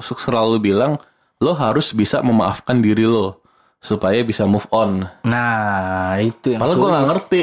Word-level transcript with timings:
selalu 0.00 0.60
bilang 0.62 0.96
lo 1.38 1.52
harus 1.52 1.92
bisa 1.92 2.20
memaafkan 2.20 2.80
diri 2.80 3.04
lo 3.04 3.40
supaya 3.76 4.18
bisa 4.20 4.44
move 4.44 4.64
on. 4.70 5.04
Nah, 5.22 6.16
itu 6.18 6.50
yang 6.50 6.60
Padahal 6.60 6.76
gue 6.76 6.90
nggak 6.90 7.06
ngerti 7.06 7.42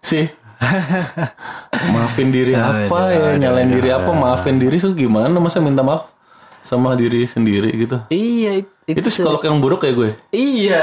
sih. 0.00 0.26
maafin 1.94 2.28
diri 2.28 2.52
Aduh, 2.52 2.84
apa 2.84 2.98
ya, 3.08 3.18
aduh, 3.32 3.40
nyalain 3.40 3.64
aduh, 3.66 3.76
diri 3.80 3.88
apa, 3.90 4.10
maafin 4.12 4.56
diri 4.56 4.76
tuh 4.76 4.92
gimana? 4.92 5.32
Masa 5.34 5.56
minta 5.58 5.80
maaf 5.80 6.12
sama 6.60 6.92
diri 6.92 7.24
sendiri 7.24 7.72
gitu? 7.74 7.96
Iya, 8.08 8.60
it- 8.60 8.72
Itu 8.86 9.08
psikolog 9.08 9.40
yang 9.40 9.56
buruk 9.58 9.82
ya 9.82 9.92
gue. 9.92 10.10
Iya. 10.30 10.80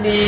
Di 0.00 0.20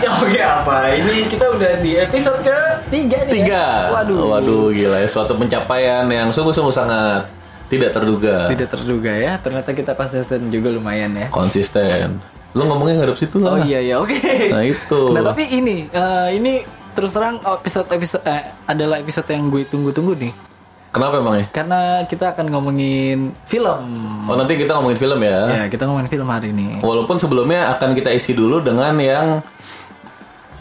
Oke 0.00 0.40
apa? 0.40 0.92
Ini 0.92 1.28
kita 1.28 1.46
udah 1.56 1.72
di 1.80 1.92
episode 1.96 2.40
ke 2.42 2.58
tiga 2.90 3.18
nih. 3.28 3.32
Tiga. 3.42 3.64
Ya? 3.88 3.92
Waduh. 3.94 4.36
Waduh, 4.36 4.64
gila 4.72 4.98
ya. 5.00 5.08
Suatu 5.08 5.36
pencapaian 5.36 6.04
yang 6.08 6.28
sungguh-sungguh 6.32 6.74
sangat 6.74 7.28
tidak 7.70 7.94
terduga. 7.94 8.50
Tidak 8.50 8.68
terduga 8.68 9.12
ya. 9.14 9.38
Ternyata 9.38 9.70
kita 9.72 9.92
konsisten 9.94 10.50
juga 10.50 10.68
lumayan 10.74 11.14
ya. 11.14 11.28
Konsisten. 11.30 12.18
Lo 12.52 12.66
ngomongnya 12.66 13.06
ngadep 13.06 13.16
situ 13.16 13.38
lah. 13.38 13.54
Oh 13.54 13.58
iya 13.62 13.78
ya 13.78 14.02
oke. 14.02 14.18
Nah 14.50 14.62
itu. 14.66 15.00
Nah 15.14 15.22
tapi 15.22 15.46
ini 15.54 15.86
eh, 15.86 16.28
ini 16.34 16.66
terus 16.90 17.14
terang 17.14 17.38
episode 17.38 17.86
episode 17.94 18.26
eh, 18.26 18.50
adalah 18.66 18.98
episode 18.98 19.30
yang 19.30 19.46
gue 19.48 19.62
tunggu-tunggu 19.70 20.18
nih. 20.18 20.49
Kenapa 20.90 21.22
emang 21.22 21.38
ya? 21.38 21.46
Karena 21.54 22.02
kita 22.02 22.34
akan 22.34 22.50
ngomongin 22.50 23.30
film. 23.46 23.80
Oh 24.26 24.34
nanti 24.34 24.58
kita 24.58 24.74
ngomongin 24.74 24.98
film 24.98 25.22
ya. 25.22 25.38
Ya 25.46 25.64
kita 25.70 25.86
ngomongin 25.86 26.10
film 26.10 26.26
hari 26.26 26.50
ini. 26.50 26.82
Walaupun 26.82 27.14
sebelumnya 27.22 27.70
akan 27.78 27.94
kita 27.94 28.10
isi 28.10 28.34
dulu 28.34 28.58
dengan 28.58 28.98
yang 28.98 29.38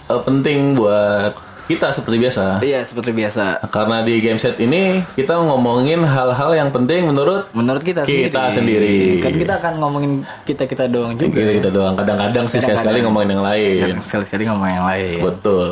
eh, 0.06 0.22
penting 0.22 0.78
buat 0.78 1.34
kita 1.66 1.94
seperti 1.94 2.18
biasa. 2.22 2.62
Iya 2.62 2.82
seperti 2.86 3.10
biasa. 3.14 3.62
Karena 3.74 4.06
di 4.06 4.22
game 4.22 4.38
set 4.38 4.58
ini 4.62 5.02
kita 5.18 5.38
ngomongin 5.38 6.02
hal-hal 6.06 6.54
yang 6.54 6.70
penting 6.70 7.10
menurut 7.10 7.50
Menurut 7.54 7.82
kita, 7.82 8.06
Kita 8.06 8.54
sendiri. 8.54 9.22
Kan 9.22 9.34
kita 9.34 9.58
akan 9.58 9.74
ngomongin 9.82 10.12
kita 10.46 10.70
kita 10.70 10.86
doang 10.90 11.18
juga. 11.18 11.30
kita, 11.30 11.52
kita 11.58 11.70
doang. 11.74 11.94
Kadang-kadang 11.98 12.46
sih 12.50 12.62
sekali-sekali 12.62 13.02
ngomongin 13.02 13.30
yang 13.34 13.46
lain. 13.46 14.02
Sekali-sekali 14.02 14.46
ngomongin 14.46 14.76
yang 14.78 14.88
lain. 14.90 15.18
Betul. 15.26 15.70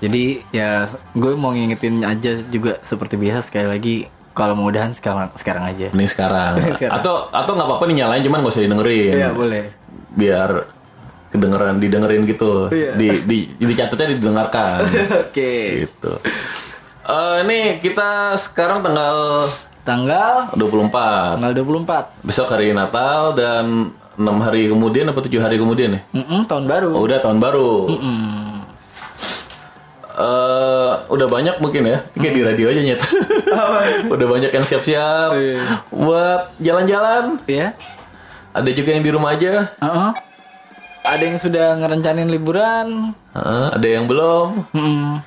Jadi 0.00 0.40
ya 0.50 0.88
gue 1.12 1.32
mau 1.36 1.52
ngingetin 1.52 2.00
aja 2.02 2.40
juga 2.48 2.80
seperti 2.80 3.20
biasa 3.20 3.52
sekali 3.52 3.68
lagi 3.68 3.96
kalau 4.32 4.56
mau 4.56 4.72
udahan 4.72 4.96
sekarang 4.96 5.28
sekarang 5.36 5.64
aja. 5.68 5.92
Ini 5.92 6.06
sekarang. 6.08 6.56
Sekarang. 6.76 6.96
Atau 6.96 7.28
atau 7.28 7.52
nggak 7.52 7.68
apa-apa 7.68 7.84
nih 7.92 7.96
nyalain 8.04 8.22
cuman 8.24 8.38
gak 8.40 8.52
usah 8.56 8.64
didengerin. 8.64 9.14
Iya 9.20 9.28
boleh. 9.36 9.64
Biar 10.16 10.50
kedengeran 11.30 11.76
didengerin 11.78 12.22
gitu. 12.24 12.72
Iya. 12.72 12.96
Di 12.96 13.08
di 13.28 13.38
dicatatnya 13.60 14.16
didengarkan. 14.16 14.80
Oke. 15.28 15.84
gitu. 15.84 16.12
Eh 17.04 17.36
ini 17.44 17.60
kita 17.84 18.40
sekarang 18.40 18.80
tanggal 18.80 19.46
Tanggal 19.80 20.52
24. 20.54 21.40
tanggal 21.40 21.52
24. 21.56 22.20
Besok 22.28 22.52
hari 22.52 22.76
Natal 22.76 23.32
dan 23.32 23.90
6 24.20 24.28
hari 24.44 24.68
kemudian 24.68 25.08
atau 25.08 25.24
7 25.24 25.40
hari 25.40 25.56
kemudian 25.56 25.96
nih? 25.96 26.02
Mm-mm, 26.12 26.44
tahun 26.44 26.68
baru. 26.68 26.92
Oh, 26.92 27.02
udah 27.08 27.18
tahun 27.24 27.40
baru. 27.40 27.88
Mm. 27.88 28.39
Eh, 30.20 30.90
udah 31.08 31.26
banyak 31.26 31.56
mungkin 31.58 31.82
ya. 31.86 31.98
Kayak 32.12 32.34
di 32.34 32.42
radio 32.44 32.66
aja 32.68 32.80
nyet. 32.82 33.00
udah 34.14 34.26
banyak 34.28 34.50
yang 34.52 34.64
siap-siap 34.64 35.32
Iya. 35.32 35.64
buat 35.88 36.40
jalan-jalan. 36.60 37.40
Ya. 37.48 37.72
Ada 38.52 38.70
juga 38.70 38.90
yang 38.92 39.02
di 39.02 39.10
rumah 39.10 39.32
aja. 39.32 39.72
Uh-uh. 39.80 40.12
Ada 41.00 41.22
yang 41.24 41.38
sudah 41.40 41.80
ngerencanain 41.80 42.28
liburan. 42.28 43.16
Heeh, 43.32 43.66
ada 43.72 43.86
yang 43.88 44.04
belum. 44.04 44.68
Mm-mm. 44.70 45.24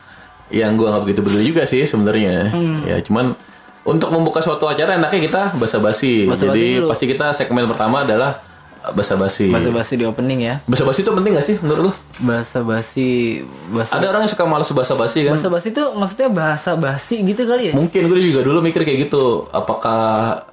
Yang 0.53 0.71
gua 0.77 0.87
nggak 0.93 1.03
begitu 1.03 1.19
peduli 1.25 1.43
juga 1.49 1.63
sih 1.65 1.81
sebenarnya. 1.83 2.53
Hmm. 2.53 2.85
Ya 2.85 3.01
cuman 3.01 3.33
untuk 3.81 4.13
membuka 4.13 4.37
suatu 4.37 4.69
acara 4.69 4.93
enaknya 4.93 5.21
kita 5.23 5.41
basa-basi. 5.57 6.29
Basa-basi 6.29 6.45
Jadi 6.53 6.67
dulu. 6.77 6.87
pasti 6.93 7.05
kita 7.09 7.33
segmen 7.33 7.65
pertama 7.65 8.05
adalah 8.05 8.45
basa-basi. 8.91 9.47
Basa-basi 9.47 9.95
di 9.95 10.03
opening 10.03 10.39
ya. 10.43 10.55
Basa-basi 10.67 10.99
itu 10.99 11.11
penting 11.11 11.31
gak 11.31 11.45
sih 11.47 11.55
menurut 11.63 11.87
lu? 11.87 11.91
Basa-basi 12.19 13.39
bahasa 13.71 13.95
Ada 13.95 14.11
orang 14.11 14.27
yang 14.27 14.31
suka 14.31 14.43
basa-basi 14.75 15.23
kan? 15.23 15.39
Basa-basi 15.39 15.71
itu 15.71 15.83
maksudnya 15.95 16.27
bahasa 16.27 16.75
basi 16.75 17.23
gitu 17.23 17.47
kali 17.47 17.71
ya? 17.71 17.73
Mungkin 17.73 18.01
gue 18.03 18.19
juga 18.19 18.43
dulu 18.43 18.59
mikir 18.59 18.83
kayak 18.83 19.07
gitu. 19.07 19.47
Apakah 19.49 20.43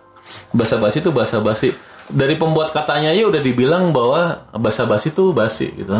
basa-basi 0.52 1.02
itu 1.02 1.10
basa-basi? 1.10 1.74
Dari 2.06 2.34
pembuat 2.34 2.70
katanya 2.70 3.10
aja 3.10 3.22
udah 3.22 3.38
dibilang 3.38 3.90
bahwa 3.90 4.46
basa-basi 4.52 5.10
itu 5.10 5.30
basi 5.30 5.70
gitu. 5.74 5.90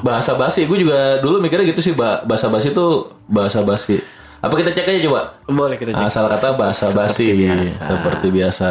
bahasa 0.00 0.32
basi, 0.32 0.64
gue 0.64 0.78
juga 0.78 1.20
dulu 1.20 1.40
mikirnya 1.40 1.68
gitu 1.68 1.80
sih. 1.80 1.92
ba- 1.92 2.20
Basa-basi 2.22 2.72
itu 2.72 2.86
bahasa 3.24 3.60
basi. 3.60 4.00
Apa 4.40 4.56
kita 4.56 4.72
cek 4.72 4.88
aja 4.88 5.00
coba? 5.06 5.20
Boleh 5.46 5.76
kita 5.76 5.92
cek. 5.92 6.08
Asal 6.08 6.26
kata 6.28 6.56
bahasa 6.56 6.90
basi 6.90 7.28
biasa. 7.30 7.78
seperti 7.78 8.26
biasa. 8.28 8.68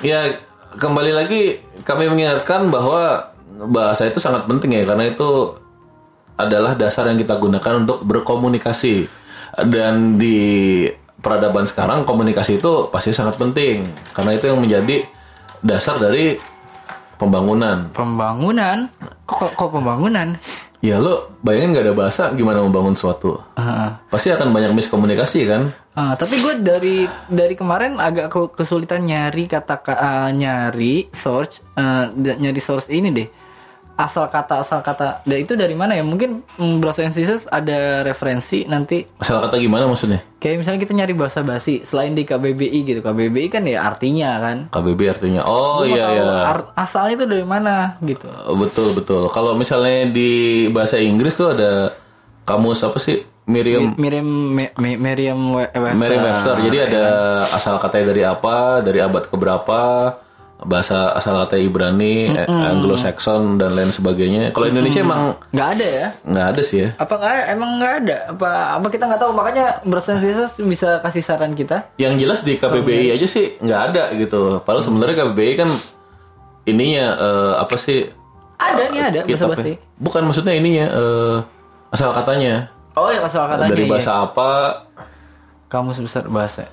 Ya 0.00 0.40
kembali 0.76 1.12
lagi 1.12 1.42
kami 1.84 2.08
mengingatkan 2.08 2.68
bahwa 2.72 3.32
bahasa 3.68 4.08
itu 4.08 4.18
sangat 4.18 4.48
penting 4.48 4.72
ya 4.72 4.84
karena 4.88 5.12
itu 5.12 5.56
adalah 6.40 6.72
dasar 6.74 7.06
yang 7.12 7.20
kita 7.20 7.36
gunakan 7.36 7.84
untuk 7.84 8.02
berkomunikasi 8.02 9.06
dan 9.68 10.16
di 10.16 10.88
peradaban 11.20 11.68
sekarang 11.68 12.08
komunikasi 12.08 12.58
itu 12.58 12.88
pasti 12.88 13.12
sangat 13.12 13.36
penting 13.36 13.84
karena 14.16 14.32
itu 14.34 14.48
yang 14.48 14.58
menjadi 14.58 15.06
dasar 15.62 16.00
dari 16.02 16.40
pembangunan. 17.20 17.92
Pembangunan? 17.94 18.90
Kok, 19.30 19.54
kok, 19.54 19.70
pembangunan? 19.70 20.34
Ya 20.82 20.98
lo 20.98 21.30
bayangin 21.38 21.70
nggak 21.70 21.84
ada 21.84 21.94
bahasa 21.94 22.22
gimana 22.32 22.58
membangun 22.58 22.92
suatu? 22.92 23.38
Heeh. 23.54 23.88
Pasti 24.10 24.28
akan 24.28 24.50
banyak 24.50 24.74
miskomunikasi 24.74 25.46
kan? 25.46 25.70
Ah, 25.94 26.18
tapi 26.18 26.42
gue 26.42 26.58
dari 26.58 26.96
dari 27.28 27.54
kemarin 27.54 28.02
agak 28.02 28.26
ke- 28.26 28.50
kesulitan 28.52 29.06
nyari 29.06 29.46
kata 29.46 29.78
ka- 29.78 29.94
ah, 29.94 30.28
nyari 30.28 31.06
source 31.12 31.62
eh, 31.72 32.10
d- 32.10 32.34
nyari 32.34 32.58
source 32.58 32.90
ini 32.90 33.14
deh 33.14 33.28
asal 33.94 34.24
kata 34.26 34.58
asal 34.58 34.80
kata 34.80 35.20
dan 35.22 35.38
itu 35.38 35.52
dari 35.52 35.72
mana 35.72 35.92
ya 35.92 36.00
mungkin 36.00 36.40
mm, 36.50 36.76
Bros 36.78 36.96
and 36.96 37.10
Sisters 37.10 37.44
ada 37.46 38.00
referensi 38.02 38.64
nanti 38.64 39.04
Asal 39.16 39.38
kata 39.38 39.56
gimana 39.56 39.84
maksudnya? 39.84 40.24
kayak 40.36 40.58
misalnya 40.58 40.80
kita 40.80 40.92
nyari 40.92 41.12
bahasa 41.12 41.40
basi 41.40 41.82
selain 41.82 42.10
di 42.10 42.22
KBBI 42.22 42.78
gitu 42.84 43.00
KBBI 43.00 43.46
kan 43.48 43.62
ya 43.62 43.84
artinya 43.84 44.30
kan 44.38 44.56
KBB 44.68 45.00
artinya. 45.06 45.40
Oh 45.44 45.80
Gua 45.80 45.86
iya 45.86 46.06
iya. 46.10 46.26
asalnya 46.74 47.14
itu 47.14 47.26
dari 47.28 47.44
mana 47.44 47.94
gitu 48.00 48.26
Oh, 48.42 48.56
Betul 48.56 48.90
betul. 48.92 49.28
Kalau 49.28 49.54
misalnya 49.54 50.08
di 50.08 50.30
bahasa 50.68 50.96
Inggris 50.96 51.32
tuh 51.32 51.52
ada 51.52 51.94
kamus 52.42 52.82
apa 52.82 52.96
sih? 52.96 53.22
Miriam 53.42 53.98
Miriam 53.98 54.28
We- 54.54 54.70
Webster. 54.72 55.94
Merriam 55.98 56.22
Webster. 56.22 56.56
Jadi 56.62 56.76
ada 56.80 57.04
asal 57.50 57.74
katanya 57.76 58.06
dari 58.08 58.22
apa, 58.22 58.56
dari 58.80 58.98
abad 58.98 59.26
keberapa, 59.26 59.80
bahasa 60.64 61.12
asal 61.14 61.36
kata 61.44 61.58
Ibrani, 61.58 62.32
eh, 62.32 62.46
Anglo-Saxon 62.46 63.58
dan 63.58 63.74
lain 63.74 63.90
sebagainya. 63.90 64.54
Kalau 64.54 64.70
Indonesia 64.70 65.02
emang 65.02 65.36
nggak 65.50 65.68
ada 65.78 65.86
ya 65.86 66.06
nggak 66.22 66.46
ada 66.54 66.62
sih 66.62 66.78
ya. 66.86 66.88
apa 66.96 67.14
nggak 67.18 67.34
emang 67.54 67.70
nggak 67.80 67.94
ada 68.04 68.16
apa 68.34 68.50
apa 68.80 68.86
kita 68.90 69.04
nggak 69.10 69.20
tahu 69.20 69.32
makanya 69.34 69.66
Bros 69.84 70.08
and 70.08 70.20
Sisters 70.22 70.54
bisa 70.58 71.02
kasih 71.02 71.22
saran 71.22 71.52
kita 71.52 71.90
Yang 71.98 72.14
jelas 72.22 72.40
di 72.46 72.54
KBBI 72.56 73.14
aja 73.14 73.26
sih 73.26 73.58
nggak 73.58 73.80
ada 73.92 74.02
gitu. 74.16 74.62
Padahal 74.62 74.84
sebenarnya 74.84 75.16
KBBI 75.26 75.52
kan 75.58 75.70
ininya 76.66 77.06
eh, 77.18 77.52
apa 77.58 77.76
sih? 77.78 78.08
ada 78.62 78.82
nih 78.94 79.02
ada 79.02 79.20
bahasa 79.26 79.46
basi 79.50 79.72
Bukan 79.98 80.22
maksudnya 80.22 80.54
ininya 80.54 80.86
eh, 80.86 81.36
asal 81.90 82.14
katanya. 82.14 82.70
oh 82.94 83.10
ya 83.10 83.24
asal 83.26 83.48
katanya 83.50 83.72
dari 83.74 83.84
iya. 83.88 83.90
bahasa 83.90 84.12
apa? 84.22 84.50
kamus 85.72 86.04
besar 86.04 86.28
bahasa 86.28 86.68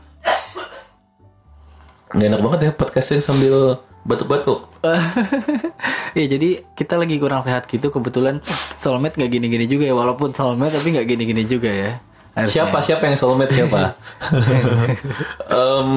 Nggak 2.16 2.28
enak 2.34 2.42
banget 2.42 2.60
ya 2.60 2.72
podcastnya 2.74 3.20
sambil 3.22 3.78
batuk-batuk. 4.08 4.66
ya 6.18 6.26
jadi 6.26 6.66
kita 6.74 6.98
lagi 6.98 7.22
kurang 7.22 7.46
sehat 7.46 7.70
gitu 7.70 7.94
kebetulan 7.94 8.42
soulmate 8.80 9.20
nggak 9.20 9.32
gini-gini 9.32 9.66
juga 9.70 9.86
ya 9.86 9.94
walaupun 9.94 10.34
soulmate 10.34 10.80
tapi 10.80 10.96
nggak 10.96 11.06
gini-gini 11.06 11.44
juga 11.46 11.70
ya 11.70 11.92
Harusnya. 12.40 12.70
Siapa 12.70 12.78
siapa 12.80 13.04
yang 13.10 13.18
soulmate 13.18 13.54
siapa? 13.54 13.98
Em, 15.60 15.90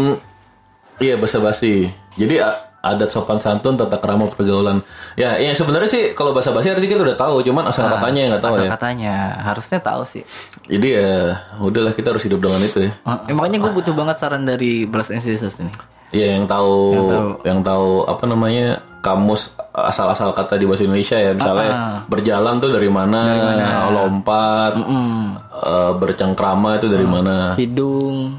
iya 0.98 1.14
basa 1.20 1.38
basi. 1.38 1.86
Jadi 2.18 2.40
adat 2.82 3.14
sopan 3.14 3.38
santun 3.38 3.78
tata 3.78 4.00
krama 4.02 4.26
pergaulan. 4.32 4.82
Ya, 5.14 5.38
ya 5.38 5.54
sebenarnya 5.54 5.86
sih 5.86 6.02
kalau 6.18 6.34
bahasa 6.34 6.50
basi 6.50 6.72
artinya 6.72 6.98
kita 6.98 7.02
udah 7.04 7.18
tahu, 7.20 7.46
cuman 7.46 7.70
asal 7.70 7.86
katanya 7.86 8.20
yang 8.26 8.30
nggak 8.34 8.44
tahu 8.44 8.54
asal 8.58 8.64
ya. 8.66 8.70
katanya 8.74 9.14
harusnya 9.44 9.78
tahu 9.78 10.02
sih 10.08 10.22
Jadi 10.66 10.88
ya 10.98 11.12
udahlah 11.62 11.92
kita 11.94 12.10
harus 12.10 12.24
hidup 12.26 12.42
dengan 12.42 12.58
itu 12.64 12.90
ya. 12.90 12.92
Eh, 13.30 13.34
makanya 13.36 13.62
gue 13.62 13.70
butuh 13.70 13.94
banget 13.94 14.16
saran 14.18 14.42
dari 14.42 14.88
Bros 14.88 15.14
and 15.14 15.22
Sisters 15.22 15.62
ini 15.62 15.70
Iya 16.12 16.36
yang 16.38 16.44
tahu 16.44 16.76
yang 17.42 17.60
tahu. 17.64 18.04
apa 18.04 18.24
namanya 18.28 18.84
kamus 19.02 19.50
asal-asal 19.72 20.30
kata 20.30 20.60
di 20.60 20.64
bahasa 20.68 20.84
Indonesia 20.84 21.16
ya. 21.18 21.32
Misalnya 21.34 21.70
Ah, 21.72 21.96
berjalan 22.06 22.60
tuh 22.60 22.70
dari 22.70 22.86
mana, 22.86 23.20
lompat, 23.90 24.72
eh, 24.78 25.92
bercengkrama 25.98 26.78
itu 26.78 26.86
dari 26.86 27.08
mana, 27.08 27.56
hidung. 27.58 28.38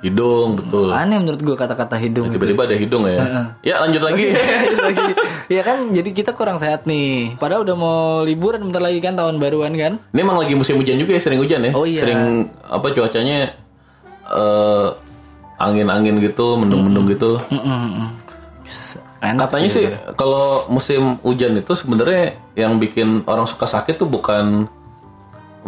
Hidung 0.00 0.56
betul. 0.56 0.88
aneh 0.96 1.20
menurut 1.20 1.44
gue 1.44 1.56
kata-kata 1.60 2.00
hidung 2.00 2.32
Tiba-tiba 2.32 2.64
ada 2.64 2.72
hidung 2.72 3.04
ya. 3.04 3.52
Ya 3.60 3.84
lanjut 3.84 4.00
lagi. 4.00 4.32
lagi 4.32 5.12
ya 5.54 5.60
kan 5.60 5.92
jadi 5.92 6.08
kita 6.08 6.32
kurang 6.32 6.56
sehat 6.56 6.88
nih. 6.88 7.36
Padahal 7.36 7.68
udah 7.68 7.76
mau 7.76 8.00
liburan 8.24 8.64
bentar 8.64 8.80
lagi 8.80 8.96
kan 9.04 9.12
tahun 9.12 9.36
baruan 9.36 9.76
kan? 9.76 10.00
Ini 10.16 10.20
emang 10.24 10.40
lagi 10.40 10.56
musim 10.56 10.80
hujan 10.80 10.96
juga 10.96 11.12
ya 11.12 11.20
sering 11.20 11.40
hujan 11.44 11.68
ya. 11.68 11.72
Oh, 11.76 11.84
iya. 11.84 12.00
Sering 12.00 12.48
apa 12.64 12.86
cuacanya 12.96 13.52
eh, 14.24 14.88
angin-angin 15.60 16.16
gitu, 16.24 16.56
mendung-mendung 16.56 17.04
gitu. 17.12 17.36
enak 19.20 19.52
Katanya 19.52 19.68
sih 19.68 19.86
kalau 20.16 20.64
musim 20.72 21.20
hujan 21.20 21.60
itu 21.60 21.76
sebenarnya 21.76 22.40
yang 22.56 22.80
bikin 22.80 23.20
orang 23.28 23.44
suka 23.44 23.68
sakit 23.68 24.00
tuh 24.00 24.08
bukan 24.08 24.64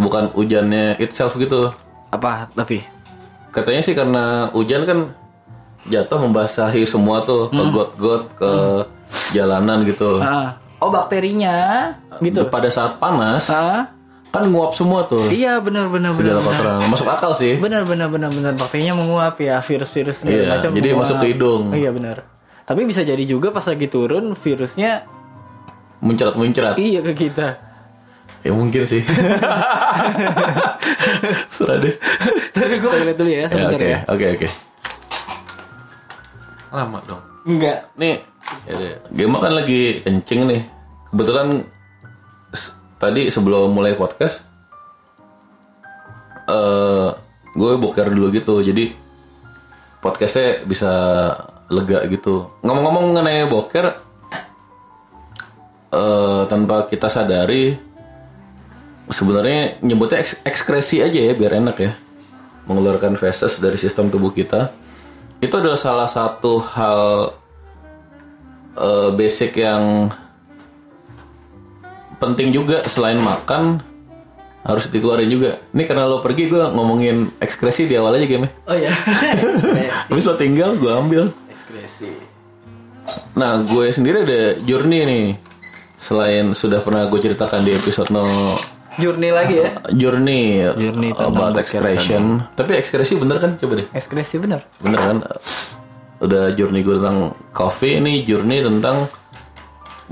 bukan 0.00 0.32
hujannya 0.32 0.96
itself 0.96 1.36
gitu. 1.36 1.68
apa 2.12 2.48
tapi 2.56 2.80
Katanya 3.52 3.84
sih 3.84 3.92
karena 3.92 4.48
hujan 4.56 4.88
kan 4.88 4.98
jatuh 5.92 6.24
membasahi 6.24 6.88
semua 6.88 7.20
tuh 7.28 7.52
ke 7.52 7.62
got-got, 7.68 8.24
ke 8.32 8.52
jalanan 9.36 9.84
gitu. 9.84 10.24
Ah, 10.24 10.56
oh 10.80 10.88
bakterinya 10.88 11.92
gitu. 12.24 12.48
Pada 12.48 12.72
saat 12.72 12.96
panas 12.96 13.52
ah 13.52 13.92
kan 14.32 14.49
nguap 14.49 14.73
semua 14.73 15.05
tuh 15.05 15.29
iya 15.29 15.61
benar 15.61 15.87
benar 15.87 16.11
benar. 16.11 16.40
Masuk 16.88 17.05
akal 17.05 17.32
sih. 17.32 17.56
benar 17.56 17.84
benar 17.84 18.08
benar 18.08 18.29
benar 18.29 18.52
bakterinya 18.55 18.96
menguap 18.96 19.37
ya 19.37 19.61
virus-virus 19.61 20.17
segala 20.19 20.32
Iya, 20.34 20.49
macam 20.50 20.70
jadi 20.73 20.88
menguap. 20.88 21.02
masuk 21.05 21.17
ke 21.19 21.26
hidung. 21.29 21.62
iya 21.73 21.90
benar 21.90 22.17
tapi 22.62 22.82
bisa 22.82 23.02
jadi 23.02 23.20
juga 23.23 23.50
pas 23.50 23.62
lagi 23.62 23.87
turun 23.87 24.32
virusnya 24.32 25.05
Muncrat-muncrat. 26.00 26.75
iya 26.76 26.99
ke 27.00 27.12
kita 27.14 27.70
Ya 28.40 28.50
mungkin 28.50 28.82
sih. 28.82 29.06
Serah 31.49 31.79
deh. 31.79 31.94
tapi 32.50 32.75
gue 32.76 32.90
lihat 33.05 33.14
dulu 33.14 33.31
ya 33.31 33.38
Ya, 33.38 33.46
sebentar 33.46 33.76
Oke, 33.76 33.87
ya 33.87 33.99
oke, 34.05 34.26
oke. 34.34 34.49
Lama 36.73 36.99
dong. 37.05 37.23
enggak 37.44 37.87
Nih, 37.94 38.19
ya 38.64 38.73
deh. 38.75 38.94
Gema 39.12 39.38
kan 39.38 39.52
lagi 39.52 40.00
kencing 40.00 40.43
nih. 40.44 40.62
Kebetulan 41.06 41.69
tadi 43.02 43.26
sebelum 43.26 43.75
mulai 43.75 43.99
podcast, 43.99 44.46
eh 46.46 47.10
gue 47.52 47.72
boker 47.75 48.06
dulu 48.14 48.31
gitu. 48.31 48.62
Jadi 48.62 48.94
podcastnya 49.99 50.62
bisa 50.62 50.93
lega 51.66 52.06
gitu. 52.06 52.62
Ngomong-ngomong 52.62 53.10
mengenai 53.10 53.50
boker, 53.50 53.87
eh 55.90 56.43
tanpa 56.46 56.87
kita 56.87 57.10
sadari, 57.10 57.75
sebenarnya 59.10 59.82
nyebutnya 59.82 60.22
eks- 60.22 60.38
ekskresi 60.46 61.02
aja 61.02 61.19
ya 61.19 61.34
biar 61.34 61.58
enak 61.58 61.76
ya. 61.82 61.93
Mengeluarkan 62.70 63.19
feses 63.19 63.58
dari 63.58 63.75
sistem 63.75 64.06
tubuh 64.06 64.31
kita. 64.31 64.70
Itu 65.43 65.58
adalah 65.58 65.75
salah 65.75 66.06
satu 66.06 66.62
hal 66.62 67.34
eh, 68.78 69.10
basic 69.19 69.58
yang 69.58 70.14
penting 72.22 72.54
juga 72.54 72.86
selain 72.86 73.19
makan 73.19 73.82
harus 74.62 74.86
dikeluarin 74.86 75.26
juga. 75.26 75.58
Ini 75.74 75.82
karena 75.90 76.06
lo 76.06 76.22
pergi 76.22 76.46
gue 76.46 76.62
ngomongin 76.70 77.34
ekskresi 77.42 77.90
di 77.90 77.98
awal 77.98 78.14
aja 78.14 78.30
game 78.30 78.46
oh 78.70 78.76
ya 78.78 78.94
ekskresi 79.42 80.06
Habis 80.14 80.24
lo 80.30 80.34
tinggal 80.38 80.78
gue 80.78 80.92
ambil. 80.94 81.34
ekskresi 81.50 82.14
Nah 83.34 83.66
gue 83.66 83.90
sendiri 83.90 84.22
ada 84.22 84.42
journey 84.62 85.02
nih. 85.02 85.26
Selain 85.98 86.54
sudah 86.54 86.78
pernah 86.82 87.06
gue 87.10 87.19
ceritakan 87.19 87.62
di 87.66 87.74
episode 87.74 88.10
no 88.14 88.54
journey 89.00 89.32
lagi 89.32 89.56
ya 89.64 89.70
journey, 89.96 90.69
Journey 90.76 91.10
tentang 91.16 91.32
about 91.32 91.56
boker 91.56 91.62
expression. 91.64 92.22
Tapi 92.54 92.78
ekskresi 92.78 93.19
bener 93.19 93.42
kan 93.42 93.56
coba 93.56 93.82
deh. 93.82 93.88
ekskresi 93.90 94.36
benar 94.38 94.62
Bener 94.78 95.00
kan? 95.00 95.19
Udah 96.22 96.54
journey 96.54 96.86
gue 96.86 97.02
tentang 97.02 97.34
coffee, 97.50 97.98
ini 97.98 98.22
journey 98.22 98.62
tentang 98.62 99.10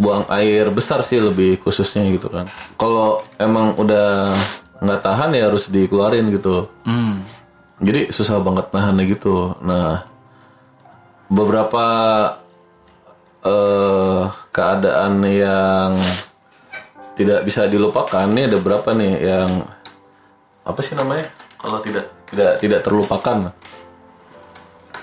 buang 0.00 0.24
air 0.32 0.72
besar 0.72 1.04
sih 1.04 1.20
lebih 1.20 1.60
khususnya 1.60 2.08
gitu 2.08 2.32
kan. 2.32 2.48
Kalau 2.80 3.20
emang 3.36 3.76
udah 3.76 4.32
nggak 4.80 5.04
tahan 5.04 5.36
ya 5.36 5.52
harus 5.52 5.68
dikeluarin 5.68 6.32
gitu. 6.32 6.72
hmm. 6.88 7.20
Jadi 7.80 8.12
susah 8.12 8.40
banget 8.40 8.72
nahannya 8.72 9.04
gitu. 9.08 9.56
Nah, 9.60 10.04
beberapa 11.28 11.84
eh 13.40 14.24
keadaan 14.52 15.24
yang 15.24 15.96
tidak 17.16 17.40
bisa 17.44 17.64
dilupakan 17.68 18.28
ini 18.28 18.52
ada 18.52 18.60
berapa 18.60 18.92
nih 18.92 19.14
yang 19.20 19.64
apa 20.64 20.80
sih 20.80 20.96
namanya? 20.96 21.28
Kalau 21.60 21.80
tidak 21.84 22.08
tidak 22.28 22.52
tidak 22.60 22.80
terlupakan. 22.84 23.52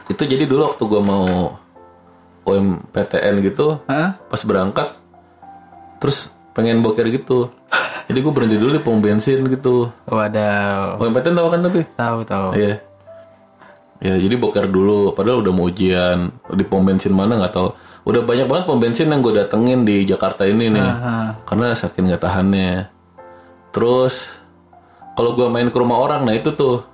Itu 0.10 0.24
jadi 0.26 0.46
dulu 0.46 0.74
waktu 0.74 0.84
gue 0.86 1.02
mau 1.02 1.58
UMPTN 2.48 3.44
gitu, 3.44 3.84
Hah? 3.86 4.16
pas 4.24 4.42
berangkat, 4.42 4.96
terus 6.00 6.32
pengen 6.56 6.80
boker 6.80 7.06
gitu. 7.12 7.52
Jadi 8.08 8.24
gue 8.24 8.32
berhenti 8.32 8.56
dulu 8.56 8.72
di 8.72 8.82
pom 8.82 9.04
bensin 9.04 9.44
gitu. 9.46 9.92
Waduh. 10.08 10.96
UMPTN 10.98 11.36
tahu 11.36 11.48
kan 11.52 11.60
tapi? 11.60 11.80
Tahu 11.94 12.20
tahu. 12.24 12.48
Iya. 12.56 12.80
Ya 14.00 14.16
jadi 14.16 14.40
boker 14.40 14.64
dulu. 14.66 15.12
Padahal 15.12 15.44
udah 15.44 15.52
mau 15.52 15.68
ujian 15.68 16.32
di 16.56 16.64
pom 16.64 16.88
bensin 16.88 17.12
mana 17.12 17.36
nggak 17.36 17.52
tahu. 17.52 17.76
Udah 18.08 18.24
banyak 18.24 18.48
banget 18.48 18.64
pom 18.64 18.80
bensin 18.80 19.12
yang 19.12 19.20
gue 19.20 19.36
datengin 19.36 19.84
di 19.84 20.08
Jakarta 20.08 20.48
ini 20.48 20.72
nih. 20.72 20.88
Karena 21.44 21.76
saking 21.76 22.08
nggak 22.08 22.24
tahannya. 22.24 22.88
Terus 23.76 24.40
kalau 25.20 25.36
gue 25.36 25.44
main 25.52 25.68
ke 25.68 25.76
rumah 25.76 26.00
orang, 26.00 26.24
nah 26.24 26.32
itu 26.32 26.56
tuh. 26.56 26.88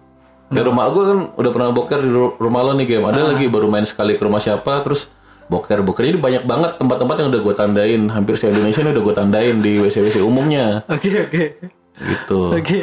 Di 0.50 0.61
rumah 0.61 0.89
gue 0.89 1.03
kan 1.03 1.19
udah 1.33 1.51
pernah 1.53 1.69
boker 1.69 2.00
di 2.01 2.09
ru- 2.09 2.35
rumah 2.38 2.61
lo 2.61 2.73
nih 2.73 2.89
game. 2.89 3.05
Ada 3.05 3.38
lagi 3.38 3.45
baru 3.47 3.69
main 3.69 3.85
sekali 3.85 4.17
ke 4.17 4.23
rumah 4.25 4.41
siapa, 4.41 4.81
terus 4.81 5.13
boker 5.53 5.85
boker. 5.85 6.01
Jadi 6.01 6.17
banyak 6.17 6.44
banget 6.50 6.71
tempat-tempat 6.81 7.15
yang 7.21 7.29
udah 7.29 7.41
gue 7.45 7.53
tandain. 7.53 8.01
Hampir 8.09 8.33
se 8.41 8.50
Indonesia 8.50 8.81
ini 8.81 8.89
udah 8.89 9.03
gue 9.05 9.15
tandain 9.15 9.55
di 9.61 9.77
WC 9.77 9.95
WC 10.09 10.17
umumnya. 10.25 10.81
Oke 10.89 11.29
oke. 11.29 11.44
Gitu 11.94 12.39
Oke. 12.57 12.79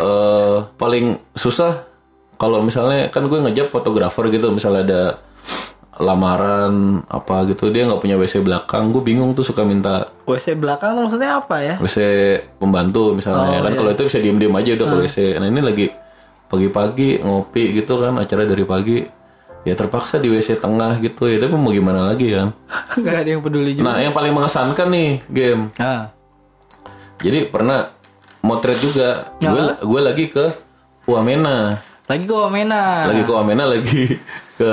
eh 0.00 0.56
paling 0.76 1.20
susah 1.32 1.84
kalau 2.36 2.60
misalnya 2.60 3.08
kan 3.08 3.24
gue 3.28 3.38
ngejab 3.44 3.68
fotografer 3.68 4.28
gitu 4.32 4.52
misalnya 4.52 4.82
ada 4.84 5.02
lamaran 5.94 7.06
apa 7.06 7.46
gitu 7.46 7.70
dia 7.70 7.86
nggak 7.86 8.02
punya 8.02 8.18
WC 8.18 8.42
belakang 8.42 8.90
gue 8.90 9.00
bingung 9.00 9.30
tuh 9.32 9.46
suka 9.46 9.62
minta 9.62 10.10
WC 10.26 10.58
belakang 10.58 10.98
maksudnya 10.98 11.38
apa 11.38 11.56
ya? 11.62 11.74
WC 11.78 11.98
pembantu 12.58 13.14
misalnya 13.14 13.62
kan 13.62 13.72
kalau 13.78 13.90
itu 13.94 14.02
bisa 14.10 14.18
diem 14.18 14.36
diem 14.36 14.50
aja 14.52 14.74
udah 14.74 14.86
ke 14.90 14.96
WC 15.06 15.16
nah 15.38 15.46
ini 15.46 15.60
lagi 15.62 15.86
pagi-pagi 16.50 17.22
ngopi 17.22 17.78
gitu 17.78 18.02
kan 18.02 18.18
acara 18.18 18.42
dari 18.42 18.64
pagi 18.66 18.98
ya 19.64 19.74
terpaksa 19.74 20.16
di 20.16 20.28
WC 20.28 20.60
tengah 20.60 21.00
gitu 21.00 21.24
ya 21.24 21.40
tapi 21.40 21.56
mau 21.56 21.72
gimana 21.72 22.12
lagi 22.12 22.30
kan 22.36 22.52
Gak 22.94 23.16
ada 23.24 23.30
yang 23.32 23.40
peduli 23.40 23.72
juga. 23.72 23.84
nah 23.84 23.96
yang 23.98 24.12
paling 24.12 24.30
mengesankan 24.30 24.88
nih 24.88 25.10
game. 25.26 25.62
Ah. 25.76 26.12
jadi 27.18 27.48
pernah 27.48 27.90
motret 28.38 28.76
juga. 28.76 29.32
Gue 29.40 29.64
gue 29.80 30.00
lagi 30.00 30.24
ke 30.28 30.52
Wamena. 31.04 31.80
Lagi 32.04 32.24
ke 32.24 32.34
Wamena. 32.34 33.08
lagi 33.08 33.22
ke 33.24 33.32
Wamena 33.32 33.64
lagi 33.64 34.04
ke 34.60 34.72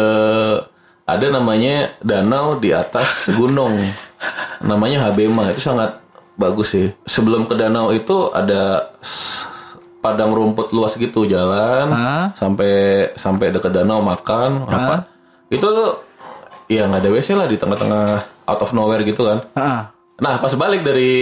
ada 1.02 1.26
namanya 1.28 1.96
danau 2.00 2.56
di 2.56 2.72
atas 2.72 3.26
gunung. 3.40 3.80
Namanya 4.60 5.08
Habema 5.08 5.50
itu 5.50 5.64
sangat 5.64 5.98
bagus 6.36 6.76
sih. 6.76 6.92
Sebelum 7.04 7.48
ke 7.48 7.56
danau 7.56 7.90
itu 7.90 8.28
ada 8.30 8.92
padang 10.02 10.34
rumput 10.34 10.74
luas 10.74 10.98
gitu 10.98 11.24
jalan 11.24 11.88
Hah? 11.88 12.34
sampai 12.34 13.08
sampai 13.16 13.54
dekat 13.54 13.70
danau 13.72 14.02
makan 14.02 14.66
apa 14.66 15.06
itu 15.48 15.68
ya 16.66 16.90
nggak 16.90 17.02
ada 17.06 17.10
WC 17.14 17.30
lah 17.38 17.46
di 17.46 17.56
tengah-tengah 17.56 18.06
out 18.50 18.62
of 18.62 18.74
nowhere 18.74 19.06
gitu 19.06 19.22
kan 19.24 19.46
Ah. 19.54 19.94
nah 20.18 20.42
pas 20.42 20.52
balik 20.58 20.82
dari 20.82 21.14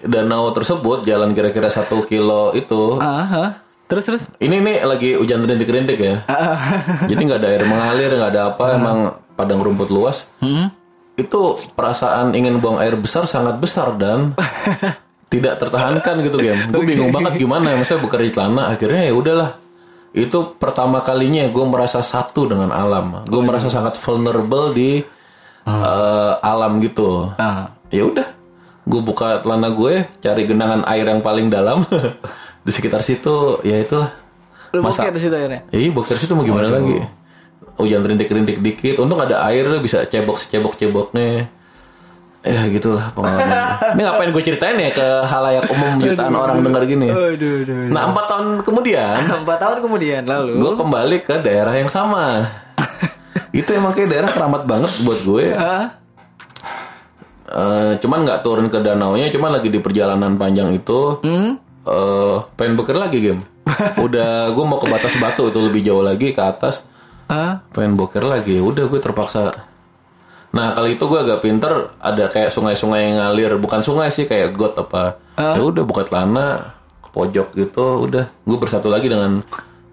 danau 0.00 0.54
tersebut 0.54 1.02
jalan 1.02 1.34
kira-kira 1.34 1.66
satu 1.68 2.06
kilo 2.06 2.54
itu 2.54 2.96
ah. 2.96 3.58
Terus 3.90 4.06
terus. 4.06 4.22
ini 4.38 4.62
nih 4.62 4.86
lagi 4.86 5.18
hujan 5.18 5.42
rintik-rintik 5.42 5.98
ya. 5.98 6.22
Jadi 7.10 7.26
nggak 7.26 7.42
ada 7.42 7.48
air 7.50 7.66
mengalir, 7.66 8.14
nggak 8.14 8.30
ada 8.30 8.42
apa, 8.54 8.78
emang 8.78 9.18
padang 9.34 9.58
rumput 9.66 9.90
luas. 9.90 10.30
Hmm? 10.38 10.70
Itu 11.18 11.58
perasaan 11.74 12.30
ingin 12.38 12.62
buang 12.62 12.78
air 12.78 12.94
besar 12.94 13.26
sangat 13.26 13.58
besar 13.58 13.98
dan 13.98 14.30
tidak 15.30 15.62
tertahankan 15.62 16.14
gitu 16.26 16.36
game. 16.42 16.58
Gue 16.68 16.82
bingung 16.90 17.14
banget 17.14 17.38
gimana, 17.38 17.78
misalnya 17.78 18.02
buka 18.02 18.18
di 18.18 18.34
celana, 18.34 18.74
akhirnya 18.74 19.02
ya 19.08 19.14
udahlah. 19.14 19.50
Itu 20.10 20.58
pertama 20.58 21.06
kalinya 21.06 21.46
gue 21.46 21.64
merasa 21.64 22.02
satu 22.02 22.50
dengan 22.50 22.74
alam. 22.74 23.22
Gue 23.30 23.40
merasa 23.40 23.70
sangat 23.70 23.94
vulnerable 24.02 24.74
di 24.74 25.00
eh, 25.64 26.32
alam 26.42 26.82
gitu. 26.82 27.30
Ah. 27.38 27.70
Ya 27.94 28.02
udah, 28.06 28.26
gue 28.90 29.00
buka 29.00 29.38
celana 29.38 29.70
gue, 29.70 30.10
cari 30.18 30.42
genangan 30.50 30.82
air 30.90 31.06
yang 31.06 31.22
paling 31.22 31.46
dalam 31.46 31.86
di 32.66 32.70
sekitar 32.74 33.06
situ. 33.06 33.62
Ya 33.62 33.78
itulah 33.78 34.10
Lu 34.70 34.82
Masa- 34.86 35.10
di 35.10 35.18
situ 35.18 35.34
akhirnya. 35.34 35.66
Iya 35.74 35.90
boker 35.90 36.14
situ 36.18 36.32
mau 36.34 36.46
gimana 36.46 36.70
lagi? 36.70 37.02
hujan 37.80 38.04
rintik-rintik 38.04 38.60
dikit. 38.60 39.00
Untung 39.00 39.18
ada 39.18 39.40
air 39.48 39.66
bisa 39.80 40.04
cebok 40.04 40.36
secebok 40.36 40.76
ceboknya. 40.76 41.48
Ya 42.40 42.64
gitulah 42.72 43.12
pengalaman. 43.12 43.52
Ini 43.96 44.00
ngapain 44.00 44.30
gue 44.32 44.44
ceritain 44.44 44.76
ya 44.80 44.88
ke 44.88 45.06
halayak 45.28 45.68
umum 45.68 46.00
jutaan 46.00 46.32
orang 46.32 46.58
denger 46.64 46.82
gini. 46.88 47.08
Aduh, 47.12 47.54
aduh. 47.64 47.92
Nah 47.92 48.02
empat 48.08 48.24
tahun 48.32 48.46
kemudian 48.64 49.20
Empat 49.44 49.58
tahun 49.60 49.78
kemudian 49.84 50.22
lalu. 50.24 50.56
gue 50.56 50.72
kembali 50.80 51.16
ke 51.20 51.34
daerah 51.44 51.76
yang 51.76 51.92
sama. 51.92 52.48
itu 53.60 53.68
emang 53.76 53.92
kayak 53.92 54.08
daerah 54.08 54.30
keramat 54.32 54.64
banget 54.64 54.92
buat 55.04 55.20
gue. 55.20 55.44
Eh, 57.50 57.92
cuman 58.00 58.18
nggak 58.24 58.40
turun 58.46 58.70
ke 58.70 58.78
danau 58.78 59.18
nya, 59.18 59.26
cuman 59.28 59.60
lagi 59.60 59.68
di 59.68 59.82
perjalanan 59.82 60.40
panjang 60.40 60.72
itu. 60.72 61.20
Hmm? 61.20 61.60
eh 61.80 62.36
pengen 62.60 62.76
beker 62.76 62.96
lagi 62.96 63.18
game. 63.20 63.40
Udah 64.00 64.52
gue 64.52 64.64
mau 64.64 64.76
ke 64.76 64.86
batas 64.88 65.16
batu 65.16 65.48
itu 65.48 65.60
lebih 65.60 65.80
jauh 65.84 66.04
lagi 66.04 66.32
ke 66.32 66.40
atas. 66.40 66.84
Hah? 67.30 67.62
Pengen 67.70 67.94
boker 67.94 68.26
lagi. 68.26 68.58
Udah 68.58 68.90
gue 68.90 69.00
terpaksa. 69.00 69.69
Nah 70.50 70.72
kali 70.72 70.94
itu 70.94 71.04
gue 71.04 71.18
agak 71.18 71.40
pinter. 71.40 71.72
Ada 71.96 72.26
kayak 72.26 72.50
sungai-sungai 72.50 73.00
yang 73.04 73.16
ngalir. 73.18 73.52
Bukan 73.56 73.80
sungai 73.80 74.08
sih 74.08 74.24
kayak 74.24 74.52
got 74.52 74.74
apa. 74.74 75.16
Ya 75.36 75.60
udah 75.60 75.82
buka 75.82 76.02
celana 76.02 76.74
ke 77.00 77.08
pojok 77.08 77.54
gitu. 77.54 77.86
Udah 78.02 78.26
gue 78.26 78.56
bersatu 78.56 78.86
lagi 78.86 79.06
dengan 79.06 79.40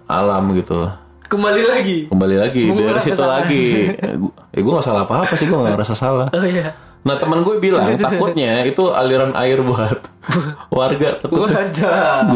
alam 0.05 0.49
gitu. 0.53 0.89
Kembali 1.23 1.61
lagi. 1.61 1.97
Kembali 2.07 2.35
lagi 2.37 2.63
Mengulang 2.65 2.95
dari 2.95 3.03
situ 3.03 3.13
kesalahan. 3.13 3.43
lagi. 3.43 3.65
Eh, 3.91 4.15
gu- 4.15 4.33
eh 4.47 4.61
gue 4.61 4.71
gak 4.71 4.85
salah 4.85 5.03
apa-apa 5.03 5.33
sih. 5.33 5.43
Gue 5.43 5.59
gak 5.59 5.75
ngerasa 5.75 5.93
salah. 5.93 6.27
Oh 6.29 6.41
iya. 6.41 6.71
Nah 6.97 7.15
teman 7.15 7.39
gue 7.39 7.55
bilang 7.57 7.83
takutnya 7.99 8.63
itu 8.63 8.89
aliran 8.89 9.35
air 9.35 9.59
buat 9.59 10.07
warga. 10.71 11.19
Gue 11.21 11.47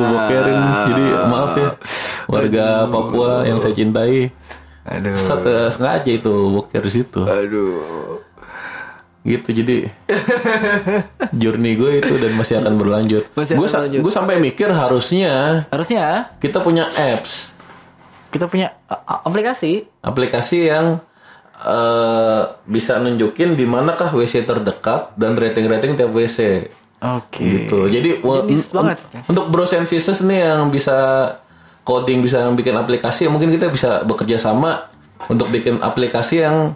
bokerin. 0.06 0.60
Jadi 0.88 1.04
maaf 1.26 1.54
ya 1.54 1.70
warga 2.28 2.66
Papua 2.86 3.44
yang 3.44 3.58
saya 3.58 3.74
cintai. 3.74 4.30
Aduh. 4.84 5.14
Set, 5.14 5.42
eh, 5.44 5.70
sengaja 5.70 6.10
itu 6.10 6.34
boker 6.52 6.82
di 6.82 6.92
situ. 6.92 7.22
Aduh. 7.22 8.18
Gitu 9.22 9.54
jadi 9.54 9.78
journey 11.32 11.76
gue 11.76 12.02
itu 12.02 12.14
dan 12.16 12.34
masih 12.34 12.58
akan 12.58 12.74
berlanjut. 12.76 13.24
Masih 13.32 13.54
Gue 13.54 13.68
sa- 13.68 13.80
berlanjut. 13.80 14.02
gue 14.02 14.14
sampai 14.14 14.36
mikir 14.38 14.68
harusnya 14.68 15.66
Harusnya 15.68 16.34
kita 16.38 16.58
punya 16.60 16.90
apps, 16.90 17.54
kita 18.30 18.46
punya 18.46 18.74
aplikasi. 19.22 19.86
aplikasi 20.02 20.68
yang 20.68 20.98
eh, 21.56 22.42
bisa 22.66 22.98
nunjukin 22.98 23.54
di 23.54 23.64
manakah 23.64 24.10
WC 24.10 24.42
terdekat 24.42 25.14
dan 25.14 25.36
rating-rating 25.36 25.94
tiap 25.94 26.10
WC. 26.10 26.66
Oke. 27.00 27.42
gitu. 27.42 27.86
Jadi 27.88 28.22
Jenis 28.22 28.70
banget. 28.70 28.98
untuk 29.26 29.50
bros 29.50 29.70
and 29.72 29.86
sisters 29.86 30.22
nih 30.22 30.46
yang 30.48 30.70
bisa 30.70 30.98
coding 31.82 32.22
bisa 32.22 32.46
bikin 32.52 32.74
aplikasi, 32.74 33.26
mungkin 33.28 33.50
kita 33.50 33.68
bisa 33.68 34.02
bekerja 34.02 34.38
sama 34.38 34.90
untuk 35.26 35.50
bikin 35.50 35.78
aplikasi 35.80 36.42
yang 36.42 36.74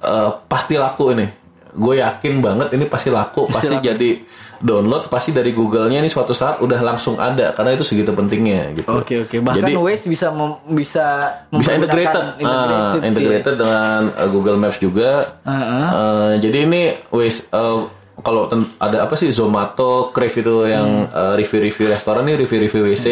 eh, 0.00 0.30
pasti 0.46 0.74
laku 0.74 1.12
ini. 1.12 1.26
Gue 1.68 2.00
yakin 2.00 2.40
banget 2.40 2.74
ini 2.74 2.86
pasti 2.86 3.08
laku, 3.08 3.46
pasti 3.46 3.70
laku. 3.70 3.84
jadi 3.84 4.10
download, 4.58 5.06
pasti 5.06 5.30
dari 5.30 5.54
Google-nya 5.54 6.02
ini 6.02 6.10
suatu 6.10 6.34
saat 6.34 6.58
udah 6.58 6.82
langsung 6.82 7.14
ada 7.14 7.54
karena 7.54 7.78
itu 7.78 7.86
segitu 7.86 8.10
pentingnya 8.10 8.74
gitu. 8.74 8.90
Oke 8.90 9.22
oke. 9.22 9.38
Bahkan 9.38 9.62
Jadi- 9.62 9.78
Waze 9.78 10.06
bisa 10.10 10.34
mem- 10.34 10.58
bisa 10.74 11.06
bisa 11.52 11.70
integrated, 11.78 12.24
mempergunakan 12.34 12.42
Ah, 12.42 12.98
integrated, 12.98 13.06
integrated 13.06 13.54
dengan 13.54 14.00
uh, 14.10 14.28
Google 14.28 14.58
Maps 14.58 14.78
juga. 14.82 15.38
Heeh. 15.46 15.84
Uh, 15.94 16.32
jadi 16.42 16.58
ini 16.66 16.82
wis 17.14 17.46
uh, 17.54 17.86
kalau 18.18 18.50
ada 18.76 18.98
apa 19.00 19.14
sih 19.14 19.28
Zomato, 19.28 20.10
Crave 20.10 20.36
itu 20.36 20.66
yang 20.66 21.06
Hmm. 21.06 21.12
uh, 21.12 21.34
review-review 21.34 21.86
restoran 21.88 22.24
nih, 22.24 22.36
review-review 22.36 22.82
WC, 22.84 23.06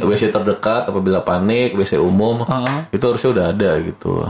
WC 0.00 0.28
terdekat 0.28 0.86
apabila 0.86 1.20
panik, 1.20 1.72
WC 1.72 1.96
umum, 1.96 2.42
Heeh. 2.42 2.78
itu 2.90 3.04
harusnya 3.04 3.30
udah 3.30 3.44
ada 3.48 3.70
gitu. 3.80 4.24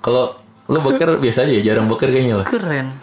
Kalau 0.00 0.34
lo 0.66 0.78
boker 0.80 1.16
biasa 1.22 1.44
aja, 1.44 1.60
jarang 1.60 1.86
boker 1.86 2.08
kayaknya 2.08 2.42
lah. 2.42 2.46
Keren. 2.46 2.94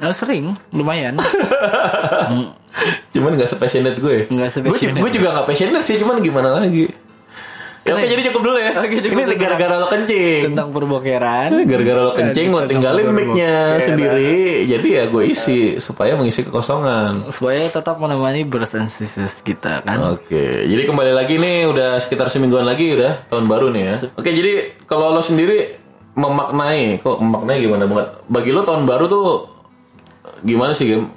Nah, 0.00 0.10
sering, 0.10 0.56
lumayan. 0.70 1.20
Cuman 3.12 3.36
nggak 3.36 3.50
sepassionate 3.50 3.98
gue. 3.98 4.24
Nggak 4.26 4.50
sepassionate. 4.50 4.96
Gue 4.98 5.10
juga 5.10 5.34
nggak 5.34 5.46
passionate 5.46 5.84
sih, 5.84 5.98
cuman 5.98 6.22
gimana 6.22 6.56
lagi? 6.56 6.88
Ya, 7.80 7.96
oke, 7.96 8.04
jadi 8.12 8.20
cukup 8.28 8.42
dulu 8.44 8.58
ya. 8.60 8.76
Oke, 8.76 9.00
cukup 9.00 9.24
Ini 9.24 9.36
gara-gara 9.40 9.74
lo 9.80 9.88
kencing. 9.88 10.52
Tentang 10.52 10.68
perbokeran. 10.68 11.64
Gara-gara 11.64 12.00
lo 12.04 12.12
kencing, 12.12 12.52
lo 12.52 12.68
tinggalin 12.68 13.08
mic-nya 13.08 13.80
sendiri. 13.80 14.68
Jadi 14.68 14.88
ya 15.00 15.08
gue 15.08 15.22
isi 15.24 15.80
supaya 15.80 16.12
mengisi 16.12 16.44
kekosongan. 16.44 17.32
Supaya 17.32 17.72
tetap 17.72 17.96
menemani 17.96 18.44
brothers 18.44 18.76
and 18.76 18.92
sisters 18.92 19.40
kita 19.40 19.80
kan. 19.80 19.96
Oke, 20.12 20.68
jadi 20.68 20.82
kembali 20.84 21.12
lagi 21.16 21.40
nih 21.40 21.72
udah 21.72 21.96
sekitar 22.04 22.28
semingguan 22.28 22.68
lagi 22.68 22.92
udah 22.92 23.24
tahun 23.32 23.48
baru 23.48 23.72
nih 23.72 23.82
ya. 23.88 23.94
Oke, 24.12 24.28
jadi 24.28 24.76
kalau 24.84 25.16
lo 25.16 25.24
sendiri 25.24 25.80
memaknai, 26.20 27.00
kok 27.00 27.16
memaknai 27.16 27.64
gimana 27.64 27.84
banget? 27.88 28.08
Bagi 28.28 28.50
lo 28.52 28.60
tahun 28.60 28.84
baru 28.84 29.04
tuh 29.08 29.26
gimana 30.44 30.76
sih 30.76 30.84
game? 30.84 31.08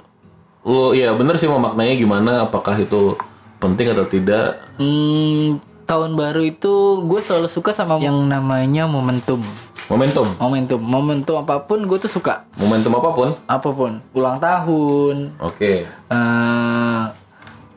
Lo 0.64 0.96
ya 0.96 1.12
bener 1.12 1.36
sih 1.36 1.44
memaknainya 1.44 2.00
gimana? 2.00 2.32
Apakah 2.48 2.80
itu 2.80 3.20
penting 3.60 3.92
atau 3.92 4.08
tidak? 4.08 4.64
Hmm, 4.80 5.60
tahun 5.84 6.12
baru 6.12 6.42
itu 6.42 6.74
gue 7.02 7.20
selalu 7.20 7.46
suka 7.46 7.70
sama 7.70 7.96
yang 7.98 8.24
namanya 8.24 8.84
momentum. 8.84 9.40
Momentum, 9.84 10.24
Momentum, 10.34 10.80
momentum 10.80 11.36
apa 11.38 11.60
pun 11.60 11.84
gue 11.84 11.98
tuh 11.98 12.08
suka. 12.10 12.48
momentum 12.54 12.88
apa 12.94 13.10
pun. 13.10 13.28
Apa 13.44 13.68
pun, 13.70 13.92
ulang 14.10 14.38
tahun, 14.38 15.36
Oke, 15.38 15.84
eh 15.84 17.02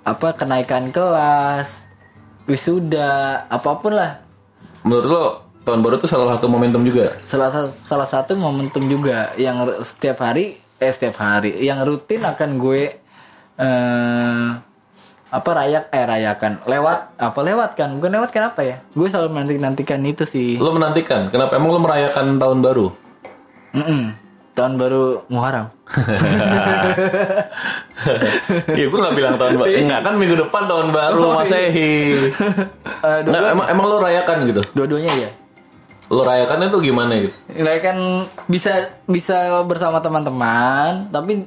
apa 0.01 0.27
kenaikan 0.31 0.87
kelas, 0.87 1.83
wisuda, 2.47 3.43
apa 3.45 3.75
pun 3.75 3.91
lah. 3.93 4.23
menurut 4.79 5.03
lo 5.05 5.23
tahun 5.61 5.83
baru 5.83 5.99
tuh 5.99 6.07
salah 6.07 6.31
satu 6.33 6.47
momentum 6.47 6.79
juga? 6.81 7.11
Salah 7.23 7.51
sa- 7.51 7.75
salah 7.75 8.07
satu 8.07 8.33
momentum 8.33 8.87
juga 8.87 9.35
yang 9.35 9.61
r- 9.61 9.83
setiap 9.83 10.23
hari 10.23 10.55
eh 10.77 10.87
setiap 10.87 11.19
hari 11.19 11.59
yang 11.59 11.83
rutin 11.83 12.23
akan 12.23 12.55
gue 12.55 13.03
eh 13.57 14.47
apa 15.29 15.49
rayak 15.51 15.83
eh 15.89 16.03
rayakan 16.03 16.63
lewat 16.63 16.99
apa 17.15 17.39
lewat 17.41 17.75
kan 17.75 17.89
bukan 17.93 18.11
lewat 18.13 18.29
kan 18.29 18.43
apa 18.47 18.61
ya 18.61 18.75
gue 18.87 19.05
selalu 19.05 19.29
menanti 19.29 19.55
nantikan 19.57 19.99
itu 20.01 20.23
sih 20.23 20.55
Lo 20.55 20.71
menantikan? 20.71 21.27
Kenapa 21.27 21.55
emang 21.55 21.69
lo 21.69 21.79
merayakan 21.79 22.37
tahun 22.37 22.59
baru? 22.59 22.87
Mm-mm. 23.73 24.15
tahun 24.53 24.73
baru 24.75 25.27
Muharram 25.27 25.67
Iya, 28.69 28.85
gue 28.85 28.99
gak 28.99 29.15
bilang 29.15 29.35
tahun 29.35 29.53
baru. 29.55 29.69
Enggak 29.69 30.01
kan 30.01 30.13
minggu 30.15 30.35
depan 30.37 30.63
tahun 30.65 30.87
baru 30.89 31.21
Masehi. 31.33 31.93
Eh, 32.97 33.19
dua- 33.21 33.31
Nah, 33.33 33.51
emang 33.51 33.67
emang 33.67 33.85
lo 33.85 33.97
rayakan 33.97 34.37
gitu? 34.45 34.61
dua-duanya 34.71 35.11
ya 35.17 35.29
Lo 36.07 36.23
rayakannya 36.23 36.67
tuh 36.67 36.79
gimana 36.79 37.19
gitu? 37.19 37.35
rayakan 37.53 37.97
bisa 38.47 38.71
bisa 39.03 39.37
bersama 39.61 39.99
teman-teman 39.99 41.09
tapi 41.09 41.43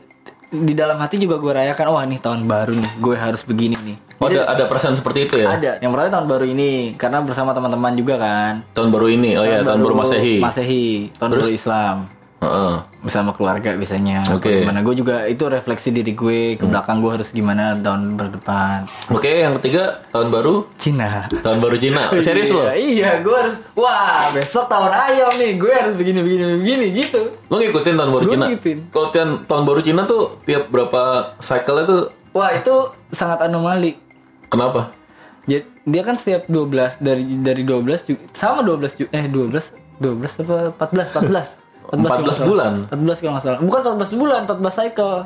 di 0.50 0.74
dalam 0.74 0.98
hati 0.98 1.16
juga 1.16 1.38
gue 1.38 1.52
rayakan 1.54 1.86
wah 1.94 2.02
nih 2.02 2.18
tahun 2.18 2.44
baru 2.44 2.74
nih 2.74 2.90
gue 2.98 3.14
harus 3.14 3.42
begini 3.46 3.78
nih 3.78 3.98
Oh, 4.20 4.28
ada 4.28 4.52
ada 4.52 4.68
perasaan 4.68 4.92
seperti 4.92 5.24
itu 5.24 5.40
ya? 5.40 5.48
ada 5.48 5.80
yang 5.80 5.96
pertama 5.96 6.12
tahun 6.12 6.28
baru 6.28 6.44
ini 6.44 6.92
karena 7.00 7.24
bersama 7.24 7.56
teman-teman 7.56 7.96
juga 7.96 8.20
kan 8.20 8.60
Tahun 8.76 8.92
baru 8.92 9.08
ini. 9.08 9.32
Oh 9.40 9.48
ya, 9.48 9.64
tahun 9.64 9.80
baru 9.80 9.96
Masehi. 9.96 10.36
Masehi, 10.44 11.08
tahun 11.16 11.40
baru 11.40 11.48
Islam. 11.48 11.96
Heeh. 12.40 12.74
Bersama 13.00 13.32
keluarga 13.32 13.72
biasanya. 13.72 14.24
Oke. 14.30 14.60
Gimana 14.60 14.80
gue 14.80 14.94
juga 14.94 15.24
itu 15.24 15.40
refleksi 15.42 15.88
diri 15.90 16.12
gue 16.12 16.56
ke 16.56 16.64
belakang 16.64 16.98
gue 16.98 17.12
harus 17.12 17.28
gimana 17.30 17.76
tahun 17.76 18.16
berdepan. 18.16 18.88
Oke, 19.08 19.40
yang 19.40 19.56
ketiga 19.56 20.00
tahun 20.08 20.28
baru 20.30 20.64
Cina. 20.74 21.28
tahun 21.30 21.60
baru 21.60 21.76
Cina. 21.76 22.08
Serius 22.24 22.48
lo? 22.48 22.64
Iya, 22.64 22.76
iya, 22.76 23.10
gue 23.18 23.32
harus 23.34 23.60
wah, 23.72 24.28
besok 24.30 24.66
tahun 24.66 24.88
ayam 24.90 25.32
nih, 25.34 25.52
gue 25.54 25.68
harus 25.70 25.94
begini 25.94 26.20
begini 26.20 26.44
begini 26.56 26.84
gitu. 26.94 27.20
Lo 27.46 27.56
ngikutin 27.56 27.94
tahun 27.94 28.10
baru 28.10 28.24
Gua 28.24 28.32
Cina? 28.32 28.46
ngikutin. 28.48 28.78
Kalau 28.88 29.08
tahun 29.10 29.30
tahun 29.44 29.62
baru 29.62 29.80
Cina 29.80 30.02
tuh 30.04 30.22
tiap 30.42 30.64
berapa 30.68 31.00
cycle 31.38 31.78
itu 31.82 31.96
Wah, 32.30 32.50
itu 32.52 32.74
sangat 33.10 33.42
anomali. 33.42 34.00
kenapa? 34.46 34.96
Jadi, 35.44 35.64
dia 35.82 36.02
kan 36.02 36.14
setiap 36.14 36.46
12 36.46 37.00
dari 37.00 37.24
dari 37.38 37.62
12 37.62 37.84
juga, 38.06 38.22
sama 38.32 38.60
12 38.62 38.92
ju- 38.94 39.10
eh 39.10 39.26
12 39.26 39.76
12 39.98 40.40
apa 40.40 40.56
14 40.88 41.10
14 41.26 41.58
14 41.90 42.06
kalau 42.06 42.22
nggak 42.22 42.34
salah. 42.34 42.48
bulan. 42.48 42.72
14 42.88 43.18
kalau 43.18 43.32
nggak 43.32 43.44
salah. 43.44 43.58
Bukan 43.60 43.80
14 43.82 44.12
bulan, 44.14 44.40
14 44.46 44.74
cycle. 44.74 45.16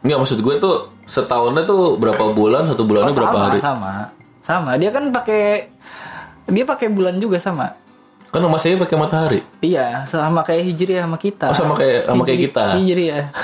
Enggak 0.00 0.18
maksud 0.18 0.38
gue 0.40 0.54
tuh 0.56 0.74
setahunnya 1.04 1.62
tuh 1.62 1.94
berapa 1.94 2.24
bulan? 2.30 2.64
Satu 2.64 2.82
bulannya 2.82 3.08
Oh, 3.08 3.16
berapa 3.16 3.30
sama, 3.30 3.46
hari? 3.46 3.58
sama. 3.60 3.92
Sama. 4.40 4.70
Dia 4.74 4.90
kan 4.90 5.04
pakai 5.10 5.68
dia 6.46 6.64
pakai 6.64 6.88
bulan 6.88 7.16
juga 7.16 7.36
sama. 7.36 7.76
Kan 8.30 8.46
Masehi 8.46 8.78
pakai 8.78 8.94
matahari. 8.94 9.40
Iya, 9.58 10.06
sama 10.06 10.40
kayak 10.40 10.62
Hijriah 10.64 11.02
sama 11.02 11.18
kita. 11.18 11.50
Oh, 11.50 11.56
sama 11.56 11.74
kayak- 11.74 12.06
sama 12.06 12.22
kayak 12.22 12.40
kita. 12.46 12.64
Hijriah. 12.78 13.24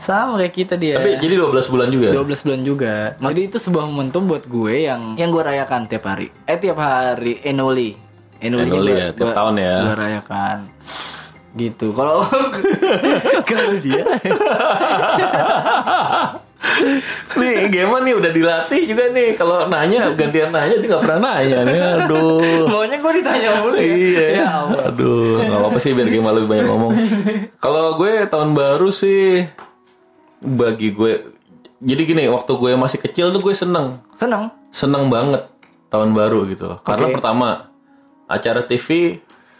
sama 0.00 0.34
kayak 0.36 0.54
kita 0.56 0.74
dia. 0.74 0.96
Tapi 0.96 1.20
jadi 1.20 1.34
12 1.38 1.68
bulan 1.68 1.88
juga. 1.88 2.08
12 2.10 2.42
bulan 2.42 2.60
juga. 2.62 2.94
Jadi 3.14 3.40
itu 3.46 3.56
sebuah 3.60 3.84
momentum 3.86 4.26
buat 4.26 4.44
gue 4.44 4.74
yang 4.82 5.14
yang 5.14 5.28
gue 5.28 5.38
rayakan 5.40 5.86
tiap 5.86 6.04
hari. 6.04 6.32
Eh 6.42 6.58
tiap 6.58 6.74
hari 6.76 7.38
annually. 7.44 7.94
Annually, 8.42 8.66
Annually 8.66 8.92
ya, 8.92 9.08
tiap 9.14 9.30
tahun 9.30 9.54
ya. 9.54 9.76
Gue 9.78 9.94
rayakan. 9.94 10.56
Gitu. 11.52 11.92
Kalau 11.92 12.24
kalau 13.48 13.74
dia. 13.80 14.04
Nih 17.36 17.68
gimana 17.68 18.06
nih 18.06 18.14
udah 18.16 18.30
dilatih 18.32 18.82
juga 18.86 19.10
nih. 19.10 19.34
Kalau 19.34 19.66
nanya 19.66 20.14
gantian 20.14 20.54
nanya 20.54 20.78
dia 20.78 20.88
nggak 20.88 21.02
pernah 21.04 21.20
nanya 21.20 21.58
nih. 21.66 21.78
Aduh. 22.06 22.70
Maunya 22.70 22.96
gue 23.02 23.12
ditanya 23.20 23.48
mulu 23.60 23.76
ya. 23.76 23.84
iya. 23.84 24.26
Ya 24.40 24.48
aduh 24.88 25.42
nggak 25.42 25.68
apa 25.68 25.78
sih 25.82 25.92
biar 25.92 26.08
Gema 26.08 26.30
lebih 26.32 26.48
banyak 26.48 26.66
ngomong. 26.70 26.92
Kalau 27.58 27.98
gue 27.98 28.24
tahun 28.30 28.54
baru 28.54 28.88
sih 28.94 29.44
bagi 30.42 30.94
gue 30.94 31.12
jadi 31.82 32.02
gini 32.06 32.22
waktu 32.30 32.52
gue 32.54 32.72
masih 32.78 32.98
kecil 33.02 33.34
tuh 33.34 33.42
gue 33.42 33.54
seneng. 33.54 33.98
Seneng. 34.14 34.54
seneng 34.72 35.12
banget 35.12 35.44
tahun 35.92 36.14
baru 36.16 36.48
gitu. 36.48 36.80
Karena 36.86 37.10
Oke. 37.10 37.14
pertama 37.20 37.68
acara 38.30 38.64
TV 38.64 39.18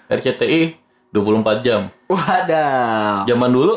RCTI 0.08 0.81
24 1.12 1.60
jam 1.62 1.80
Wadah. 2.08 3.28
zaman 3.28 3.50
dulu 3.52 3.74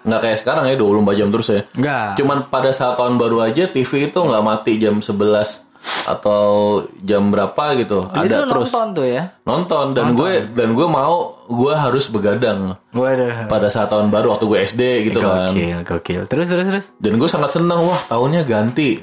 nggak 0.00 0.20
kayak 0.20 0.38
sekarang 0.40 0.64
ya 0.66 0.76
24 0.80 1.18
jam 1.20 1.28
terus 1.28 1.48
ya 1.52 1.60
Enggak. 1.76 2.16
Cuman 2.16 2.38
pada 2.48 2.72
saat 2.72 2.96
tahun 2.96 3.20
baru 3.20 3.44
aja 3.44 3.68
TV 3.68 4.08
itu 4.08 4.16
nggak 4.16 4.44
mati 4.44 4.80
jam 4.80 4.96
11 4.98 5.68
atau 6.04 6.44
jam 7.00 7.32
berapa 7.32 7.64
gitu. 7.80 8.08
Jadi 8.12 8.28
ada 8.32 8.44
terus 8.44 8.68
nonton 8.68 8.86
tuh 8.96 9.06
ya. 9.08 9.32
nonton 9.48 9.84
dan 9.96 10.12
gue 10.12 10.44
dan 10.52 10.76
gue 10.76 10.86
mau 10.88 11.40
gue 11.48 11.72
harus 11.72 12.04
begadang 12.08 12.76
Waduh. 12.92 13.48
pada 13.48 13.68
saat 13.72 13.88
tahun 13.88 14.12
baru 14.12 14.36
waktu 14.36 14.44
gue 14.44 14.58
SD 14.68 14.82
gitu 15.08 15.18
kan. 15.24 15.52
Gokil, 15.52 15.78
gokil. 15.84 16.22
Terus, 16.28 16.46
terus, 16.48 16.66
terus. 16.68 16.86
Dan 17.00 17.16
gue 17.16 17.28
sangat 17.28 17.56
senang 17.56 17.84
wah 17.84 18.00
tahunnya 18.08 18.44
ganti. 18.44 19.00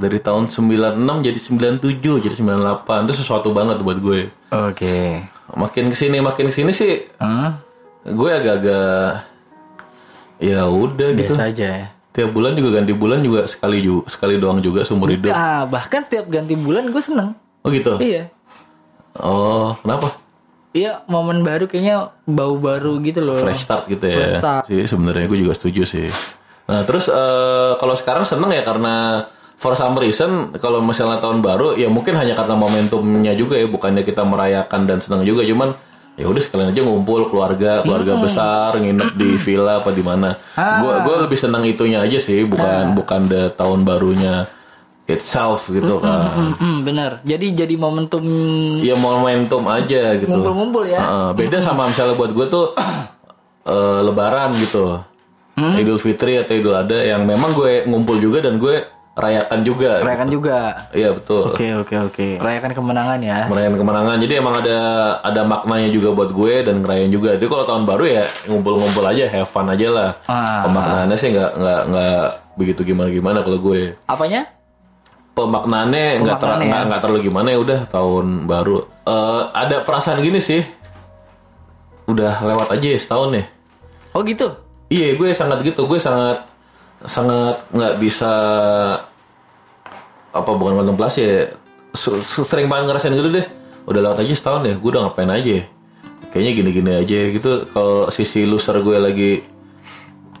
Dari 0.00 0.18
tahun 0.24 0.48
96 0.48 1.26
jadi 1.26 1.38
97 1.84 2.24
jadi 2.24 2.34
98 2.38 3.06
itu 3.06 3.14
sesuatu 3.18 3.52
banget 3.52 3.82
buat 3.84 3.98
gue. 4.00 4.30
Oke. 4.50 5.20
Makin 5.54 5.90
ke 5.90 5.96
sini 5.98 6.22
makin 6.22 6.48
ke 6.48 6.54
sini 6.54 6.70
sih 6.70 7.10
Hah? 7.18 7.58
gue 8.06 8.30
agak-agak 8.32 9.28
ya 10.40 10.64
udah 10.66 11.08
gitu. 11.14 11.36
Biasa 11.36 11.52
aja 11.52 11.66
ya. 11.68 11.86
Tiap 12.10 12.34
bulan 12.34 12.58
juga 12.58 12.80
ganti 12.80 12.92
bulan 12.96 13.22
juga 13.22 13.46
sekali 13.46 13.84
juga 13.84 14.08
sekali 14.10 14.34
doang 14.40 14.58
juga 14.58 14.82
seumur 14.82 15.14
hidup. 15.14 15.30
Ah, 15.30 15.68
bahkan 15.68 16.02
setiap 16.02 16.26
ganti 16.26 16.58
bulan 16.58 16.90
gue 16.90 17.02
seneng. 17.04 17.36
Oh 17.62 17.70
gitu. 17.70 18.00
Iya. 18.00 18.32
Oh, 19.20 19.76
kenapa? 19.84 20.16
Iya, 20.70 21.02
momen 21.10 21.42
baru 21.42 21.66
kayaknya 21.66 22.14
bau 22.30 22.54
baru 22.58 22.98
gitu 23.02 23.20
loh. 23.22 23.38
Fresh 23.38 23.66
start 23.66 23.84
gitu 23.90 24.06
ya. 24.06 24.16
Fresh 24.22 24.36
start. 24.38 24.62
Sih 24.70 24.86
sebenarnya 24.86 25.26
gue 25.26 25.38
juga 25.44 25.54
setuju 25.54 25.82
sih. 25.82 26.08
Nah, 26.70 26.86
terus 26.86 27.10
eh, 27.10 27.72
kalau 27.78 27.94
sekarang 27.98 28.22
seneng 28.22 28.54
ya 28.54 28.62
karena 28.62 29.26
for 29.60 29.76
some 29.76 29.92
reason 30.00 30.56
kalau 30.56 30.80
misalnya 30.80 31.20
tahun 31.20 31.44
baru 31.44 31.76
ya 31.76 31.92
mungkin 31.92 32.16
hanya 32.16 32.32
karena 32.32 32.56
momentumnya 32.56 33.36
juga 33.36 33.60
ya 33.60 33.68
bukannya 33.68 34.08
kita 34.08 34.24
merayakan 34.24 34.88
dan 34.88 34.98
senang 35.04 35.22
juga. 35.28 35.44
Cuman 35.44 35.76
ya 36.16 36.24
udah 36.28 36.40
sekalian 36.40 36.72
aja 36.72 36.80
ngumpul 36.80 37.28
keluarga 37.28 37.84
keluarga 37.84 38.16
besar 38.24 38.80
nginep 38.80 39.12
di 39.20 39.36
villa 39.36 39.84
apa 39.84 39.92
di 39.92 40.00
mana. 40.00 40.32
Gue 40.56 40.94
gue 41.04 41.16
lebih 41.28 41.38
senang 41.38 41.62
itunya 41.68 42.00
aja 42.00 42.16
sih 42.16 42.40
bukan 42.48 42.96
bukan 42.96 43.20
the 43.28 43.52
tahun 43.52 43.84
barunya 43.84 44.48
itself 45.10 45.66
gitu 45.68 45.98
kan 45.98 46.30
Hmm, 46.30 46.54
hmm, 46.56 46.76
bener. 46.86 47.10
Jadi 47.26 47.52
jadi 47.52 47.74
momentum 47.76 48.22
ya 48.80 48.96
momentum 48.96 49.66
aja 49.68 50.16
gitu. 50.16 50.30
Ngumpul-ngumpul 50.30 50.88
ya. 50.88 51.00
Heeh, 51.02 51.28
beda 51.36 51.58
sama 51.60 51.90
misalnya 51.90 52.16
buat 52.16 52.32
gue 52.32 52.46
tuh 52.48 52.72
eh, 53.74 54.00
Lebaran 54.06 54.54
gitu, 54.56 55.02
Idul 55.58 56.00
Fitri 56.00 56.40
atau 56.40 56.56
Idul 56.56 56.78
Adha 56.78 57.04
yang 57.04 57.28
memang 57.28 57.52
gue 57.52 57.84
ngumpul 57.84 58.16
juga 58.16 58.40
dan 58.40 58.56
gue 58.56 58.99
rayakan 59.18 59.60
juga. 59.66 60.00
Rayakan 60.00 60.28
juga. 60.30 60.58
Iya 60.94 61.10
betul. 61.14 61.50
Oke, 61.50 61.66
oke, 61.74 61.94
oke. 62.10 62.28
Rayakan 62.38 62.72
kemenangan 62.72 63.18
ya. 63.18 63.46
Merayakan 63.50 63.76
kemenangan. 63.82 64.16
Jadi 64.22 64.32
emang 64.38 64.54
ada 64.62 64.78
ada 65.20 65.40
maknanya 65.42 65.88
juga 65.90 66.08
buat 66.14 66.30
gue 66.30 66.54
dan 66.62 66.82
ngerayain 66.82 67.10
juga. 67.10 67.34
Jadi 67.34 67.46
kalau 67.50 67.64
tahun 67.66 67.84
baru 67.84 68.04
ya 68.06 68.24
ngumpul-ngumpul 68.46 69.04
aja, 69.04 69.24
have 69.26 69.50
fun 69.50 69.66
aja 69.66 69.88
lah. 69.90 70.10
Ah. 70.30 70.66
Pemaknaannya 70.66 71.16
sih 71.18 71.28
nggak 71.34 71.50
nggak 71.58 71.80
nggak 71.90 72.22
begitu 72.56 72.80
gimana-gimana 72.86 73.38
kalau 73.42 73.58
gue. 73.58 73.94
Apanya? 74.06 74.46
Pemaknaannya 75.34 76.06
nggak 76.26 76.38
ter, 76.38 76.48
ya. 76.48 76.56
nggak 76.66 76.82
nggak 76.90 77.00
terlalu 77.00 77.20
gimana 77.30 77.48
ya 77.54 77.58
udah 77.62 77.80
tahun 77.86 78.26
baru. 78.50 78.76
Eh, 79.06 79.42
ada 79.54 79.76
perasaan 79.82 80.18
gini 80.22 80.38
sih. 80.42 80.62
Udah 82.10 82.42
lewat 82.42 82.74
aja 82.74 82.86
ya 82.94 82.98
setahun 82.98 83.30
ya. 83.38 83.44
Oh 84.10 84.26
gitu. 84.26 84.50
Iya, 84.90 85.14
gue 85.14 85.30
sangat 85.30 85.62
gitu. 85.62 85.86
Gue 85.86 86.02
sangat 86.02 86.49
sangat 87.04 87.64
nggak 87.72 87.94
bisa 88.02 88.32
apa 90.30 90.50
bukan 90.54 90.84
kontemplasi 90.84 91.20
ya. 91.22 91.40
Sering 92.46 92.70
banget 92.70 92.90
ngerasain 92.90 93.14
gitu 93.16 93.30
deh. 93.34 93.46
Udah 93.88 94.00
lewat 94.04 94.22
aja 94.22 94.34
setahun 94.34 94.62
ya. 94.66 94.74
Gue 94.78 94.90
udah 94.94 95.10
ngapain 95.10 95.30
aja. 95.30 95.52
ya. 95.60 95.64
Kayaknya 96.30 96.52
gini-gini 96.54 96.90
aja 96.94 97.18
gitu. 97.34 97.50
Kalau 97.72 98.06
sisi 98.14 98.46
loser 98.46 98.78
gue 98.84 98.96
lagi 99.00 99.32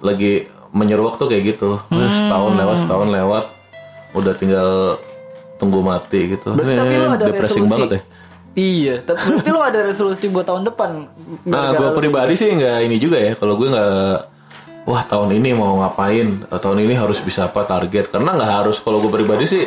lagi 0.00 0.46
menyeruak 0.70 1.18
tuh 1.18 1.26
kayak 1.26 1.56
gitu. 1.56 1.82
Udah 1.90 2.10
setahun 2.14 2.52
lewat, 2.54 2.76
setahun 2.86 3.08
lewat. 3.10 3.44
Udah 4.14 4.32
tinggal 4.38 4.70
tunggu 5.58 5.84
mati 5.84 6.38
gitu. 6.38 6.56
Berarti 6.56 6.74
tapi 6.78 6.94
lu 6.96 7.08
ada 7.10 7.26
depressing 7.26 7.64
resolusi. 7.66 7.72
banget 7.74 7.90
ya. 7.90 8.00
Iya, 8.50 8.94
tapi 9.06 9.20
berarti 9.30 9.50
lu 9.54 9.62
ada 9.62 9.80
resolusi 9.86 10.26
buat 10.26 10.42
tahun 10.42 10.66
depan. 10.66 10.90
Nah, 11.46 11.70
gue 11.70 11.90
pribadi 11.94 12.34
sih 12.34 12.50
nggak 12.50 12.78
ini 12.82 12.96
juga 12.98 13.18
ya. 13.22 13.38
Kalau 13.38 13.54
gue 13.54 13.70
nggak, 13.70 14.14
wah 14.86 15.02
tahun 15.04 15.36
ini 15.36 15.56
mau 15.56 15.80
ngapain? 15.84 16.44
Tahun 16.48 16.78
ini 16.80 16.94
harus 16.96 17.20
bisa 17.20 17.48
apa 17.48 17.64
target? 17.64 18.08
Karena 18.08 18.36
nggak 18.36 18.52
harus. 18.62 18.76
Kalau 18.80 19.00
gue 19.00 19.12
pribadi 19.12 19.44
sih, 19.48 19.64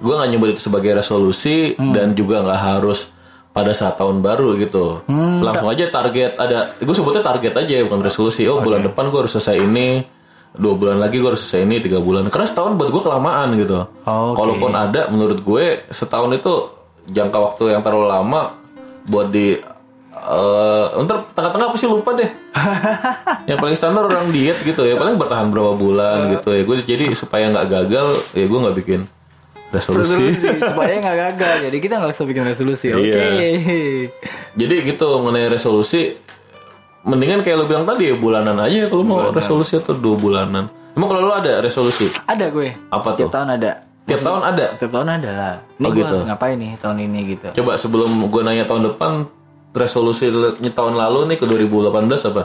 gue 0.00 0.14
nggak 0.14 0.30
nyebut 0.30 0.48
itu 0.56 0.68
sebagai 0.68 0.96
resolusi 0.96 1.76
dan 1.76 2.12
juga 2.16 2.44
nggak 2.44 2.60
harus 2.60 3.10
pada 3.54 3.70
saat 3.70 3.94
tahun 3.94 4.18
baru 4.18 4.58
gitu. 4.58 5.06
Langsung 5.40 5.70
aja 5.70 5.86
target 5.90 6.34
ada. 6.34 6.74
Gue 6.78 6.94
sebutnya 6.94 7.22
target 7.22 7.54
aja 7.54 7.74
bukan 7.86 8.00
resolusi. 8.02 8.46
Oh 8.50 8.58
bulan 8.58 8.82
depan 8.82 9.10
gue 9.10 9.20
harus 9.26 9.32
selesai 9.36 9.62
ini. 9.62 10.02
Dua 10.54 10.78
bulan 10.78 11.02
lagi 11.02 11.18
gue 11.18 11.34
harus 11.34 11.42
selesai 11.42 11.66
ini 11.66 11.82
tiga 11.82 11.98
bulan. 11.98 12.30
Karena 12.30 12.46
setahun 12.46 12.78
buat 12.78 12.90
gue 12.94 13.02
kelamaan 13.02 13.58
gitu. 13.58 13.90
Oke. 14.06 14.38
Kalaupun 14.38 14.70
ada, 14.70 15.10
menurut 15.10 15.42
gue 15.42 15.82
setahun 15.90 16.30
itu 16.30 16.52
jangka 17.10 17.38
waktu 17.42 17.74
yang 17.74 17.82
terlalu 17.82 18.06
lama 18.06 18.54
buat 19.10 19.28
di 19.34 19.58
eh 20.24 21.04
ntar 21.04 21.28
tengah-tengah 21.30 21.68
pasti 21.70 21.86
lupa 21.86 22.10
deh. 22.12 22.30
yang 23.50 23.58
paling 23.58 23.74
standar 23.74 24.04
orang 24.04 24.28
diet 24.28 24.56
gitu 24.58 24.82
ya, 24.82 24.94
paling 24.94 25.14
bertahan 25.14 25.48
berapa 25.48 25.74
bulan 25.74 26.32
gitu 26.32 26.48
ya. 26.50 26.62
Gue 26.62 26.80
jadi 26.80 27.12
supaya 27.12 27.48
nggak 27.48 27.66
gagal, 27.68 28.06
ya 28.32 28.44
gue 28.44 28.58
nggak 28.58 28.76
bikin 28.76 29.00
resolusi. 29.68 30.16
resolusi 30.32 30.48
supaya 30.70 30.96
nggak 30.96 31.16
gagal. 31.28 31.54
Jadi 31.62 31.76
kita 31.78 31.94
nggak 31.98 32.10
usah 32.10 32.24
bikin 32.24 32.42
resolusi. 32.42 32.86
Oke. 32.90 33.04
Iya. 33.12 33.48
Jadi 34.54 34.74
gitu 34.86 35.06
mengenai 35.18 35.50
resolusi, 35.50 36.16
mendingan 37.02 37.40
kayak 37.40 37.56
lo 37.56 37.64
bilang 37.64 37.84
tadi 37.84 38.08
ya 38.08 38.16
bulanan 38.16 38.56
aja 38.58 38.88
kalau 38.88 39.04
mau 39.04 39.28
resolusi 39.28 39.76
atau 39.76 39.92
dua 39.92 40.16
bulanan. 40.16 40.72
Emang 40.94 41.10
kalau 41.10 41.20
lo 41.22 41.34
ada 41.34 41.58
resolusi, 41.58 42.06
Ada 42.24 42.48
gue. 42.48 42.70
Apa 42.88 43.12
Tiap 43.12 43.26
tuh? 43.26 43.34
tahun 43.34 43.48
ada. 43.52 43.82
tiap 44.04 44.20
tahun 44.22 44.40
ada. 44.46 44.66
Tiap 44.78 44.90
tahun 44.90 45.08
ada 45.10 45.30
lah. 45.32 45.54
Ini 45.74 45.84
Oh, 45.84 45.90
gue 45.90 45.98
gitu. 45.98 46.06
harus 46.06 46.22
ngapain 46.22 46.54
nih 46.54 46.72
tahun 46.78 46.96
ini 47.02 47.20
gitu. 47.34 47.46
Coba 47.58 47.72
sebelum 47.74 48.08
gue 48.24 48.40
nanya 48.40 48.62
tahun 48.62 48.88
depan, 48.88 49.26
resolusi 49.74 50.30
tahun 50.70 50.94
lalu 50.94 51.34
nih 51.34 51.38
ke 51.42 51.46
2018 51.50 52.30
apa? 52.30 52.42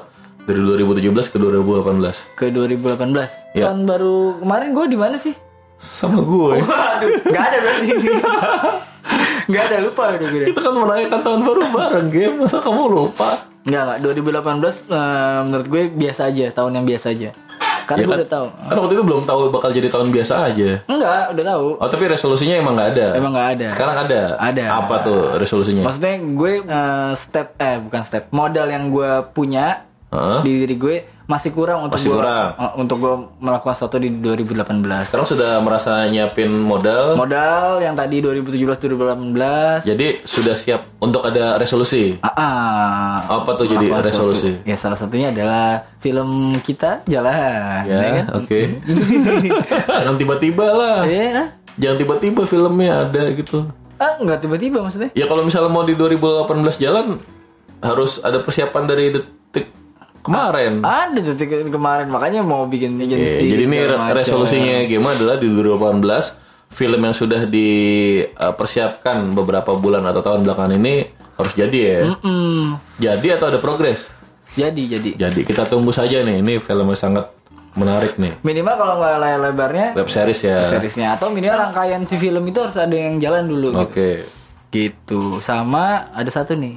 Dari 0.50 0.58
2017 0.58 1.30
ke 1.30 1.38
2018. 1.38 2.34
Ke 2.34 2.50
2018. 2.50 3.54
Iya. 3.54 3.70
Tahun 3.70 3.80
baru 3.86 4.42
kemarin 4.42 4.70
gue 4.74 4.86
di 4.90 4.98
mana 4.98 5.16
sih? 5.22 5.38
Sama 5.78 6.26
gue. 6.26 6.58
Waduh, 6.66 7.10
nggak 7.30 7.46
ada 7.54 7.58
berarti. 7.62 7.90
Nggak 9.50 9.64
ada 9.66 9.78
lupa 9.82 10.14
udah 10.14 10.28
gue. 10.30 10.46
Kita 10.46 10.60
kan 10.62 10.74
merayakan 10.78 11.20
tahun 11.26 11.42
baru 11.42 11.62
bareng, 11.74 12.08
game. 12.14 12.36
Masa 12.46 12.62
kamu 12.62 12.86
lupa? 12.86 13.50
Nggak 13.66 13.82
nggak 13.82 14.00
2018 14.06 14.94
eh, 14.94 15.40
menurut 15.50 15.68
gue 15.74 15.84
biasa 15.90 16.22
aja 16.30 16.46
tahun 16.54 16.72
yang 16.78 16.86
biasa 16.86 17.08
aja. 17.18 17.30
Karena 17.90 18.00
Ya 18.00 18.06
gue 18.06 18.14
kan? 18.14 18.20
udah 18.22 18.30
tahu. 18.30 18.48
Kan 18.54 18.76
waktu 18.78 18.94
itu 18.94 19.04
belum 19.04 19.22
tahu 19.26 19.40
bakal 19.50 19.70
jadi 19.74 19.88
tahun 19.90 20.08
biasa 20.14 20.34
aja. 20.46 20.70
Enggak, 20.86 21.24
udah 21.34 21.44
tahu. 21.48 21.68
Oh 21.76 21.90
tapi 21.90 22.04
resolusinya 22.06 22.56
emang 22.56 22.78
nggak 22.78 22.90
ada. 22.94 23.08
Emang 23.18 23.32
nggak 23.34 23.50
ada. 23.58 23.68
Sekarang 23.68 23.96
ada. 23.98 24.22
Ada. 24.38 24.64
Apa 24.78 24.96
tuh 25.02 25.20
resolusinya? 25.36 25.82
Maksudnya 25.82 26.14
gue 26.22 26.54
eh, 26.62 27.12
step 27.18 27.58
eh 27.58 27.82
bukan 27.82 28.02
step 28.06 28.30
modal 28.30 28.70
yang 28.70 28.94
gue 28.94 29.10
punya 29.32 29.90
Heeh. 30.10 30.40
di 30.44 30.52
diri 30.62 30.76
gue 30.78 30.96
masih 31.30 31.54
kurang 31.54 31.86
untuk 31.86 31.96
Masih 31.96 32.10
gue 32.10 32.18
kurang. 32.18 32.50
eh, 32.58 32.72
untuk 32.76 32.98
gue 32.98 33.14
melakukan 33.38 33.72
sesuatu 33.72 33.96
di 33.96 34.10
2018. 34.10 35.06
Sekarang 35.06 35.24
sudah 35.24 35.62
merasa 35.62 36.02
nyiapin 36.04 36.50
modal. 36.50 37.14
Modal 37.14 37.78
yang 37.78 37.94
tadi 37.94 38.18
2017 38.18 38.82
2018. 38.82 39.86
Jadi 39.86 40.26
sudah 40.26 40.56
siap 40.56 40.82
untuk 40.98 41.22
ada 41.22 41.56
resolusi. 41.56 42.18
Ah, 42.20 42.34
ah. 42.34 43.14
Apa 43.38 43.54
tuh 43.56 43.70
jadi 43.70 43.88
Apa 43.88 44.02
resolusi? 44.04 44.50
suatu- 44.52 44.66
Ya 44.66 44.74
salah 44.74 44.98
satunya 44.98 45.30
adalah 45.30 45.86
film 46.00 46.30
kita 46.60 47.06
jalan, 47.06 47.86
Ya, 47.86 48.26
kan? 48.26 48.26
oke. 48.36 48.60
Jangan 50.02 50.16
tiba-tiba 50.16 50.66
lah. 50.68 50.98
Iya. 51.04 51.54
Jangan 51.78 51.98
tiba-tiba 51.98 52.42
filmnya 52.44 53.06
ada 53.06 53.24
gitu. 53.32 53.70
Ah, 53.96 54.18
nggak 54.18 54.42
tiba-tiba 54.42 54.82
maksudnya? 54.82 55.14
Ya 55.14 55.28
kalau 55.28 55.44
misalnya 55.44 55.70
mau 55.70 55.84
di 55.84 55.94
2018 55.94 56.50
jalan 56.80 57.20
harus 57.80 58.18
ada 58.20 58.40
persiapan 58.40 58.84
dari 58.86 59.06
detik 59.12 59.70
kemarin. 60.20 60.80
Ada 60.80 61.20
tuh 61.24 61.36
tiga- 61.36 61.64
kemarin 61.66 62.08
makanya 62.08 62.42
mau 62.42 62.64
bikin 62.64 62.96
Oke, 62.96 63.08
agensi. 63.08 63.46
jadi 63.46 63.64
ini 63.64 63.78
macam. 63.84 64.14
resolusinya 64.14 64.76
game 64.84 65.06
adalah 65.06 65.36
di 65.36 65.48
2018 65.48 66.36
film 66.70 67.00
yang 67.00 67.14
sudah 67.14 67.42
dipersiapkan 67.46 69.32
beberapa 69.32 69.74
bulan 69.74 70.06
atau 70.06 70.22
tahun 70.22 70.44
belakangan 70.44 70.74
ini 70.76 70.96
harus 71.34 71.54
jadi 71.54 71.80
ya. 71.80 72.00
Hmm, 72.18 72.78
Jadi 72.98 73.28
atau 73.32 73.48
ada 73.48 73.58
progres? 73.58 74.12
jadi 74.52 74.84
jadi. 74.92 75.10
Jadi 75.16 75.42
kita 75.44 75.64
tunggu 75.64 75.90
saja 75.90 76.20
nih. 76.20 76.42
Ini 76.42 76.58
film 76.58 76.86
yang 76.86 77.00
sangat 77.00 77.32
menarik 77.72 78.18
nih. 78.18 78.34
Minimal 78.42 78.76
kalau 78.76 78.94
nggak 78.98 79.16
layar 79.18 79.40
lebarnya 79.42 79.88
Web 79.94 80.10
series 80.10 80.42
ya. 80.42 80.58
seriesnya 80.68 81.16
atau 81.16 81.30
minimal 81.30 81.70
rangkaian 81.70 82.02
si 82.04 82.18
film 82.18 82.44
itu 82.44 82.60
harus 82.60 82.76
ada 82.76 82.92
yang 82.92 83.18
jalan 83.18 83.46
dulu. 83.46 83.72
gitu. 83.72 83.80
Oke. 83.80 84.10
Gitu. 84.68 85.40
Sama 85.40 86.12
ada 86.12 86.28
satu 86.28 86.54
nih. 86.54 86.76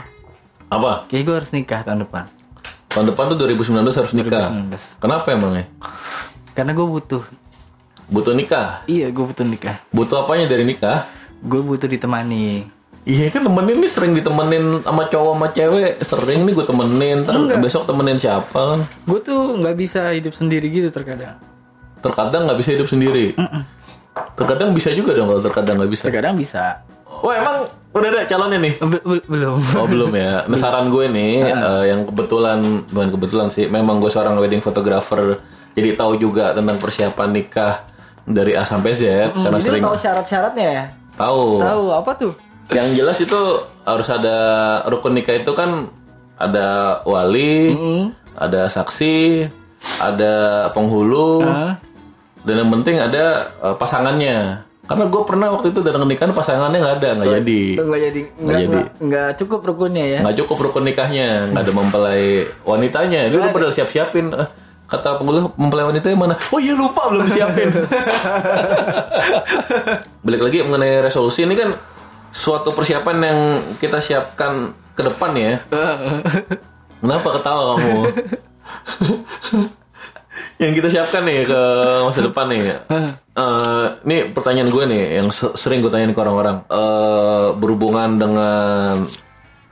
Apa? 0.68 1.04
Kayak 1.04 1.22
gue 1.26 1.34
harus 1.34 1.50
nikah 1.50 1.80
tahun 1.82 2.06
depan. 2.06 2.24
Tahun 2.92 3.08
depan 3.08 3.24
tuh 3.32 3.36
2019 3.40 3.72
harus 3.88 4.12
nikah. 4.12 4.52
2019. 4.52 5.00
Kenapa 5.00 5.26
emangnya? 5.32 5.64
Karena 6.52 6.76
gue 6.76 6.84
butuh. 6.84 7.24
Butuh 8.12 8.36
nikah. 8.36 8.84
Iya, 8.84 9.08
gue 9.08 9.24
butuh 9.24 9.48
nikah. 9.48 9.80
Butuh 9.88 10.28
apanya 10.28 10.44
dari 10.44 10.68
nikah? 10.68 11.08
Gue 11.40 11.64
butuh 11.64 11.88
ditemani. 11.88 12.68
Iya 13.02 13.34
kan 13.34 13.42
temenin 13.42 13.82
nih 13.82 13.90
sering 13.90 14.12
ditemenin 14.14 14.86
sama 14.86 15.10
cowok 15.10 15.34
sama 15.34 15.48
cewek 15.50 15.92
Sering 16.06 16.46
nih 16.46 16.54
gue 16.54 16.62
temenin 16.62 17.26
Ntar 17.26 17.58
besok 17.58 17.82
temenin 17.82 18.14
siapa 18.14 18.54
kan 18.54 18.80
Gue 19.10 19.18
tuh 19.18 19.58
nggak 19.58 19.74
bisa 19.74 20.14
hidup 20.14 20.30
sendiri 20.30 20.70
gitu 20.70 20.86
terkadang. 20.86 21.34
Terkadang 21.98 22.46
nggak 22.46 22.62
bisa 22.62 22.70
hidup 22.78 22.86
sendiri 22.86 23.34
Terkadang 24.38 24.70
bisa 24.70 24.94
juga 24.94 25.18
dong 25.18 25.34
kalau 25.34 25.42
terkadang 25.42 25.82
nggak 25.82 25.90
bisa 25.90 26.02
Terkadang 26.06 26.38
bisa. 26.38 26.86
Wah 27.22 27.34
emang 27.38 27.56
udah 27.92 28.08
ada 28.08 28.22
calonnya 28.26 28.58
nih? 28.58 28.74
Be- 28.82 29.04
be- 29.04 29.26
belum. 29.30 29.58
Oh 29.78 29.86
belum 29.86 30.10
ya 30.12 30.42
Nah, 30.50 30.58
saran 30.58 30.90
gue 30.90 31.06
nih 31.06 31.46
eh, 31.46 31.82
Yang 31.86 32.10
kebetulan 32.10 32.58
Bukan 32.90 33.08
kebetulan 33.14 33.46
sih 33.48 33.70
Memang 33.70 34.02
gue 34.02 34.10
seorang 34.10 34.34
wedding 34.36 34.58
photographer 34.58 35.38
Jadi 35.72 35.94
tahu 35.94 36.18
juga 36.18 36.50
tentang 36.50 36.76
persiapan 36.76 37.30
nikah 37.30 37.86
Dari 38.26 38.58
A 38.58 38.66
sampai 38.66 38.90
Z 38.92 39.30
Karena 39.30 39.56
Jadi 39.56 39.66
sering 39.70 39.82
tahu 39.82 39.96
syarat-syaratnya 39.96 40.68
ya? 40.68 40.84
tahu 41.14 41.62
Tahu 41.62 41.84
apa 41.92 42.10
tuh? 42.18 42.32
Yang 42.72 42.88
jelas 42.96 43.18
itu 43.20 43.40
harus 43.82 44.08
ada 44.08 44.36
rukun 44.86 45.12
nikah 45.12 45.36
itu 45.36 45.52
kan 45.52 45.90
ada 46.38 46.98
wali, 47.04 47.70
ada 48.34 48.66
saksi, 48.66 49.46
ada 50.00 50.66
penghulu, 50.70 51.44
Hah? 51.44 51.78
dan 52.42 52.54
yang 52.58 52.70
penting 52.72 52.98
ada 52.98 53.46
eh, 53.60 53.74
pasangannya. 53.76 54.66
Karena 54.92 55.08
gue 55.08 55.22
pernah 55.24 55.48
waktu 55.48 55.72
itu 55.72 55.80
datang 55.80 56.04
nikahan 56.04 56.30
pasangannya 56.30 56.78
nggak 56.78 56.96
ada, 57.00 57.08
nggak 57.16 57.28
jadi, 57.40 57.60
nggak 57.80 58.00
jadi 58.02 58.20
nggak 58.36 58.60
jadi. 58.60 58.78
nggak- 59.00 59.32
cukup 59.40 59.60
rukunnya 59.64 60.04
ya? 60.04 60.18
nggak 60.20 60.36
cukup 60.44 60.56
rukun 60.68 60.84
nikahnya, 60.84 61.48
nggak 61.48 61.62
ada 61.64 61.72
mempelai 61.72 62.26
wanitanya. 62.62 63.20
Dia 63.32 63.38
gue 63.40 63.48
padahal 63.48 63.72
siap-siapin. 63.72 64.36
Eh, 64.36 64.48
kata 64.84 65.16
penghulu 65.16 65.48
mempelai 65.56 65.88
wanitanya 65.88 66.12
mana? 66.12 66.34
Oh 66.52 66.60
iya 66.60 66.76
lupa 66.76 67.08
belum 67.08 67.24
siapin. 67.24 67.72
Balik 70.28 70.40
lagi 70.44 70.58
mengenai 70.60 71.00
resolusi 71.00 71.42
ini 71.42 71.56
kan 71.56 71.72
suatu 72.28 72.76
persiapan 72.76 73.16
yang 73.18 73.40
kita 73.80 73.96
siapkan 73.96 74.76
ke 74.92 75.00
depan 75.00 75.32
ya. 75.32 75.52
Kenapa 77.00 77.28
ketawa 77.40 77.80
kamu? 77.80 78.00
yang 80.56 80.72
kita 80.72 80.88
siapkan 80.88 81.22
nih 81.22 81.44
ke 81.44 81.60
masa 82.02 82.20
depan 82.20 82.46
nih. 82.48 82.62
Eh, 83.32 83.84
ini 84.02 84.16
pertanyaan 84.28 84.68
gue 84.68 84.84
nih 84.86 85.04
yang 85.16 85.28
se- 85.28 85.54
sering 85.54 85.80
gue 85.80 85.88
tanyain 85.88 86.10
ke 86.10 86.18
orang-orang. 86.18 86.64
Eh, 86.66 87.46
berhubungan 87.54 88.16
dengan 88.16 89.08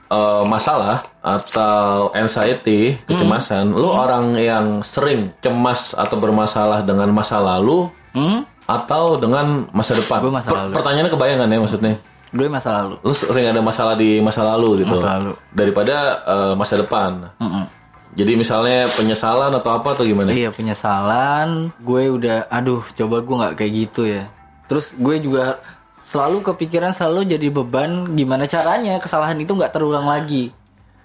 eh, 0.07 0.43
masalah 0.43 1.07
atau 1.19 2.11
anxiety, 2.11 2.99
kecemasan. 3.01 3.71
Lu 3.71 3.87
orang 3.87 4.35
yang 4.35 4.65
sering 4.81 5.31
cemas 5.39 5.93
atau 5.93 6.17
bermasalah 6.17 6.81
dengan 6.81 7.07
masa 7.09 7.39
lalu 7.39 7.87
Hmm? 8.11 8.43
atau 8.67 9.15
dengan 9.15 9.71
masa 9.71 9.95
depan? 9.95 10.19
Gue 10.19 10.29
masa 10.29 10.49
Per- 10.49 10.57
lalu. 10.57 10.73
Pertanyaannya 10.75 11.11
kebayangan 11.11 11.47
ya 11.47 11.59
maksudnya. 11.59 11.93
Gue 12.31 12.47
masa 12.47 12.69
lalu. 12.79 12.95
Lu 13.01 13.11
sering 13.11 13.45
ada 13.45 13.59
masalah 13.59 13.95
di 13.95 14.19
masa 14.19 14.43
lalu 14.43 14.83
gitu. 14.83 14.95
Masa 14.95 15.15
lalu. 15.15 15.31
Daripada 15.51 15.95
eh, 16.21 16.53
masa 16.55 16.75
depan. 16.75 17.31
Mm-mm. 17.39 17.65
Jadi 18.11 18.35
misalnya 18.35 18.91
penyesalan 18.91 19.55
atau 19.55 19.71
apa 19.71 19.95
atau 19.95 20.03
gimana? 20.03 20.35
Iya 20.35 20.51
penyesalan. 20.51 21.71
Gue 21.79 22.11
udah, 22.11 22.43
aduh, 22.51 22.83
coba 22.91 23.23
gue 23.23 23.35
nggak 23.39 23.53
kayak 23.55 23.71
gitu 23.87 24.01
ya. 24.03 24.27
Terus 24.67 24.91
gue 24.95 25.15
juga 25.23 25.63
selalu 26.11 26.43
kepikiran 26.43 26.91
selalu 26.91 27.31
jadi 27.35 27.47
beban. 27.47 28.11
Gimana 28.11 28.43
caranya 28.51 28.99
kesalahan 28.99 29.39
itu 29.39 29.55
nggak 29.55 29.71
terulang 29.71 30.11
lagi? 30.11 30.51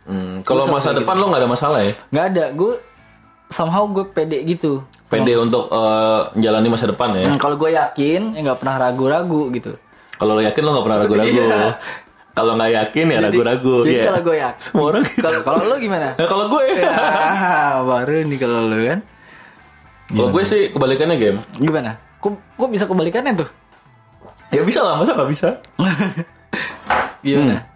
Hmm, 0.07 0.42
kalau 0.42 0.66
masa 0.71 0.95
depan 0.95 1.19
lo 1.19 1.31
nggak 1.31 1.42
ada 1.47 1.51
masalah 1.51 1.79
ya? 1.83 1.92
Nggak 2.11 2.27
ada. 2.35 2.45
Gue 2.55 2.73
somehow 3.55 3.87
gue 3.87 4.07
pede 4.11 4.42
gitu. 4.42 4.83
Pede 5.07 5.38
untuk 5.38 5.71
eh, 5.71 6.21
menjalani 6.35 6.69
masa 6.71 6.90
depan 6.90 7.14
ya. 7.14 7.31
Hmm, 7.31 7.38
kalau 7.38 7.55
gue 7.55 7.71
yakin, 7.71 8.35
ya 8.35 8.40
nggak 8.51 8.59
pernah 8.59 8.77
ragu-ragu 8.83 9.55
gitu. 9.55 9.79
Kalau 10.19 10.35
lo 10.35 10.42
yakin 10.42 10.62
lo 10.66 10.71
nggak 10.75 10.87
pernah 10.90 10.99
ragu-ragu. 11.07 11.31
Iya. 11.38 11.79
Kalau 12.37 12.53
nggak 12.53 12.68
yakin 12.70 13.07
ya 13.09 13.18
ragu-ragu. 13.25 13.77
Jadi 13.81 13.96
Iya. 13.96 14.05
kalau 14.07 14.20
gue 14.20 14.37
yakin. 14.37 14.61
Semua 14.61 14.85
orang 14.92 15.03
gitu. 15.03 15.25
Kalau 15.25 15.40
kalau 15.40 15.62
lo 15.64 15.77
gimana? 15.81 16.09
Nah, 16.14 16.27
kalau 16.29 16.44
gue, 16.53 16.62
ya, 16.68 16.92
baru 17.81 18.12
nih 18.22 18.38
kalau 18.38 18.61
lo 18.68 18.77
kan. 18.77 19.01
kalau 20.07 20.29
gue 20.31 20.42
sih 20.44 20.62
kebalikannya 20.68 21.16
game. 21.16 21.38
Gimana? 21.57 21.96
Kok, 22.20 22.37
kok 22.55 22.68
bisa 22.68 22.85
kebalikannya 22.85 23.33
tuh? 23.35 23.49
Ya 24.53 24.61
bisa 24.62 24.85
lah, 24.85 25.01
masa 25.01 25.16
nggak 25.16 25.31
bisa? 25.33 25.49
Gimana? 27.27 27.66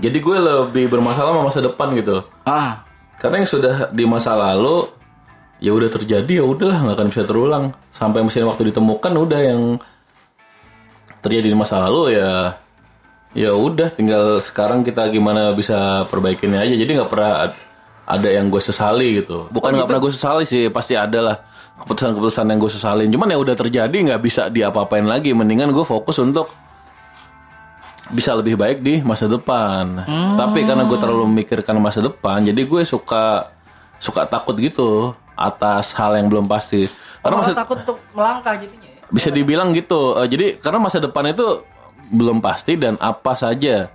Jadi 0.00 0.18
gue 0.18 0.36
lebih 0.40 0.88
bermasalah 0.88 1.30
sama 1.30 1.42
masa 1.44 1.60
depan 1.60 1.92
gitu. 1.94 2.24
Ah, 2.42 2.82
Karena 3.20 3.44
yang 3.44 3.50
sudah 3.52 3.92
di 3.92 4.08
masa 4.08 4.32
lalu 4.32 4.88
ya 5.60 5.76
udah 5.76 5.92
terjadi 5.92 6.40
ya 6.40 6.44
udah 6.44 6.72
nggak 6.80 6.96
akan 6.96 7.08
bisa 7.12 7.22
terulang. 7.22 7.76
Sampai 7.92 8.24
mesin 8.24 8.48
waktu 8.48 8.72
ditemukan 8.72 9.12
udah 9.12 9.40
yang 9.44 9.76
terjadi 11.20 11.52
di 11.52 11.56
masa 11.56 11.84
lalu 11.84 12.16
ya 12.16 12.56
ya 13.30 13.54
udah 13.54 13.88
tinggal 13.90 14.42
sekarang 14.42 14.82
kita 14.82 15.06
gimana 15.08 15.54
bisa 15.54 16.04
perbaikinnya 16.10 16.62
aja. 16.66 16.74
Jadi 16.74 16.90
nggak 16.98 17.10
pernah 17.10 17.50
ad- 17.50 17.58
ada 18.10 18.28
yang 18.28 18.50
gue 18.50 18.58
sesali 18.58 19.22
gitu. 19.22 19.46
Bukan 19.54 19.70
nggak 19.70 19.86
pernah 19.86 20.02
gue 20.02 20.12
sesali 20.12 20.42
sih, 20.42 20.66
pasti 20.66 20.98
ada 20.98 21.18
lah 21.22 21.36
keputusan-keputusan 21.80 22.44
yang 22.50 22.58
gue 22.58 22.72
sesalin. 22.72 23.08
Cuman 23.08 23.30
ya 23.30 23.38
udah 23.38 23.54
terjadi 23.54 23.94
nggak 23.94 24.20
bisa 24.20 24.50
diapa-apain 24.50 25.06
lagi. 25.06 25.30
Mendingan 25.30 25.70
gue 25.70 25.86
fokus 25.86 26.18
untuk 26.18 26.50
bisa 28.10 28.34
lebih 28.34 28.58
baik 28.58 28.82
di 28.82 28.98
masa 29.06 29.30
depan. 29.30 30.02
Tapi 30.34 30.66
karena 30.66 30.82
gue 30.82 30.98
terlalu 30.98 31.24
memikirkan 31.30 31.78
masa 31.78 32.02
depan, 32.02 32.42
jadi 32.42 32.58
gue 32.66 32.82
suka 32.82 33.46
suka 34.02 34.26
takut 34.26 34.58
gitu 34.58 35.14
atas 35.38 35.94
hal 35.94 36.18
yang 36.18 36.26
belum 36.26 36.50
pasti. 36.50 36.90
Karena 37.22 37.38
orang 37.38 37.46
masa 37.46 37.54
takut 37.54 37.78
untuk 37.78 37.98
melangkah 38.10 38.58
jadinya 38.58 38.90
ya. 38.90 39.06
bisa 39.08 39.28
dibilang 39.30 39.70
gitu. 39.70 40.18
Eh, 40.18 40.26
jadi 40.26 40.46
karena 40.58 40.82
masa 40.82 40.98
depan 40.98 41.30
itu 41.30 41.62
belum 42.10 42.42
pasti 42.42 42.74
dan 42.74 42.98
apa 42.98 43.38
saja, 43.38 43.88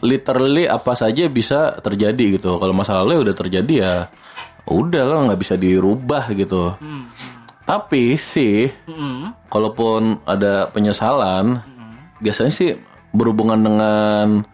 literally 0.00 0.68
apa 0.68 0.92
saja 0.92 1.26
bisa 1.26 1.80
terjadi 1.80 2.38
gitu. 2.38 2.60
Kalau 2.60 2.72
masa 2.76 3.00
lalu 3.00 3.18
ya 3.18 3.20
udah 3.28 3.36
terjadi 3.36 3.74
ya, 3.74 3.94
udah 4.68 5.02
lah 5.04 5.18
nggak 5.32 5.40
bisa 5.40 5.54
dirubah 5.56 6.30
gitu. 6.36 6.76
Tapi 7.66 8.14
sih, 8.14 8.70
Mm-mm. 8.86 9.34
kalaupun 9.50 10.22
ada 10.22 10.70
penyesalan, 10.70 11.58
biasanya 12.22 12.52
sih 12.54 12.78
berhubungan 13.10 13.58
dengan 13.58 14.46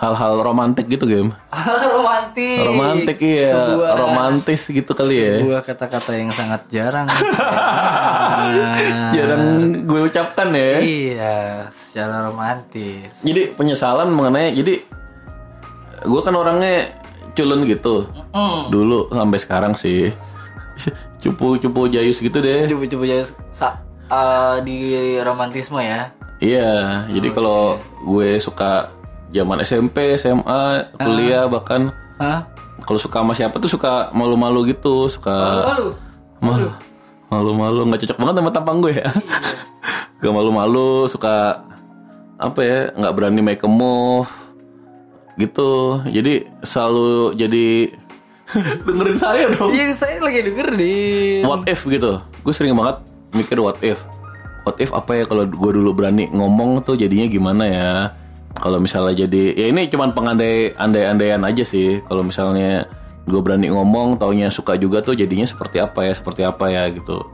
hal-hal 0.00 0.40
romantik 0.40 0.88
gitu 0.88 1.04
game. 1.04 1.32
romantis. 1.96 2.60
Romantik 2.60 3.18
iya, 3.20 3.52
Sebuah, 3.52 3.90
romantis 4.00 4.60
gitu 4.64 4.92
kali 4.96 5.16
ya. 5.20 5.44
sebuah 5.44 5.60
kata-kata 5.64 6.10
yang 6.16 6.32
sangat 6.32 6.64
jarang. 6.72 7.04
Jarang 9.10 9.44
gue 9.82 10.00
ucapkan 10.02 10.48
ya. 10.50 10.78
iya, 10.78 11.36
secara 11.70 12.24
romantis. 12.24 13.10
Jadi 13.20 13.52
penyesalan 13.52 14.08
mengenai 14.08 14.52
jadi 14.52 14.80
gue 16.00 16.20
kan 16.20 16.32
orangnya 16.32 16.96
culun 17.32 17.64
gitu. 17.64 18.08
Dulu 18.68 19.10
sampai 19.10 19.38
sekarang 19.38 19.74
sih. 19.74 20.10
Cupu-cupu 21.18 21.86
jayus 21.86 22.18
gitu 22.18 22.40
deh. 22.40 22.64
Coba-coba 22.66 23.04
ya 23.04 23.20
sa- 23.52 23.80
eh, 24.06 24.56
di 24.62 24.76
romantisme 25.20 25.78
ya. 25.78 26.08
Iya, 26.40 27.04
jadi 27.06 27.28
kalau 27.30 27.76
gue 28.00 28.40
suka 28.40 28.88
zaman 29.28 29.60
SMP, 29.60 30.16
SMA, 30.16 30.88
kuliah 30.96 31.44
bahkan 31.44 31.92
Hah? 32.16 32.48
kalau 32.80 32.96
suka 32.96 33.20
sama 33.20 33.36
siapa 33.36 33.60
tuh 33.60 33.68
suka 33.68 34.08
malu-malu 34.10 34.72
gitu, 34.72 35.04
suka 35.06 35.68
Lalu 35.68 35.92
malu 36.40 36.68
malu-malu 37.30 37.86
nggak 37.88 38.00
cocok 38.04 38.18
banget 38.18 38.34
sama 38.42 38.50
tampang 38.50 38.78
gue 38.82 38.94
ya. 38.98 39.08
Gak 40.20 40.36
malu-malu, 40.36 41.08
suka 41.08 41.64
apa 42.36 42.60
ya, 42.60 42.78
nggak 42.92 43.14
berani 43.16 43.40
make 43.40 43.64
a 43.64 43.70
move 43.70 44.28
gitu. 45.40 46.04
Jadi 46.04 46.44
selalu 46.60 47.32
jadi 47.40 47.88
dengerin 48.84 49.16
saya 49.16 49.48
dong. 49.56 49.72
Iya, 49.72 49.96
saya 49.96 50.20
lagi 50.20 50.44
denger 50.44 50.76
di 50.76 50.94
What 51.40 51.64
if 51.64 51.88
gitu. 51.88 52.20
Gue 52.44 52.52
sering 52.52 52.76
banget 52.76 53.00
mikir 53.32 53.56
what 53.64 53.80
if. 53.80 54.04
What 54.68 54.76
if 54.76 54.92
apa 54.92 55.16
ya 55.16 55.24
kalau 55.24 55.48
gue 55.48 55.70
dulu 55.72 55.96
berani 55.96 56.28
ngomong 56.28 56.84
tuh 56.84 57.00
jadinya 57.00 57.24
gimana 57.24 57.64
ya? 57.64 57.92
Kalau 58.60 58.76
misalnya 58.76 59.24
jadi 59.24 59.56
ya 59.56 59.66
ini 59.72 59.88
cuman 59.88 60.12
pengandai 60.12 60.76
andai-andaian 60.76 61.40
aja 61.48 61.64
sih. 61.64 62.04
Kalau 62.04 62.20
misalnya 62.20 62.84
gue 63.28 63.40
berani 63.40 63.68
ngomong, 63.68 64.16
taunya 64.16 64.48
suka 64.48 64.78
juga 64.78 65.04
tuh 65.04 65.16
jadinya 65.18 65.44
seperti 65.44 65.82
apa 65.82 66.06
ya, 66.06 66.12
seperti 66.16 66.42
apa 66.44 66.70
ya 66.72 66.88
gitu. 66.88 67.26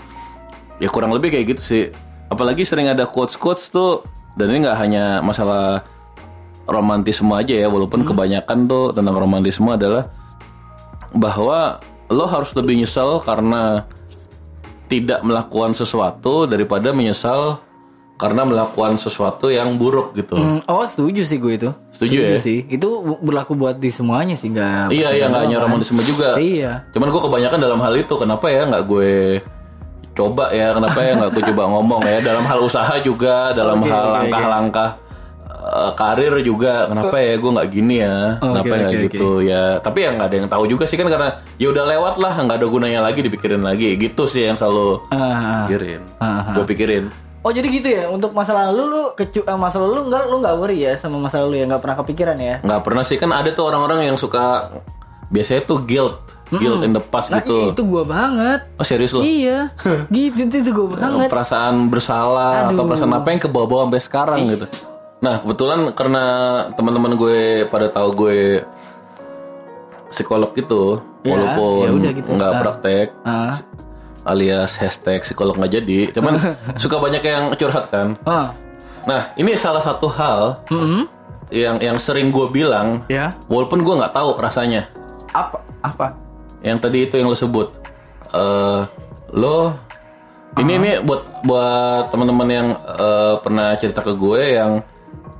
Ya 0.82 0.88
kurang 0.90 1.14
lebih 1.14 1.30
kayak 1.32 1.56
gitu 1.56 1.62
sih. 1.62 1.84
Apalagi 2.32 2.66
sering 2.66 2.90
ada 2.90 3.06
quotes-quotes 3.06 3.70
tuh 3.70 4.02
dan 4.34 4.50
ini 4.50 4.66
nggak 4.66 4.78
hanya 4.78 5.04
masalah 5.22 5.86
romantisme 6.66 7.30
aja 7.30 7.54
ya, 7.54 7.68
walaupun 7.70 8.02
kebanyakan 8.02 8.66
tuh 8.66 8.90
tentang 8.90 9.14
romantisme 9.14 9.70
adalah 9.70 10.10
bahwa 11.14 11.78
lo 12.10 12.26
harus 12.26 12.50
lebih 12.54 12.82
nyesel 12.82 13.22
karena 13.22 13.86
tidak 14.86 15.22
melakukan 15.26 15.74
sesuatu 15.74 16.46
daripada 16.46 16.94
menyesal 16.94 17.58
karena 18.16 18.48
melakukan 18.48 18.96
sesuatu 18.96 19.52
yang 19.52 19.76
buruk 19.76 20.16
gitu. 20.16 20.36
Hmm, 20.36 20.64
oh 20.66 20.84
setuju 20.88 21.22
sih 21.22 21.36
gue 21.36 21.52
itu. 21.54 21.70
Setuju 21.92 22.16
ya? 22.16 22.40
sih. 22.40 22.64
Itu 22.64 22.88
berlaku 23.20 23.52
buat 23.52 23.76
di 23.76 23.92
semuanya 23.92 24.32
sih 24.32 24.48
nggak. 24.48 24.88
Iya 24.88 25.08
iya 25.12 25.24
nggak 25.28 25.42
hanya 25.44 25.58
romantisme 25.60 26.00
juga. 26.00 26.40
Iya. 26.40 26.88
Cuman 26.96 27.12
gue 27.12 27.22
kebanyakan 27.22 27.58
dalam 27.60 27.80
hal 27.84 27.92
itu. 27.92 28.16
Kenapa 28.16 28.48
ya 28.48 28.64
nggak 28.64 28.84
gue 28.88 29.12
coba 30.16 30.48
ya? 30.48 30.72
Kenapa 30.72 30.98
ya 31.04 31.12
nggak 31.14 31.30
gue 31.30 31.42
coba 31.52 31.62
ngomong 31.76 32.02
ya? 32.08 32.18
Dalam 32.24 32.44
hal 32.48 32.58
usaha 32.64 32.94
juga, 33.04 33.52
dalam 33.52 33.84
Oke, 33.84 33.92
hal 33.92 34.04
langkah-langkah 34.24 34.90
eh, 35.52 35.90
karir 35.92 36.34
juga. 36.40 36.88
Kenapa 36.88 37.16
ya 37.20 37.32
gue 37.36 37.50
nggak 37.52 37.68
gini 37.68 37.94
ya? 38.00 38.16
Oke, 38.40 38.48
Kenapa 38.48 38.64
ya 38.64 38.76
nggak 38.80 38.92
oke, 38.96 39.04
gitu 39.12 39.30
ya? 39.44 39.64
Tapi 39.84 39.98
ya 40.00 40.08
nggak 40.16 40.28
ada 40.32 40.36
yang 40.40 40.48
tahu 40.48 40.64
juga 40.64 40.84
sih 40.88 40.96
kan 40.96 41.04
karena 41.04 41.28
ya 41.60 41.68
udah 41.68 41.84
lewat 41.84 42.14
lah, 42.16 42.32
nggak 42.32 42.56
ada 42.56 42.66
gunanya 42.66 43.00
lagi 43.04 43.20
dipikirin 43.20 43.60
lagi. 43.60 43.92
Gitu 44.00 44.24
sih 44.24 44.48
yang 44.48 44.56
selalu 44.56 45.04
Ah, 45.12 45.68
pikirin. 45.68 46.00
Ah, 46.16 46.56
Gue 46.56 46.64
pikirin. 46.64 47.12
Oh 47.46 47.54
jadi 47.54 47.70
gitu 47.70 47.86
ya 47.86 48.10
untuk 48.10 48.34
masa 48.34 48.50
lalu 48.50 48.82
lu 48.84 49.02
kecu 49.14 49.40
eh, 49.40 49.54
masa 49.54 49.78
lalu 49.78 49.92
lu 49.94 50.02
enggak 50.04 50.26
lu 50.26 50.42
nggak 50.42 50.54
worry 50.56 50.82
ya 50.82 50.98
sama 50.98 51.14
masa 51.16 51.38
lalu 51.40 51.62
ya 51.62 51.64
nggak 51.64 51.78
pernah 51.78 51.96
kepikiran 51.96 52.36
ya. 52.36 52.54
Nggak 52.58 52.80
pernah 52.82 53.02
sih 53.02 53.14
kan 53.14 53.30
ada 53.30 53.46
tuh 53.48 53.64
orang-orang 53.64 54.02
yang 54.04 54.18
suka 54.18 54.74
biasanya 55.26 55.62
tuh 55.64 55.78
guilt, 55.80 56.26
guilt 56.52 56.82
in 56.82 56.90
the 56.90 56.98
past 57.00 57.30
Nah 57.30 57.38
gitu. 57.38 57.70
itu 57.70 57.82
gua 57.82 58.02
banget. 58.02 58.66
Oh 58.74 58.82
serius 58.82 59.10
lo? 59.10 59.22
Iya. 59.22 59.70
gitu 60.10 60.42
itu, 60.42 60.56
itu 60.58 60.70
gua 60.72 60.98
banget. 60.98 61.30
perasaan 61.30 61.86
bersalah 61.86 62.66
atau 62.66 62.82
Aduh. 62.82 62.86
perasaan 62.90 63.14
apa 63.14 63.28
yang 63.30 63.38
ke 63.38 63.46
bawah-bawah 63.46 63.86
sampai 63.86 64.02
sekarang 64.02 64.38
gitu. 64.48 64.66
Nah 65.16 65.38
kebetulan 65.38 65.78
karena 65.94 66.24
teman-teman 66.74 67.14
gue 67.14 67.38
pada 67.66 67.86
tahu 67.86 68.08
gue 68.16 68.38
psikolog 70.08 70.50
gitu, 70.52 71.02
Ya, 71.22 71.34
walaupun 71.34 71.78
ya 71.80 71.90
udah 71.92 72.10
gitu. 72.12 72.28
nggak 72.32 72.50
Ah. 72.50 72.60
praktek, 72.60 73.06
Ah. 73.22 73.52
Alias 74.26 74.74
hashtag 74.76 75.22
psikolog 75.22 75.54
nggak 75.54 75.72
jadi, 75.72 75.98
cuman 76.10 76.36
suka 76.82 76.98
banyak 76.98 77.22
yang 77.22 77.54
curhat 77.54 77.88
kan. 77.88 78.18
Ah. 78.26 78.52
Nah 79.06 79.30
ini 79.38 79.54
salah 79.54 79.78
satu 79.80 80.10
hal 80.10 80.66
Mm-mm. 80.66 81.06
yang 81.54 81.78
yang 81.78 81.96
sering 81.96 82.34
gue 82.34 82.50
bilang, 82.50 83.06
Ya. 83.06 83.38
walaupun 83.46 83.86
gue 83.86 83.94
nggak 84.02 84.10
tahu 84.12 84.34
rasanya. 84.36 84.90
Apa? 85.30 85.62
Apa? 85.80 86.06
Yang 86.60 86.78
tadi 86.82 86.98
itu 87.06 87.14
yang 87.14 87.30
lo 87.30 87.38
sebut, 87.38 87.70
eh 88.34 88.82
lo 89.30 89.78
ini 90.56 90.72
ini 90.74 90.90
buat 91.04 91.46
buat 91.46 92.10
teman-teman 92.10 92.48
yang 92.50 92.68
eh, 92.74 93.34
pernah 93.38 93.78
cerita 93.78 94.02
ke 94.02 94.10
gue 94.16 94.58
yang 94.58 94.82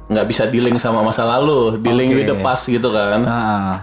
nggak 0.07 0.27
bisa 0.31 0.47
dealing 0.47 0.79
sama 0.79 1.03
masa 1.03 1.27
lalu, 1.27 1.83
dealing 1.83 2.15
Oke. 2.15 2.17
with 2.23 2.29
the 2.31 2.39
past 2.39 2.71
gitu 2.71 2.95
kan. 2.95 3.27
Ah. 3.27 3.75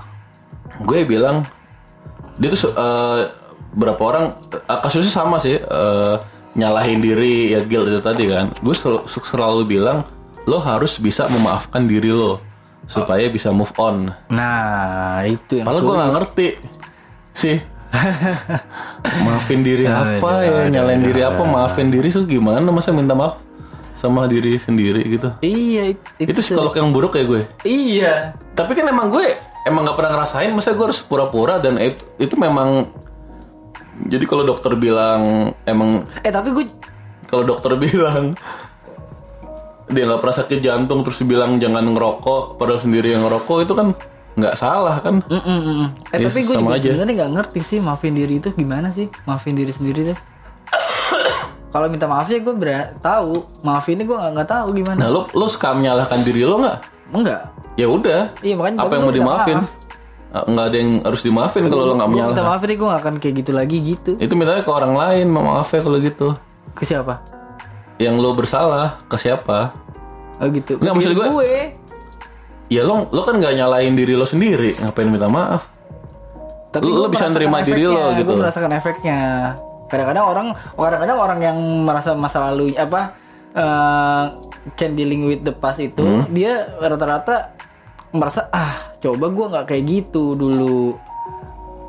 Gue 0.79 1.03
bilang 1.03 1.43
dia 2.39 2.47
tuh 2.49 2.71
eh, 2.71 3.19
berapa 3.73 3.99
orang 3.99 4.25
eh, 4.49 4.79
kasusnya 4.79 5.11
sama 5.11 5.37
sih, 5.37 5.57
eh, 5.57 6.15
nyalahin 6.53 7.01
diri 7.01 7.51
ya 7.51 7.61
guilt 7.61 7.89
itu 7.89 7.99
tadi 7.99 8.25
kan. 8.25 8.53
Gue 8.59 8.73
sel- 8.73 9.03
selalu 9.05 9.65
bilang 9.67 10.05
lo 10.43 10.59
harus 10.59 10.97
bisa 10.97 11.25
memaafkan 11.27 11.83
diri 11.83 12.09
lo 12.09 12.37
supaya 12.83 13.25
bisa 13.27 13.49
move 13.49 13.71
on. 13.75 14.11
Nah 14.27 15.23
itu 15.23 15.57
yang 15.57 15.65
Padahal 15.65 15.81
gue 15.81 15.95
nggak 15.95 16.13
ngerti 16.13 16.47
sih. 17.31 17.57
maafin 19.21 19.61
diri 19.61 19.85
apa 19.85 20.41
ya, 20.41 20.65
nyalain 20.65 20.97
diri 20.99 21.21
apa, 21.21 21.45
maafin 21.45 21.89
diri 21.89 22.09
tuh 22.09 22.25
gimana? 22.25 22.65
Masa 22.67 22.89
minta 22.89 23.13
maaf 23.13 23.37
sama 23.93 24.25
diri 24.25 24.57
sendiri 24.57 25.05
gitu? 25.07 25.29
Iya 25.39 25.93
it- 25.93 26.01
Itu 26.19 26.41
psikolog 26.41 26.73
yang 26.73 26.89
buruk 26.89 27.13
ya 27.13 27.23
gue. 27.23 27.41
Iya. 27.63 28.13
Tapi 28.51 28.73
kan 28.73 28.89
emang 28.89 29.07
gue 29.07 29.37
emang 29.63 29.85
nggak 29.85 29.95
pernah 29.95 30.11
ngerasain, 30.17 30.49
masa 30.51 30.73
gue 30.73 30.83
harus 30.83 30.99
pura-pura 30.99 31.57
dan 31.57 31.77
itu, 31.79 32.03
itu 32.19 32.35
memang. 32.35 32.89
Jadi 33.93 34.25
kalau 34.25 34.43
dokter 34.43 34.73
bilang 34.73 35.53
emang 35.63 36.09
Eh 36.21 36.33
tapi 36.33 36.49
gue 36.49 36.65
kalau 37.27 37.45
dokter 37.45 37.73
bilang 37.85 38.33
dia 39.85 40.03
nggak 40.09 40.21
pernah 40.21 40.37
sakit 40.37 40.59
jantung 40.59 41.05
terus 41.05 41.21
bilang 41.21 41.61
jangan 41.61 41.85
ngerokok 41.85 42.57
padahal 42.57 42.81
sendiri 42.81 43.13
yang 43.13 43.29
ngerokok 43.29 43.57
itu 43.61 43.73
kan 43.73 43.87
nggak 44.33 44.55
salah 44.57 44.97
kan 44.97 45.21
Mm, 45.29 45.37
mm, 45.37 45.59
mm. 45.61 45.87
Eh 46.09 46.17
Iya, 46.17 46.27
tapi 46.29 46.39
gue 46.41 46.55
juga 46.57 46.77
sebenarnya 46.81 47.13
nggak 47.21 47.31
ngerti 47.37 47.61
sih 47.61 47.77
maafin 47.77 48.17
diri 48.17 48.41
itu 48.41 48.49
gimana 48.49 48.89
sih 48.89 49.05
maafin 49.29 49.53
diri 49.53 49.69
sendiri 49.69 50.13
tuh. 50.13 50.17
Kalau 51.73 51.89
minta 51.89 52.05
maaf 52.05 52.29
ya 52.29 52.41
gue 52.41 52.53
ber 52.53 52.97
tahu 52.97 53.45
maafin 53.61 54.01
ini 54.01 54.09
gue 54.09 54.17
nggak 54.17 54.31
nggak 54.33 54.49
tahu 54.49 54.67
gimana. 54.73 54.97
Nah, 54.97 55.09
lo 55.09 55.29
lo 55.29 55.45
suka 55.45 55.73
menyalahkan 55.73 56.21
diri 56.21 56.41
lo 56.45 56.61
nggak? 56.61 56.77
Enggak. 57.13 57.41
Ya 57.77 57.85
udah. 57.89 58.21
Iya 58.41 58.53
makanya 58.57 58.77
Apa 58.81 58.93
yang 58.97 59.03
mau 59.05 59.13
dimaafin? 59.13 59.57
maaf. 59.61 59.69
Nggak 60.33 60.65
ada 60.65 60.77
yang 60.77 60.91
harus 61.05 61.21
dimaafin 61.21 61.69
kalau 61.69 61.83
lo 61.85 61.93
nggak 61.93 62.09
Gua 62.09 62.25
minta 62.25 62.41
maaf 62.41 62.61
ini 62.65 62.73
gue 62.73 62.87
gak 62.89 63.01
akan 63.05 63.15
kayak 63.21 63.35
gitu 63.37 63.51
lagi 63.53 63.77
gitu. 63.79 64.11
Itu 64.17 64.33
mintanya 64.33 64.65
ke 64.65 64.71
orang 64.73 64.97
lain, 64.97 65.29
mau 65.29 65.45
maaf 65.45 65.69
ya 65.69 65.79
kalau 65.79 66.01
gitu. 66.01 66.33
Ke 66.73 66.83
siapa? 66.83 67.21
Yang 68.01 68.15
lo 68.17 68.29
bersalah 68.33 68.97
ke 69.05 69.13
siapa? 69.15 69.77
Oh 70.41 70.49
gitu. 70.49 70.81
Nggak, 70.81 70.89
maksud 70.91 71.13
gue- 71.13 71.29
gue. 71.29 71.53
Ya 72.67 72.81
lo 72.81 73.05
lo 73.07 73.21
kan 73.21 73.37
nggak 73.37 73.53
nyalain 73.53 73.93
diri 73.93 74.17
lo 74.17 74.25
sendiri, 74.25 74.73
ngapain 74.75 75.05
minta 75.05 75.29
maaf? 75.29 75.69
Tapi 76.73 76.81
lu 76.81 76.97
gua 76.97 77.09
bisa 77.13 77.29
nerima 77.29 77.61
diri 77.61 77.85
lo 77.85 77.93
efeknya, 77.93 78.17
gitu. 78.17 78.31
Gue 78.33 78.41
merasakan 78.41 78.71
efeknya. 78.73 79.19
Kadang-kadang 79.85 80.25
orang, 80.25 80.47
kadang-kadang 80.73 81.17
orang 81.19 81.39
yang 81.39 81.57
merasa 81.85 82.17
masa 82.17 82.49
lalu 82.49 82.73
apa 82.73 83.13
eh, 83.53 84.23
can 84.73 84.97
dealing 84.97 85.29
with 85.29 85.45
the 85.45 85.53
past 85.53 85.77
itu, 85.77 86.01
Hmm. 86.01 86.25
dia 86.27 86.73
rata-rata 86.73 87.53
merasa 88.13 88.45
ah 88.49 88.93
coba 88.97 89.25
gue 89.27 89.45
nggak 89.47 89.65
kayak 89.67 89.83
gitu 89.85 90.33
dulu. 90.33 90.95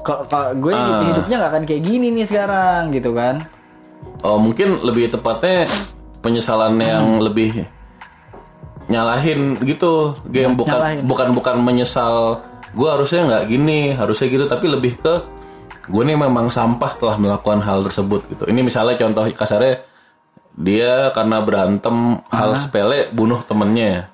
Kalau 0.00 0.24
gue 0.54 0.68
hidup- 0.70 0.96
Ah. 0.96 1.06
hidupnya 1.06 1.36
nggak 1.38 1.50
akan 1.50 1.64
kayak 1.64 1.82
gini 1.82 2.06
nih 2.10 2.26
sekarang 2.26 2.90
gitu 2.90 3.12
kan? 3.12 3.44
Oh 4.20 4.36
mungkin 4.36 4.80
lebih 4.80 5.08
tepatnya 5.08 5.68
penyesalan 6.20 6.76
yang 6.76 7.20
lebih 7.20 7.64
nyalahin 8.86 9.56
gitu, 9.62 10.12
game 10.26 10.52
bukan 10.54 10.76
Nyalahin. 10.76 11.04
bukan 11.04 11.28
bukan 11.32 11.56
menyesal. 11.58 12.44
Gue 12.72 12.90
harusnya 12.90 13.24
nggak 13.24 13.44
gini, 13.46 13.80
harusnya 13.92 14.26
gitu, 14.26 14.44
tapi 14.44 14.66
lebih 14.66 14.98
ke 14.98 15.14
gue 15.84 16.02
nih 16.02 16.16
memang 16.16 16.48
sampah 16.48 16.92
telah 16.94 17.16
melakukan 17.16 17.60
hal 17.60 17.80
tersebut 17.82 18.24
gitu. 18.28 18.44
Ini 18.44 18.60
misalnya 18.60 18.96
contoh 18.98 19.24
kasarnya 19.30 19.84
dia 20.54 21.08
karena 21.10 21.40
berantem 21.40 21.96
hal 22.28 22.52
sepele 22.54 23.08
bunuh 23.10 23.40
temennya. 23.40 24.08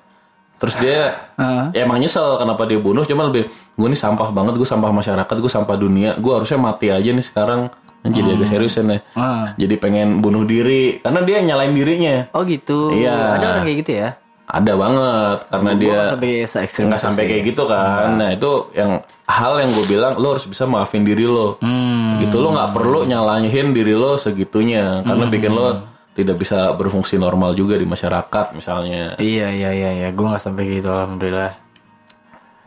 Terus 0.61 0.75
dia 0.77 1.17
Ah. 1.35 1.73
ya 1.73 1.81
emang 1.81 1.97
nyesel 1.97 2.37
kenapa 2.37 2.63
dia 2.63 2.77
bunuh, 2.77 3.01
cuma 3.01 3.25
lebih 3.25 3.49
gue 3.49 3.87
nih 3.87 3.97
sampah 3.97 4.29
banget, 4.29 4.53
gue 4.55 4.67
sampah 4.67 4.93
masyarakat, 4.93 5.33
gue 5.33 5.49
sampah 5.49 5.73
dunia, 5.73 6.13
gue 6.15 6.29
harusnya 6.31 6.55
mati 6.55 6.87
aja 6.87 7.09
nih 7.09 7.25
sekarang. 7.25 7.73
Jadi 8.01 8.33
agak 8.33 8.47
seriusan 8.47 8.85
ya. 8.87 8.99
Ah. 9.13 9.53
Jadi 9.55 9.75
pengen 9.75 10.21
bunuh 10.21 10.41
diri 10.41 10.97
karena 10.97 11.21
dia 11.21 11.37
nyalain 11.39 11.69
dirinya. 11.71 12.29
Oh 12.31 12.41
gitu. 12.41 12.89
Iya. 12.91 13.37
Ada 13.37 13.45
orang 13.51 13.63
kayak 13.63 13.79
gitu 13.81 13.91
ya? 13.95 14.09
Ada 14.43 14.73
banget 14.75 15.37
karena 15.47 15.69
Gua 15.69 15.79
dia 15.79 15.93
nggak 15.93 16.09
sampai 16.11 16.31
se 16.43 16.57
ekstrim 16.59 16.85
nggak 16.85 16.97
itu 16.97 17.05
sampai 17.07 17.23
sih. 17.23 17.29
kayak 17.29 17.43
gitu 17.47 17.63
kan. 17.65 18.07
Nah 18.17 18.29
itu 18.33 18.51
yang 18.73 18.91
hal 19.23 19.53
yang 19.55 19.69
gue 19.71 19.85
bilang 19.87 20.13
lo 20.17 20.27
harus 20.29 20.43
bisa 20.43 20.65
maafin 20.65 21.01
diri 21.01 21.23
lo. 21.23 21.55
Hmm. 21.57 22.19
Gitu 22.19 22.35
lo 22.35 22.51
nggak 22.51 22.69
perlu 22.71 23.05
nyalahin 23.05 23.71
diri 23.71 23.93
lo 23.93 24.17
segitunya 24.17 25.01
karena 25.01 25.23
Hmm. 25.23 25.31
bikin 25.31 25.51
lo 25.51 25.67
tidak 26.11 26.35
bisa 26.37 26.75
berfungsi 26.75 27.15
normal 27.15 27.55
juga 27.55 27.79
di 27.79 27.87
masyarakat 27.87 28.51
misalnya. 28.51 29.15
Iya 29.15 29.47
iya 29.51 29.69
iya 29.71 29.89
iya. 29.95 30.07
Gue 30.11 30.27
nggak 30.27 30.43
sampai 30.43 30.67
gitu 30.67 30.91
alhamdulillah. 30.91 31.55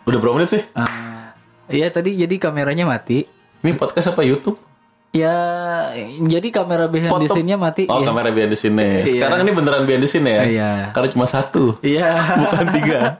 Udah 0.04 0.18
berapa 0.20 0.36
menit 0.36 0.50
sih? 0.52 0.62
Ah, 0.76 1.32
Iya 1.68 1.88
tadi 1.88 2.12
jadi 2.16 2.36
kameranya 2.36 2.84
mati. 2.84 3.24
Ini 3.64 3.72
podcast 3.80 4.12
apa 4.12 4.20
YouTube? 4.20 4.60
Ya 5.14 5.32
jadi 6.20 6.50
kamera 6.50 6.90
behind 6.90 7.14
the 7.22 7.30
scene-nya 7.30 7.54
mati. 7.54 7.86
Oh 7.86 8.02
ya. 8.02 8.10
kamera 8.10 8.34
behind 8.34 8.50
the 8.50 8.58
scene 8.58 8.74
Iya. 8.76 9.06
Sekarang 9.06 9.46
ini 9.46 9.52
beneran 9.54 9.86
behind 9.86 10.02
the 10.02 10.10
scene 10.10 10.26
ya? 10.26 10.42
Iya. 10.44 10.70
Karena 10.90 11.08
cuma 11.14 11.24
satu, 11.30 11.78
Iya. 11.80 12.18
bukan 12.18 12.66
tiga. 12.74 13.00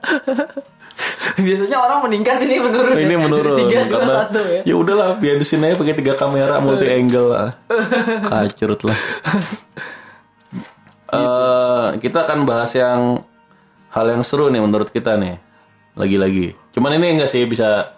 Biasanya 1.34 1.78
orang 1.78 1.98
meningkat 2.06 2.38
ini 2.46 2.62
menurun. 2.62 2.94
ini 2.94 3.14
ya. 3.14 3.18
menurun 3.18 3.54
Jadi 3.58 3.62
Tiga 3.66 3.78
dua 3.82 3.92
karena 3.98 4.14
satu 4.22 4.40
ya. 4.46 4.60
ya 4.62 4.74
udahlah 4.78 5.06
di 5.18 5.46
sini 5.46 5.62
aja 5.66 5.74
pakai 5.74 5.94
tiga 5.98 6.14
kamera 6.14 6.54
multi 6.62 6.86
angle 6.86 7.28
lah 7.34 7.48
kacurut 8.30 8.80
lah 8.86 8.98
Eh, 11.16 11.88
kita 11.98 12.22
akan 12.22 12.38
bahas 12.42 12.70
yang 12.72 13.22
hal 13.88 14.06
yang 14.06 14.22
seru 14.22 14.48
nih 14.48 14.58
menurut 14.58 14.88
kita 14.88 15.14
nih 15.14 15.38
lagi-lagi 15.94 16.52
cuman 16.70 16.90
ini 16.92 17.14
enggak 17.14 17.30
sih 17.30 17.44
bisa 17.44 17.94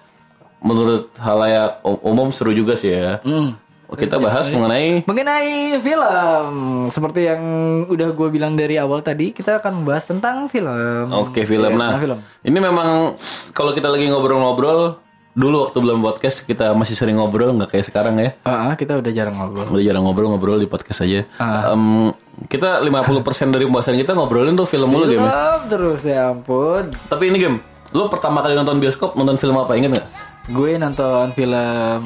menurut 0.58 1.08
halayak 1.16 1.80
um- 1.80 2.02
umum 2.02 2.28
seru 2.28 2.50
juga 2.50 2.74
sih 2.74 2.92
ya 2.92 3.20
Hmm. 3.20 3.56
kita 3.88 4.18
bahas 4.18 4.50
mengenai 4.50 5.06
Mengenai 5.06 5.78
film, 5.78 6.46
seperti 6.90 7.24
yang 7.24 7.42
udah 7.86 8.10
gue 8.10 8.28
bilang 8.28 8.52
dari 8.52 8.76
awal 8.76 8.98
tadi, 8.98 9.30
kita 9.30 9.56
akan 9.56 9.80
membahas 9.80 10.04
tentang 10.04 10.36
film. 10.46 11.06
oke 11.08 11.38
film 11.40 11.70
Iya, 11.70 11.78
nah 11.78 11.94
tentang 11.94 12.02
film. 12.02 12.18
ini 12.42 12.58
memang 12.58 13.14
kalau 13.52 13.70
kita 13.70 13.86
lagi 13.86 14.10
ngobrol-ngobrol 14.10 14.98
dulu 15.36 15.68
waktu 15.68 15.78
belum 15.78 16.00
podcast 16.00 16.42
kita 16.42 16.72
masih 16.72 16.96
sering 16.96 17.20
ngobrol 17.20 17.52
nggak 17.52 17.76
kayak 17.76 17.84
sekarang 17.84 18.16
ya 18.16 18.32
Ah, 18.42 18.72
kita 18.72 18.96
udah 18.96 19.12
jarang 19.12 19.36
ngobrol. 19.36 19.68
Udah 19.68 19.84
jarang 19.84 20.02
ngobrol-ngobrol 20.02 20.56
di 20.56 20.64
podcast 20.64 21.04
aja. 21.04 21.28
Ah. 21.36 21.76
Em, 21.76 22.08
kita 22.48 22.80
50% 22.80 23.52
dari 23.52 23.68
pembahasan 23.68 24.00
kita 24.00 24.16
ngobrolin 24.16 24.56
tuh 24.56 24.64
film 24.64 24.88
mulu 24.88 25.04
game. 25.04 25.20
Film 25.20 25.60
terus 25.68 26.00
ya 26.02 26.32
ampun. 26.32 26.88
Tapi 27.06 27.28
ini 27.28 27.36
game, 27.36 27.60
lu 27.92 28.08
pertama 28.08 28.40
kali 28.40 28.56
nonton 28.56 28.80
bioskop 28.80 29.12
nonton 29.12 29.36
film 29.36 29.60
apa 29.60 29.76
inget 29.76 30.00
nggak? 30.00 30.08
Gue 30.48 30.80
nonton 30.80 31.28
film 31.30 32.00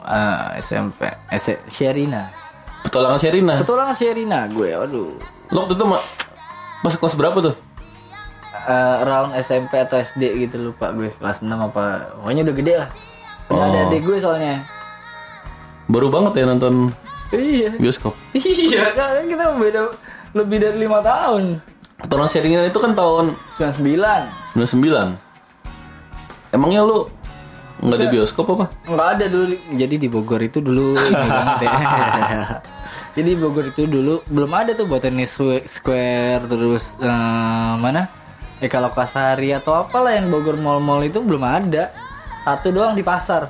ah, 0.00 0.56
SMP, 0.56 1.04
S 1.28 1.52
Sherina. 1.68 2.32
Petualangan 2.80 3.20
Sherina. 3.20 3.54
Petualangan 3.60 3.92
Sherina 3.92 4.48
gue, 4.48 4.72
waduh. 4.72 5.12
Lo 5.52 5.56
waktu 5.60 5.76
itu 5.76 5.84
ma- 5.84 6.04
masuk 6.80 7.04
kelas 7.04 7.12
berapa 7.12 7.38
tuh? 7.42 7.54
Eh, 8.64 8.96
around 9.00 9.32
SMP 9.34 9.78
atau 9.78 9.96
SD 9.96 10.22
gitu 10.42 10.58
lupa 10.60 10.90
gue 10.90 11.08
kelas 11.14 11.40
6 11.40 11.48
apa 11.48 12.12
pokoknya 12.16 12.42
udah 12.44 12.56
gede 12.56 12.74
lah 12.76 12.88
udah 13.48 13.64
ada 13.64 13.78
Oh. 13.78 13.86
adik 13.88 14.02
gue 14.04 14.18
soalnya 14.18 14.54
Baru 15.86 16.12
banget 16.12 16.32
ya 16.36 16.44
nonton 16.44 16.92
iya 17.30 17.72
bioskop. 17.76 18.12
iya 18.36 18.92
kan 18.92 19.24
kita 19.24 19.54
beda 19.54 19.88
lebih 20.32 20.58
dari 20.58 20.76
lima 20.78 21.00
tahun 21.00 21.64
Petualangan 21.98 22.30
Sherina 22.30 22.62
itu 22.62 22.76
kan 22.76 22.92
tahun 22.92 23.40
99 23.56 24.52
99. 24.52 25.16
Emangnya 26.50 26.82
lu 26.82 27.08
nggak 27.78 27.98
di 28.00 28.08
bioskop 28.10 28.46
apa? 28.52 28.66
nggak 28.84 29.08
ada 29.14 29.24
dulu 29.30 29.54
jadi 29.72 29.94
di 29.96 30.08
Bogor 30.10 30.42
itu 30.42 30.58
dulu 30.58 30.98
banget 31.14 31.62
ya. 31.62 32.58
jadi 33.14 33.28
di 33.32 33.38
Bogor 33.38 33.70
itu 33.70 33.86
dulu 33.86 34.18
belum 34.26 34.50
ada 34.50 34.74
tuh 34.74 34.84
Botanis 34.84 35.38
Square 35.64 36.50
terus 36.50 36.90
eh, 36.98 37.74
mana 37.78 38.17
Eka 38.58 38.78
Lokasari 38.78 39.50
atau 39.50 39.74
apalah 39.76 40.12
yang 40.12 40.28
Bogor 40.28 40.54
Mall-Mall 40.54 41.04
itu 41.04 41.18
belum 41.18 41.40
ada 41.40 41.90
satu 42.42 42.68
doang 42.68 42.92
di 42.92 43.02
pasar 43.02 43.48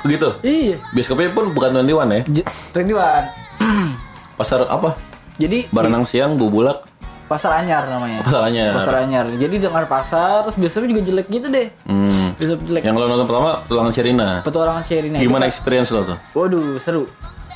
Begitu. 0.00 0.32
iya 0.40 0.80
Bioskopnya 0.90 1.28
pun 1.28 1.50
bukan 1.50 1.76
21 1.76 1.84
ya. 2.10 2.22
J- 2.32 2.46
21 2.72 3.28
Pasar 4.38 4.64
apa? 4.66 4.96
jadi 5.36 5.68
Barenang 5.68 6.04
siang, 6.04 6.34
Bubulak, 6.34 6.84
pasar 7.24 7.56
anyar 7.56 7.86
namanya 7.86 8.20
pasarannya. 8.20 8.64
pasar 8.74 8.94
anyar 9.00 9.26
jadi 9.34 9.56
dengan 9.58 9.84
pasar 9.84 10.42
terus 10.42 10.56
biasanya 10.56 10.88
juga 10.88 11.02
jelek 11.04 11.26
gitu 11.28 11.46
deh 11.46 11.68
Hmm. 11.84 12.34
Bioskop 12.34 12.60
jelek 12.64 12.82
Yang 12.82 12.94
lo 12.96 13.04
nonton 13.06 13.26
pertama 13.26 13.50
Petualangan 13.62 13.92
Sherina. 13.92 14.28
petualangan 14.40 14.82
Sherina 14.82 15.16
itu 15.16 15.24
Gimana 15.24 15.42
kan- 15.42 15.48
experience 15.48 15.88
lo 15.88 16.00
tuh? 16.04 16.18
waduh 16.32 16.74
seru 16.76 17.04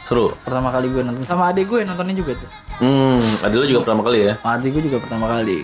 Seru. 0.04 0.36
pertama 0.40 0.68
kali 0.68 0.86
gue 0.86 1.00
nonton 1.00 1.24
sama 1.24 1.48
adik 1.48 1.64
gue 1.66 1.80
nontonnya 1.82 2.12
juga 2.12 2.36
tuh 2.36 2.50
Hmm, 2.76 3.24
Adil 3.40 3.56
lo 3.56 3.66
juga 3.66 3.80
pertama 3.82 4.02
kali 4.02 4.18
ya. 4.22 4.32
adik 4.38 4.70
gue 4.70 4.82
juga 4.84 4.98
pertama 5.00 5.26
kali 5.26 5.58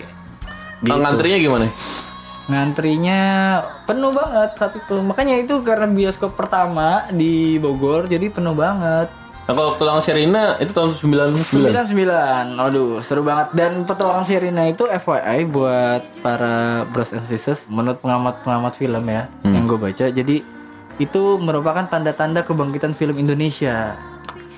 Gitu. 0.81 0.97
Ngantrinya 0.97 1.37
gimana? 1.37 1.67
ngantrinya 2.51 3.19
penuh 3.87 4.11
banget 4.11 4.49
saat 4.59 4.73
itu 4.75 4.99
makanya 4.99 5.39
itu 5.39 5.55
karena 5.63 5.87
bioskop 5.87 6.35
pertama 6.35 7.07
di 7.13 7.55
Bogor 7.55 8.11
jadi 8.11 8.27
penuh 8.27 8.51
banget 8.51 9.07
Nah, 9.41 9.57
kalau 9.57 9.73
Petualangan 9.73 10.05
Sherina 10.05 10.43
itu 10.61 10.69
tahun 10.69 10.93
99. 11.01 11.65
99 11.65 12.61
Waduh 12.61 13.01
seru 13.01 13.25
banget 13.25 13.49
Dan 13.57 13.83
petualangan 13.89 14.21
Sherina 14.21 14.69
itu 14.69 14.85
FYI 14.85 15.49
buat 15.49 16.05
para 16.21 16.85
bros 16.93 17.09
and 17.09 17.25
sisters 17.25 17.65
Menurut 17.65 17.97
pengamat-pengamat 18.05 18.77
film 18.77 19.01
ya 19.09 19.25
Yang 19.41 19.63
gue 19.65 19.79
baca 19.81 20.05
Jadi 20.13 20.35
itu 21.01 21.21
merupakan 21.41 21.83
tanda-tanda 21.89 22.45
kebangkitan 22.45 22.93
film 22.93 23.17
Indonesia 23.17 23.97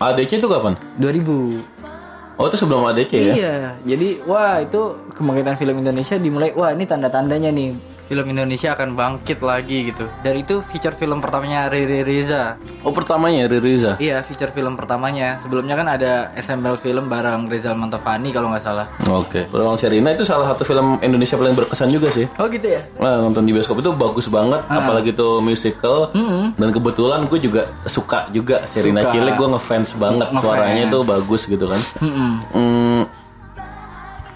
ADC 0.03 0.43
itu 0.43 0.51
kapan? 0.51 0.75
2000 0.99 1.82
Oh 2.33 2.49
itu 2.49 2.57
sebelum 2.57 2.81
ADC 2.89 3.11
ya? 3.13 3.33
Iya 3.37 3.57
Jadi 3.85 4.25
wah 4.25 4.57
itu 4.57 4.97
kebangkitan 5.13 5.53
film 5.53 5.77
Indonesia 5.85 6.17
dimulai 6.17 6.49
Wah 6.57 6.73
ini 6.73 6.89
tanda-tandanya 6.89 7.53
nih 7.53 7.92
Film 8.03 8.25
Indonesia 8.27 8.75
akan 8.75 8.93
bangkit 8.93 9.39
lagi 9.39 9.89
gitu 9.89 10.05
Dan 10.19 10.35
itu 10.35 10.59
feature 10.59 10.93
film 10.93 11.17
pertamanya 11.17 11.71
Riri 11.71 12.03
Reza 12.03 12.59
Oh 12.83 12.91
pertamanya 12.91 13.47
Ririza. 13.47 13.95
Iya 13.97 14.19
feature 14.21 14.51
film 14.51 14.75
pertamanya 14.75 15.39
Sebelumnya 15.39 15.73
kan 15.73 15.87
ada 15.87 16.35
SML 16.35 16.75
film 16.75 17.07
bareng 17.07 17.47
Rizal 17.47 17.73
Mantovani 17.73 18.29
kalau 18.29 18.51
nggak 18.51 18.61
salah 18.61 18.87
Oke. 19.07 19.47
Petualangan 19.47 19.79
Sherina 19.79 20.09
itu 20.11 20.23
salah 20.23 20.51
satu 20.51 20.63
film 20.63 20.99
Indonesia 20.99 21.35
paling 21.35 21.53
berkesan 21.53 21.89
juga 21.89 22.09
sih. 22.09 22.25
Oh 22.37 22.47
gitu 22.47 22.65
ya? 22.65 22.81
Nah, 22.97 23.19
nonton 23.19 23.43
di 23.43 23.51
bioskop 23.51 23.79
itu 23.79 23.91
bagus 23.91 24.27
banget, 24.27 24.61
apalagi 24.65 25.11
itu 25.11 25.27
musical. 25.39 26.09
Dan 26.55 26.69
kebetulan 26.69 27.25
gue 27.25 27.39
juga 27.39 27.71
suka 27.85 28.27
juga 28.29 28.63
Sherina 28.67 29.03
Suka. 29.03 29.13
Cilik, 29.13 29.33
gue 29.35 29.47
ngefans 29.49 29.89
banget 29.95 30.27
Ngefans. 30.29 30.43
suaranya 30.43 30.83
itu 30.87 30.99
bagus 31.03 31.41
gitu 31.45 31.65
kan. 31.67 31.81
Mm-mm. 31.99 32.31
Hmm, 32.51 33.01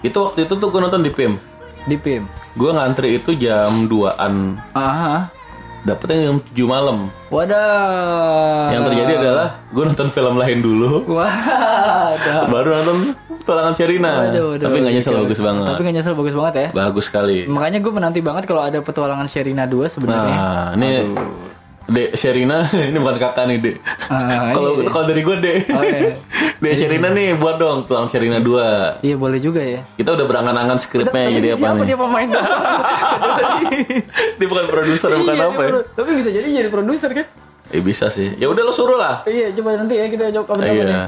itu 0.00 0.16
waktu 0.16 0.46
itu 0.46 0.54
tuh 0.54 0.68
gue 0.68 0.80
nonton 0.80 1.02
di 1.02 1.10
PIM. 1.10 1.34
Di 1.88 1.96
PIM. 1.96 2.28
Gue 2.52 2.70
ngantri 2.76 3.16
itu 3.16 3.32
jam 3.32 3.88
2-an, 3.88 4.60
Aha. 4.76 5.32
dapetnya 5.88 6.28
jam 6.28 6.36
7 6.52 6.68
malam. 6.68 7.08
Wadah. 7.32 8.68
Yang 8.76 8.82
terjadi 8.92 9.12
adalah 9.24 9.48
gue 9.72 9.84
nonton 9.88 10.08
film 10.12 10.34
lain 10.36 10.58
dulu, 10.60 11.08
Wadah. 11.08 12.44
baru 12.52 12.68
nonton 12.76 13.16
Petualangan 13.40 13.72
Sherina. 13.72 14.12
Waduh, 14.28 14.44
waduh. 14.52 14.64
Tapi 14.68 14.76
nggak 14.84 14.94
nyesel 15.00 15.14
bagus 15.24 15.40
banget. 15.40 15.64
Tapi 15.72 15.80
nggak 15.80 15.96
nyesel 15.96 16.12
bagus 16.12 16.34
banget 16.36 16.54
ya. 16.60 16.68
Bagus 16.76 17.04
sekali. 17.08 17.38
Makanya 17.48 17.78
gue 17.80 17.92
menanti 17.96 18.20
banget 18.20 18.44
kalau 18.44 18.60
ada 18.60 18.84
petualangan 18.84 19.24
Sherina 19.24 19.64
2 19.64 19.88
sebenarnya. 19.88 20.36
Nah, 20.36 20.66
ini 20.76 20.90
Dek 21.88 22.12
Sherina, 22.14 22.68
ini 22.88 23.00
bukan 23.00 23.16
kakak 23.16 23.48
nih 23.48 23.56
Dek. 23.58 23.76
Ah, 24.06 24.52
Kalau 24.52 24.76
iya. 24.76 24.92
kalau 24.92 25.04
dari 25.08 25.24
gue 25.24 25.36
Dek. 25.40 25.58
Oh, 25.72 25.80
iya. 25.80 26.20
Dek 26.62 26.74
Sherina 26.76 27.08
nih 27.08 27.32
buat 27.34 27.56
dong 27.56 27.88
Tulang 27.88 28.06
Sherina 28.06 28.38
2. 28.38 29.00
Iya 29.00 29.16
boleh 29.16 29.40
juga 29.40 29.64
ya. 29.64 29.80
Kita 29.96 30.12
udah 30.12 30.26
berangan-angan 30.26 30.76
skripnya 30.76 31.32
jadi 31.32 31.48
apa 31.50 31.64
Siapa 31.64 31.74
nih? 31.74 31.86
dia 31.86 31.96
pemain? 31.96 32.28
Dia 34.38 34.46
bukan 34.46 34.66
produser 34.66 35.10
bukan 35.12 35.34
Iya, 35.34 35.46
apa 35.48 35.60
ya? 35.60 35.70
Tapi 35.90 36.10
bisa 36.14 36.28
jadi 36.28 36.46
jadi 36.46 36.68
produser 36.68 37.10
kan? 37.10 37.26
Eh 37.68 37.80
bisa 37.80 38.08
sih. 38.08 38.36
Ya 38.36 38.48
udah 38.48 38.62
lo 38.62 38.72
suruh 38.72 38.96
lah. 38.96 39.24
Iya, 39.24 39.52
coba 39.52 39.76
nanti 39.76 39.96
ya 39.96 40.06
kita 40.08 40.28
coba 40.30 40.44
kapan 40.54 40.76
Iya. 40.76 41.00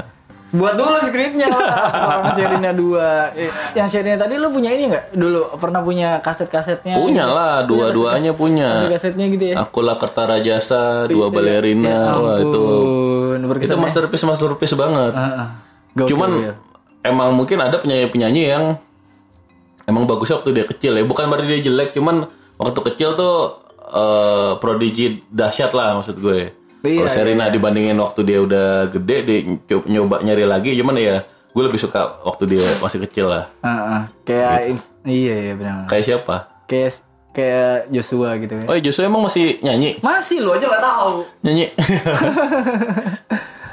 Buat 0.51 0.75
dulu 0.75 0.99
skripnya. 0.99 1.47
Petualangan 1.47 2.33
Sherina 2.35 2.71
2. 2.75 3.39
Eh, 3.39 3.49
yang 3.71 3.87
Sherina 3.87 4.19
tadi 4.19 4.35
lu 4.35 4.51
punya 4.51 4.69
ini 4.69 4.91
nggak? 4.91 5.15
Dulu 5.15 5.55
pernah 5.55 5.79
punya 5.79 6.19
kaset-kasetnya? 6.19 6.99
Punya 6.99 7.23
lah, 7.23 7.63
dua-duanya 7.63 8.35
punya. 8.35 8.83
Kaset-kasetnya 8.83 9.25
gitu 9.31 9.45
ya? 9.47 9.55
Akulah 9.63 9.95
Kertara 9.95 10.43
Jasa, 10.43 11.07
dua 11.07 11.31
balerina, 11.31 11.87
Ya 11.87 12.03
wah 12.13 12.35
itu 12.37 12.61
itu 13.41 13.71
ya. 13.71 13.79
masterpiece 13.79 14.27
masterpiece 14.27 14.75
banget. 14.75 15.13
Ah. 15.15 15.63
Gokil, 15.91 16.09
Cuman 16.15 16.31
gokil. 16.35 16.53
emang 17.01 17.29
mungkin 17.31 17.57
ada 17.59 17.79
penyanyi-penyanyi 17.79 18.43
yang 18.43 18.63
emang 19.87 20.03
bagusnya 20.03 20.39
waktu 20.39 20.51
dia 20.51 20.65
kecil 20.67 20.93
ya. 20.93 21.03
Bukan 21.03 21.31
berarti 21.31 21.47
dia 21.47 21.61
jelek, 21.63 21.95
cuman 21.95 22.27
waktu 22.59 22.79
kecil 22.91 23.15
tuh 23.15 23.35
eh 23.81 24.51
prodigi 24.59 25.23
dahsyat 25.27 25.71
lah 25.71 25.95
maksud 25.95 26.19
gue. 26.19 26.51
Iya, 26.81 26.97
Kalau 26.99 27.11
Serena 27.13 27.45
dibandingin 27.47 27.93
waktu 27.95 28.21
dia 28.23 28.39
udah 28.39 28.89
gede, 28.89 29.17
dia 29.21 29.37
nyoba, 29.45 29.85
nyoba 29.85 30.15
nyari 30.21 30.43
lagi. 30.43 30.71
Cuman 30.73 30.97
ya 30.97 31.21
gue 31.47 31.63
lebih 31.63 31.77
suka 31.77 32.21
waktu 32.21 32.43
dia 32.49 32.65
masih 32.83 32.99
kecil 33.01 33.29
lah. 33.29 33.53
Ah, 33.61 33.69
ah. 33.69 34.03
kayak 34.23 34.57
in- 34.67 34.87
iya 35.03 35.35
iya 35.41 35.53
benar. 35.53 35.85
Kayak 35.85 36.03
siapa? 36.03 36.35
Kayak 36.65 36.91
kayak 37.31 37.75
Joshua 37.89 38.33
gitu 38.35 38.53
ya. 38.55 38.65
Oh 38.65 38.73
iya, 38.73 38.81
Joshua 38.81 39.05
emang 39.05 39.21
masih 39.21 39.61
nyanyi? 39.61 40.01
Masih 40.01 40.41
lu 40.41 40.51
aja 40.51 40.65
nggak 40.65 40.83
tahu. 40.83 41.13
Nyanyi? 41.41 41.65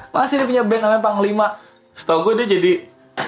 Masih 0.09 0.41
dia 0.41 0.47
punya 0.47 0.63
band 0.65 0.83
namanya 0.83 1.03
Panglima. 1.05 1.47
Setahu 1.93 2.25
gue 2.25 2.43
dia 2.43 2.59
jadi 2.59 2.73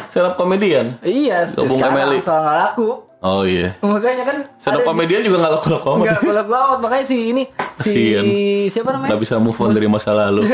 stand 0.08 0.26
up 0.26 0.34
comedian. 0.34 0.96
Iya, 1.00 1.50
Gabung 1.50 1.76
sekarang 1.76 1.96
Emily. 1.98 2.18
asal 2.18 2.36
nggak 2.40 2.56
laku. 2.58 2.88
Oh 3.20 3.44
iya. 3.44 3.76
Makanya 3.84 4.24
kan 4.24 4.36
Stand 4.56 4.80
up 4.80 4.96
di- 5.04 5.20
juga 5.20 5.44
gak 5.44 5.52
laku-laku 5.60 5.88
amat. 5.92 6.04
Enggak 6.16 6.34
laku 6.40 6.52
amat 6.56 6.78
makanya 6.80 7.04
si 7.04 7.16
ini 7.28 7.42
si 7.76 7.92
Kasian. 7.92 8.24
siapa 8.72 8.88
namanya? 8.90 9.10
Gak 9.12 9.20
bisa 9.20 9.34
move 9.36 9.60
on 9.60 9.76
dari 9.76 9.88
masa 9.88 10.16
lalu. 10.16 10.48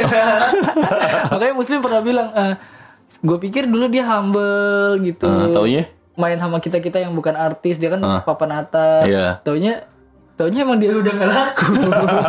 makanya 1.32 1.54
Muslim 1.54 1.78
pernah 1.78 2.02
bilang 2.02 2.28
gue 3.16 3.38
pikir 3.38 3.70
dulu 3.70 3.86
dia 3.86 4.02
humble 4.04 4.98
gitu. 5.00 5.30
Nah, 5.30 5.46
taunya? 5.48 5.86
main 6.16 6.40
sama 6.40 6.58
kita 6.58 6.80
kita 6.80 6.96
yang 6.98 7.12
bukan 7.12 7.36
artis 7.36 7.76
dia 7.76 7.92
kan 7.92 8.00
Ah. 8.00 8.20
papan 8.24 8.50
atas. 8.58 9.04
Iya. 9.06 9.26
Taunya 9.44 9.84
taunya 10.34 10.64
emang 10.64 10.80
dia 10.80 10.90
udah 10.90 11.12
nggak 11.12 11.30
laku. 11.30 11.64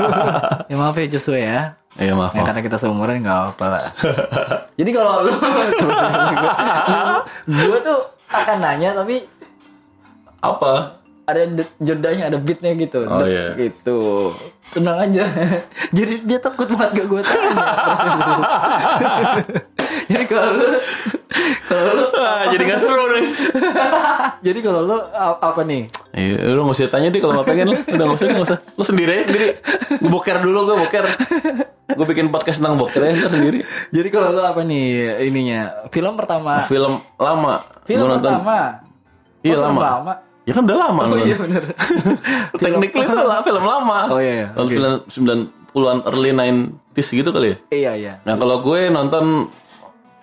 ya 0.70 0.76
maaf 0.76 0.96
ya 0.96 1.08
Joshua 1.10 1.40
ya. 1.40 1.62
Iya 1.98 2.14
maaf, 2.14 2.30
Ya, 2.30 2.46
karena 2.46 2.62
kita 2.62 2.78
seumuran 2.78 3.26
nggak 3.26 3.58
apa 3.58 3.66
lah. 3.66 3.86
Jadi 4.78 4.90
kalau 4.94 5.26
lu 5.26 5.34
gue 7.48 7.80
tuh 7.82 8.00
akan 8.28 8.58
nanya 8.60 8.94
tapi 8.94 9.24
Apa? 10.40 11.00
ada 11.24 11.44
jedanya 11.78 12.32
ada 12.32 12.40
beatnya 12.40 12.72
gitu 12.74 13.04
Oh, 13.04 13.20
Dek, 13.20 13.28
iya. 13.28 13.46
gitu 13.60 14.32
tenang 14.70 14.96
aja 15.02 15.28
jadi 15.98 16.24
dia 16.24 16.40
takut 16.40 16.72
banget 16.72 16.92
gak 16.94 17.08
gue 17.10 17.20
tanya 17.20 17.52
jadi 20.08 20.24
kalau 20.24 20.52
lu 20.54 20.68
kalau 21.64 21.92
lu 21.94 22.06
Ah, 22.18 22.48
jadi 22.48 22.64
gak 22.66 22.80
seru 22.80 23.06
nih. 23.10 23.26
jadi 24.48 24.60
kalau 24.62 24.82
lu 24.84 24.98
apa 25.20 25.62
nih 25.62 25.92
Iya, 26.12 26.50
lu 26.50 26.64
gak 26.64 26.74
usah 26.74 26.90
tanya 26.90 27.08
deh 27.08 27.20
kalau 27.20 27.34
gak 27.36 27.48
pengen 27.48 27.68
lu. 27.68 27.78
Udah 27.78 28.06
gak 28.06 28.18
usah, 28.18 28.26
gak 28.28 28.46
usah. 28.48 28.58
Lu 28.74 28.84
sendiri 28.84 29.12
aja 29.14 29.24
sendiri. 29.28 29.48
Gue 30.00 30.10
boker 30.10 30.38
dulu, 30.40 30.60
gue 30.66 30.76
boker. 30.80 31.06
Gue 31.90 32.06
bikin 32.06 32.28
podcast 32.28 32.58
tentang 32.58 32.76
boker 32.76 33.00
ntar 33.00 33.30
sendiri. 33.30 33.62
jadi 33.90 34.08
kalau 34.10 34.32
lu 34.32 34.42
apa 34.42 34.62
nih 34.62 34.88
ininya 35.24 35.60
film 35.88 36.16
pertama 36.16 36.64
Film 36.64 37.04
lama. 37.16 37.62
film 37.84 38.02
Gua 38.02 38.12
nonton. 38.16 38.32
pertama 38.34 38.60
Iya, 39.40 39.56
Oh, 39.56 39.62
lama. 39.62 39.80
lama 39.80 40.14
Ya 40.48 40.56
kan 40.56 40.64
udah 40.64 40.80
lama 40.80 41.02
oh 41.04 41.08
nonton. 41.12 41.28
iya 41.28 41.36
bener 41.36 41.64
Technically 42.64 43.04
itu 43.04 43.20
lah 43.20 43.40
film 43.42 43.62
lama. 43.62 44.08
Oh, 44.08 44.18
iya, 44.18 44.34
iya. 44.34 44.48
Tahun 44.50 45.04
90-an 45.06 45.98
early 46.08 46.32
90s 46.32 47.08
gitu 47.12 47.30
kali 47.30 47.48
ya. 47.50 47.58
iya 47.70 47.92
iya 47.94 48.14
Nah 48.24 48.34
kalau 48.34 48.60
gue 48.60 48.88
nonton 48.88 49.52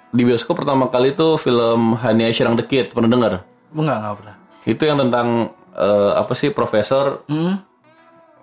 di 0.09 0.22
bioskop 0.22 0.57
pertama 0.57 0.89
kali 0.89 1.11
itu 1.11 1.37
film 1.37 1.93
Hania 1.95 2.31
Shirang 2.31 2.55
the 2.55 2.62
Kid, 2.62 2.91
pernah 2.91 3.07
dengar? 3.07 3.33
enggak 3.70 3.97
enggak 3.99 4.14
pernah 4.16 4.37
Itu 4.64 4.83
yang 4.83 4.99
tentang 4.99 5.29
eh, 5.70 6.12
apa 6.14 6.33
sih 6.33 6.49
profesor 6.49 7.20
hmm 7.27 7.77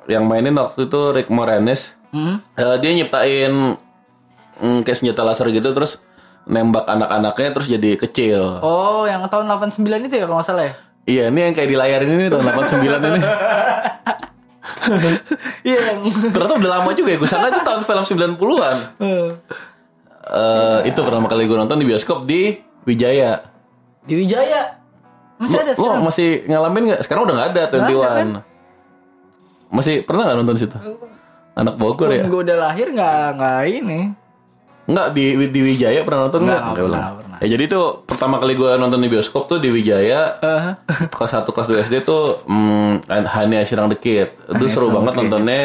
yang 0.03 0.25
mainin 0.25 0.53
waktu 0.53 0.85
itu 0.85 1.01
Rick 1.11 1.29
Moranis. 1.29 1.93
hmm 2.09 2.35
Eh, 2.53 2.75
dia 2.77 2.91
nyiptain 2.91 3.77
mm, 4.59 4.79
kayak 4.81 4.97
senjata 4.97 5.21
laser 5.23 5.47
gitu 5.47 5.71
terus 5.71 5.97
nembak 6.43 6.85
anak-anaknya 6.85 7.49
terus 7.51 7.67
jadi 7.67 7.95
kecil. 7.95 8.59
Oh, 8.59 9.05
yang 9.05 9.21
tahun 9.25 9.45
89 9.47 9.77
itu 10.03 10.15
ya 10.15 10.25
kalau 10.25 10.37
nggak 10.37 10.47
salah 10.47 10.65
ya? 10.67 10.73
Iya, 11.03 11.27
ini 11.27 11.39
yang 11.41 11.53
kayak 11.53 11.65
di 11.65 11.75
layar 11.75 12.01
ini 12.03 12.27
tahun 12.27 12.45
89 12.45 12.81
ini. 13.09 13.19
Iya 15.61 15.93
yang 15.93 15.99
Ternyata 16.33 16.57
udah 16.57 16.71
lama 16.75 16.89
juga 16.91 17.13
ya. 17.13 17.17
Gue 17.17 17.29
sangka 17.29 17.47
itu 17.49 17.61
tahun 17.61 17.81
film 17.83 18.03
90-an. 18.33 18.77
Eh, 18.97 20.79
itu 20.85 20.99
pertama 20.99 21.25
kali 21.27 21.45
gue 21.45 21.53
nonton 21.53 21.77
di 21.77 21.85
bioskop 21.85 22.25
di 22.25 22.57
Wijaya. 22.83 23.45
di 24.01 24.17
Wijaya. 24.17 24.81
Masih 25.37 25.57
ada 25.57 25.71
Lo 25.71 25.85
sekarang? 25.85 26.01
masih 26.03 26.29
ngalamin 26.45 26.83
nggak? 26.87 27.01
Sekarang 27.01 27.21
udah 27.25 27.35
nggak 27.35 27.49
ada 27.51 27.63
21. 27.69 28.41
Masih 29.69 29.95
pernah 30.01 30.23
nggak 30.25 30.37
nonton 30.39 30.57
situ? 30.57 30.77
Anak 31.53 31.75
Bogor 31.77 32.09
ya? 32.09 32.25
Gue 32.25 32.41
udah 32.41 32.57
lahir 32.59 32.89
nggak 32.89 33.25
nggak 33.37 33.59
ini. 33.67 33.99
Enggak 34.85 35.07
di 35.13 35.23
di 35.45 35.59
Wijaya 35.61 36.01
pernah 36.01 36.25
nonton 36.25 36.41
nggak? 36.41 36.57
Nggak, 36.57 36.73
Nggak 36.73 36.85
belum. 36.89 37.01
pernah. 37.21 37.30
Ya 37.41 37.47
jadi 37.49 37.65
tuh 37.67 38.05
pertama 38.05 38.37
kali 38.37 38.53
gue 38.53 38.69
nonton 38.75 38.97
di 38.97 39.09
bioskop 39.09 39.45
tuh 39.45 39.57
di 39.57 39.67
Wijaya 39.67 40.37
Eh, 40.37 40.65
kelas 41.09 41.31
1 41.35 41.41
kelas 41.43 41.67
2 41.67 41.83
SD 41.83 41.95
tuh 42.01 42.37
hmm, 42.43 43.01
hanya 43.09 43.65
Sirang 43.65 43.89
Dikit. 43.89 44.37
Itu 44.47 44.65
seru 44.67 44.89
banget 44.89 45.11
Dikit. 45.11 45.21
nontonnya 45.25 45.61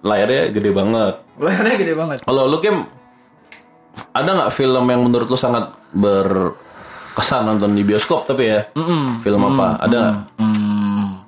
layarnya 0.00 0.50
gede 0.50 0.70
banget. 0.70 1.14
Layarnya 1.36 1.74
gede 1.76 1.94
banget. 1.94 2.18
Kalau 2.20 2.44
lu 2.44 2.58
Kim 2.58 2.82
ada 4.10 4.30
nggak 4.32 4.50
film 4.50 4.84
yang 4.84 5.00
menurut 5.00 5.26
lu 5.26 5.34
sangat 5.34 5.70
berkesan 5.94 7.46
nonton 7.46 7.70
di 7.72 7.82
bioskop 7.82 8.26
tapi 8.26 8.50
ya? 8.50 8.66
Film 9.22 9.40
apa? 9.44 9.78
Ada 9.80 9.94
nggak? 9.94 10.14
Hmm, 10.36 11.22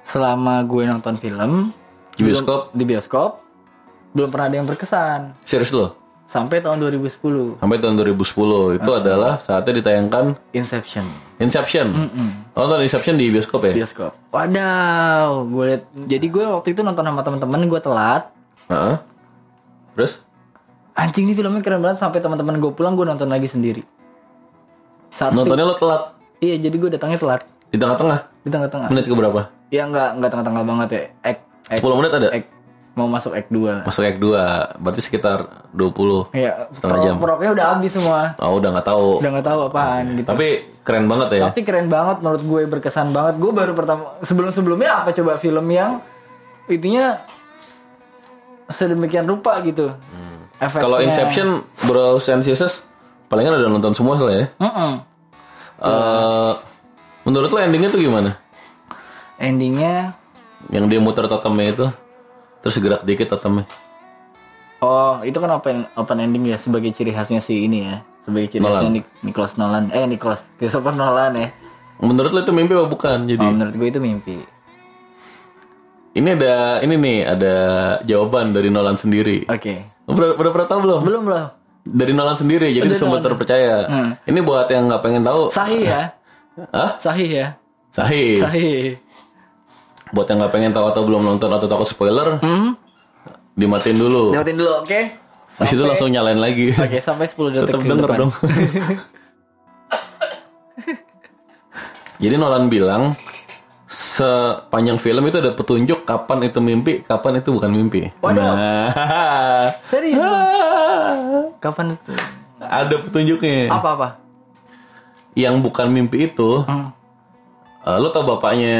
selama 0.00 0.62
gue 0.62 0.82
nonton 0.84 1.14
film 1.14 1.74
Di 2.14 2.22
bioskop? 2.22 2.70
belum- 2.70 2.72
di 2.72 2.84
bioskop 2.84 3.30
belum 4.10 4.26
pernah 4.26 4.46
ada 4.46 4.56
yang 4.56 4.66
berkesan 4.66 5.38
Serius 5.42 5.70
lo? 5.70 5.94
Sampai 6.30 6.62
tahun 6.62 6.78
2010 6.78 7.58
Sampai 7.58 7.76
tahun 7.82 7.94
2010 7.98 8.78
itu 8.78 8.90
adalah 8.94 9.42
saatnya 9.42 9.82
ditayangkan 9.82 10.38
Inception 10.54 11.02
Inception. 11.40 11.88
Oh, 12.52 12.68
nonton 12.68 12.84
Inception 12.84 13.16
di 13.16 13.32
bioskop 13.32 13.64
ya? 13.64 13.72
bioskop. 13.72 14.12
Wadaw, 14.28 15.48
gue 15.48 15.64
liat. 15.72 15.82
Jadi 16.04 16.26
gue 16.28 16.44
waktu 16.44 16.76
itu 16.76 16.84
nonton 16.84 17.00
sama 17.00 17.24
teman-teman 17.24 17.64
gue 17.64 17.80
telat. 17.80 18.28
Heeh. 18.68 19.00
Terus? 19.96 20.20
Anjing 20.92 21.24
nih 21.24 21.32
filmnya 21.32 21.64
keren 21.64 21.80
banget 21.80 22.04
sampai 22.04 22.20
teman-teman 22.20 22.60
gue 22.60 22.70
pulang 22.76 22.92
gue 22.92 23.08
nonton 23.08 23.24
lagi 23.24 23.48
sendiri. 23.48 23.80
Satu. 25.16 25.32
Nontonnya 25.32 25.64
lo 25.64 25.74
telat 25.80 26.12
Iya, 26.40 26.60
jadi 26.60 26.76
gue 26.76 26.90
datangnya 26.92 27.18
telat 27.20 27.40
di 27.72 27.76
tengah-tengah. 27.80 28.18
di 28.44 28.48
tengah-tengah. 28.52 28.88
Menit 28.92 29.04
ke 29.08 29.14
berapa? 29.16 29.40
Ya 29.72 29.88
nggak 29.88 30.20
nggak 30.20 30.30
tengah-tengah 30.32 30.62
banget 30.68 30.88
ya. 30.92 31.00
Ek, 31.24 31.38
ek, 31.72 31.80
10 31.80 31.98
menit 32.00 32.12
ada? 32.12 32.28
ek 32.36 32.44
mau 33.00 33.08
masuk 33.08 33.32
ek 33.32 33.48
2 33.48 33.88
Masuk 33.88 34.04
act 34.04 34.20
2, 34.20 34.76
berarti 34.76 35.00
sekitar 35.00 35.68
20. 35.72 36.28
Iya, 36.36 36.68
Setengah 36.68 36.92
pro- 36.92 37.04
jam. 37.08 37.14
Proknya 37.16 37.50
udah 37.56 37.66
habis 37.72 37.90
semua. 37.90 38.36
Oh, 38.36 38.60
udah 38.60 38.68
nggak 38.76 38.86
tahu. 38.86 39.24
Udah 39.24 39.30
nggak 39.32 39.48
tahu 39.48 39.60
apaan 39.66 40.04
gitu. 40.20 40.28
Tapi 40.28 40.48
keren 40.84 41.08
banget 41.08 41.28
ya. 41.32 41.48
Tapi 41.48 41.60
keren 41.64 41.88
banget 41.88 42.20
menurut 42.20 42.42
gue 42.44 42.62
berkesan 42.68 43.08
banget. 43.10 43.40
Gue 43.40 43.50
baru 43.50 43.72
pertama 43.72 44.20
sebelum-sebelumnya 44.20 45.02
apa 45.02 45.10
coba 45.10 45.40
film 45.40 45.64
yang 45.66 46.04
itunya 46.68 47.24
sedemikian 48.68 49.26
rupa 49.26 49.58
gitu. 49.64 49.90
Efeknya. 50.60 50.82
Kalau 50.84 50.98
Inception, 51.00 51.48
Bro 51.88 52.20
Senses 52.20 52.84
palingan 53.26 53.56
udah 53.56 53.70
nonton 53.72 53.96
semua 53.96 54.20
lah 54.20 54.34
ya. 54.34 54.46
Mm-mm. 54.60 54.92
Eh, 55.80 56.52
menurut 57.24 57.48
lo 57.48 57.58
endingnya 57.58 57.88
tuh 57.88 57.98
gimana? 57.98 58.36
Endingnya 59.40 60.12
Yang 60.68 60.84
dia 60.92 61.00
muter 61.00 61.24
totemnya 61.24 61.66
itu, 61.72 61.86
terus 62.60 62.76
gerak 62.76 63.02
dikit 63.02 63.28
totemnya. 63.28 63.64
Oh, 64.78 65.20
itu 65.20 65.36
kan 65.36 65.50
open 65.50 65.84
open 65.92 66.18
ending 66.18 66.46
ya 66.46 66.56
sebagai 66.56 66.88
ciri 66.90 67.10
khasnya 67.10 67.38
si 67.38 67.64
ini 67.64 67.84
ya. 67.84 68.00
Sebagai 68.20 68.48
ciri 68.48 68.60
Nolan. 68.60 68.74
khasnya 68.74 68.92
Nik- 68.94 69.12
Nicholas 69.22 69.52
Nolan. 69.54 69.84
Eh, 69.90 70.04
Nicholas 70.04 70.40
Christopher 70.56 70.92
Nolan 70.92 71.32
ya. 71.34 71.48
Menurut 71.98 72.30
lo 72.30 72.40
itu 72.40 72.48
mimpi 72.50 72.72
apa 72.72 72.86
bukan? 72.86 73.18
Jadi 73.24 73.40
Oh, 73.42 73.50
menurut 73.50 73.74
gue 73.74 73.88
itu 73.88 74.00
mimpi. 74.00 74.36
ini 76.10 76.28
ada 76.28 76.54
ini 76.80 76.94
nih 76.96 77.18
ada 77.22 77.54
jawaban 78.02 78.50
dari 78.50 78.66
Nolan 78.68 78.96
sendiri. 78.96 79.46
Oke. 79.46 79.84
Udah, 80.06 80.34
udah 80.34 80.50
pernah 80.50 80.68
tahu 80.68 80.80
belum? 80.82 81.00
Belum 81.04 81.22
belum. 81.22 81.46
Dari 81.82 82.12
Nolan 82.12 82.34
sendiri, 82.34 82.68
jadi 82.68 82.88
sumber 82.90 83.20
terpercaya. 83.20 83.86
Hmm. 83.86 84.10
Ini 84.22 84.40
buat 84.40 84.68
yang 84.68 84.90
nggak 84.90 85.00
pengen 85.00 85.22
tahu. 85.22 85.48
Sahih 85.48 85.84
ya. 85.86 86.02
Hah? 86.72 86.90
Sahih 86.98 87.28
ya. 87.30 87.46
Sahih. 87.90 88.36
Sahih. 88.36 88.80
Buat 90.10 90.26
yang 90.26 90.38
nggak 90.38 90.50
pengen 90.50 90.70
tahu 90.70 90.86
atau 90.86 91.02
belum 91.02 91.22
nonton 91.22 91.48
atau 91.48 91.66
takut 91.66 91.84
spoiler, 91.84 92.38
Hmm? 92.38 92.74
dimatiin 93.52 93.94
dulu. 93.94 94.32
Dapetin 94.32 94.56
dulu, 94.56 94.72
oke? 94.80 95.00
Habis 95.52 95.70
itu 95.70 95.82
langsung 95.82 96.08
nyalain 96.08 96.36
lagi. 96.36 96.72
Oke, 96.72 96.98
sampai 96.98 97.26
10 97.26 97.52
detik 97.52 97.68
Tetap 97.68 97.82
denger 97.82 98.06
depan. 98.06 98.18
dong. 98.18 98.32
Jadi 102.18 102.34
Nolan 102.36 102.68
bilang 102.68 103.16
sepanjang 103.86 104.96
film 104.96 105.24
itu 105.24 105.36
ada 105.36 105.50
petunjuk 105.50 106.04
kapan 106.04 106.38
itu 106.44 106.58
mimpi, 106.58 107.00
kapan 107.00 107.38
itu 107.38 107.48
bukan 107.50 107.70
mimpi. 107.70 108.12
Waduh. 108.18 108.38
Nah, 108.38 109.68
Serius? 109.90 110.20
Kapan 111.64 111.94
itu? 111.94 112.12
ada 112.60 112.92
petunjuknya. 112.94 113.68
Apa-apa? 113.68 114.20
Yang 115.32 115.54
bukan 115.60 115.86
mimpi 115.88 116.26
itu, 116.26 116.60
Hmm. 116.62 116.92
Eh, 117.94 118.02
lo 118.02 118.08
tau 118.12 118.26
bapaknya 118.26 118.76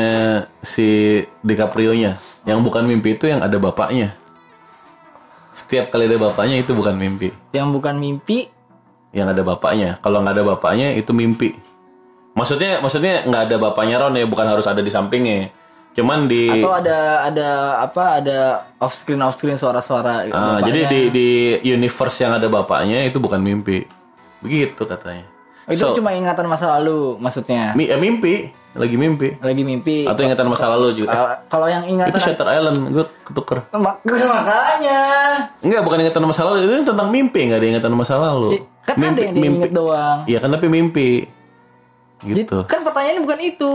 si 0.63 1.21
DiCaprio-nya. 1.43 2.19
Yang 2.47 2.61
bukan 2.65 2.85
mimpi 2.87 3.17
itu 3.19 3.31
yang 3.31 3.41
ada 3.43 3.57
bapaknya. 3.57 4.15
Setiap 5.57 5.93
kali 5.93 6.09
ada 6.09 6.17
bapaknya 6.17 6.63
itu 6.63 6.73
bukan 6.73 6.97
mimpi. 6.97 7.31
Yang 7.53 7.69
bukan 7.77 7.95
mimpi, 8.01 8.49
yang 9.13 9.29
ada 9.31 9.43
bapaknya. 9.43 9.99
Kalau 10.01 10.23
nggak 10.25 10.35
ada 10.41 10.45
bapaknya 10.57 10.97
itu 10.97 11.11
mimpi. 11.13 11.55
Maksudnya 12.35 12.79
maksudnya 12.81 13.27
nggak 13.27 13.43
ada 13.51 13.57
bapaknya 13.59 13.97
Ron 14.01 14.17
ya, 14.17 14.27
bukan 14.27 14.47
harus 14.47 14.67
ada 14.67 14.81
di 14.81 14.91
sampingnya. 14.91 15.51
Cuman 15.95 16.31
di 16.31 16.47
atau 16.47 16.71
ada 16.71 17.27
ada 17.27 17.49
apa? 17.83 18.23
Ada 18.23 18.39
off 18.79 18.99
screen 18.99 19.23
off 19.23 19.35
screen 19.35 19.59
suara-suara. 19.59 20.31
Bapaknya. 20.31 20.63
jadi 20.67 20.81
di 20.87 21.01
di 21.11 21.29
universe 21.67 22.23
yang 22.23 22.39
ada 22.39 22.47
bapaknya 22.47 23.07
itu 23.07 23.19
bukan 23.19 23.43
mimpi. 23.43 23.87
Begitu 24.41 24.87
katanya. 24.87 25.30
Itu 25.71 25.81
So, 25.81 25.95
cuma 25.95 26.11
ingatan 26.11 26.45
masa 26.45 26.77
lalu, 26.77 27.15
maksudnya. 27.17 27.73
mi- 27.73 27.87
eh, 27.87 27.95
mimpi, 27.95 28.51
lagi 28.75 28.95
mimpi. 28.95 29.39
Lagi 29.39 29.63
mimpi. 29.63 30.03
Atau 30.03 30.23
ingatan 30.23 30.47
masa 30.47 30.67
lalu 30.69 30.99
juga. 30.99 31.41
Kalau 31.47 31.67
yang 31.67 31.83
itu 31.83 31.95
ingatan 31.97 32.19
Shutter 32.19 32.47
Island, 32.47 32.79
gue 32.91 33.05
ketuker. 33.25 33.59
Mak- 33.73 34.03
makanya 34.35 35.01
Enggak, 35.63 35.81
bukan 35.83 35.99
ingatan 36.03 36.23
masa 36.27 36.43
lalu, 36.43 36.67
itu 36.67 36.85
tentang 36.85 37.09
mimpi, 37.09 37.41
nggak 37.47 37.59
ada 37.59 37.69
ingatan 37.69 37.93
masa 37.95 38.15
lalu. 38.19 38.67
kan 38.83 38.97
ada 38.97 39.23
yang 39.23 39.35
diinget 39.35 39.71
doang. 39.71 40.27
Iya 40.27 40.39
kan 40.39 40.51
tapi 40.51 40.67
mimpi. 40.67 41.31
Gitu. 42.21 42.69
Kan 42.69 42.85
pertanyaannya 42.85 43.23
bukan 43.23 43.41
itu. 43.41 43.71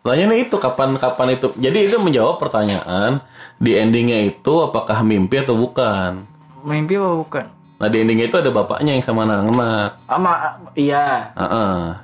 Pertanyaannya 0.00 0.38
itu 0.42 0.56
kapan 0.56 0.96
kapan 0.96 1.28
itu. 1.32 1.46
Jadi 1.54 1.78
itu 1.86 1.96
menjawab 2.00 2.38
pertanyaan 2.38 3.20
di 3.56 3.76
endingnya 3.76 4.24
itu 4.24 4.52
apakah 4.58 5.04
mimpi 5.04 5.38
atau 5.38 5.54
bukan. 5.54 6.24
Mimpi 6.62 6.96
apa 6.96 7.10
bukan? 7.12 7.44
Nah 7.82 7.90
di 7.90 7.98
endingnya 7.98 8.30
itu 8.30 8.38
ada 8.38 8.54
bapaknya 8.54 8.94
yang 8.94 9.02
sama 9.02 9.26
anak-anak. 9.26 10.06
Ama 10.06 10.32
iya, 10.78 11.34
Heeh. 11.34 11.98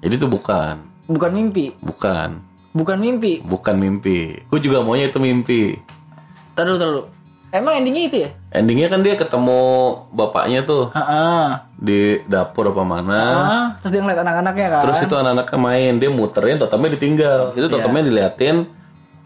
Jadi 0.00 0.14
itu 0.16 0.24
bukan, 0.24 0.80
bukan 1.04 1.30
mimpi. 1.36 1.76
bukan, 1.84 2.40
Bukan 2.72 2.96
mimpi. 2.96 3.44
bukan 3.44 3.76
mimpi. 3.76 4.40
Gue 4.48 4.60
juga 4.64 4.80
maunya 4.80 5.12
itu 5.12 5.20
mimpi. 5.20 5.76
Taruh 6.56 6.80
taruh. 6.80 7.04
Emang 7.52 7.76
endingnya 7.76 8.02
itu 8.08 8.16
ya? 8.24 8.30
Endingnya 8.52 8.88
kan 8.88 9.04
dia 9.04 9.20
ketemu 9.20 9.60
bapaknya 10.12 10.64
tuh 10.64 10.88
Heeh. 10.92 11.44
di 11.76 12.00
dapur 12.24 12.72
apa 12.72 12.80
mana. 12.80 13.20
Ah, 13.20 13.66
terus 13.80 13.92
dia 13.92 14.00
ngeliat 14.00 14.20
anak-anaknya 14.24 14.66
kan? 14.72 14.80
Terus 14.88 14.98
itu 15.04 15.14
anak-anaknya 15.14 15.58
main, 15.60 15.92
dia 16.00 16.08
muterin, 16.08 16.56
totemnya 16.56 16.96
ditinggal. 16.96 17.52
Itu 17.52 17.68
totemnya 17.68 18.02
diliatin 18.08 18.64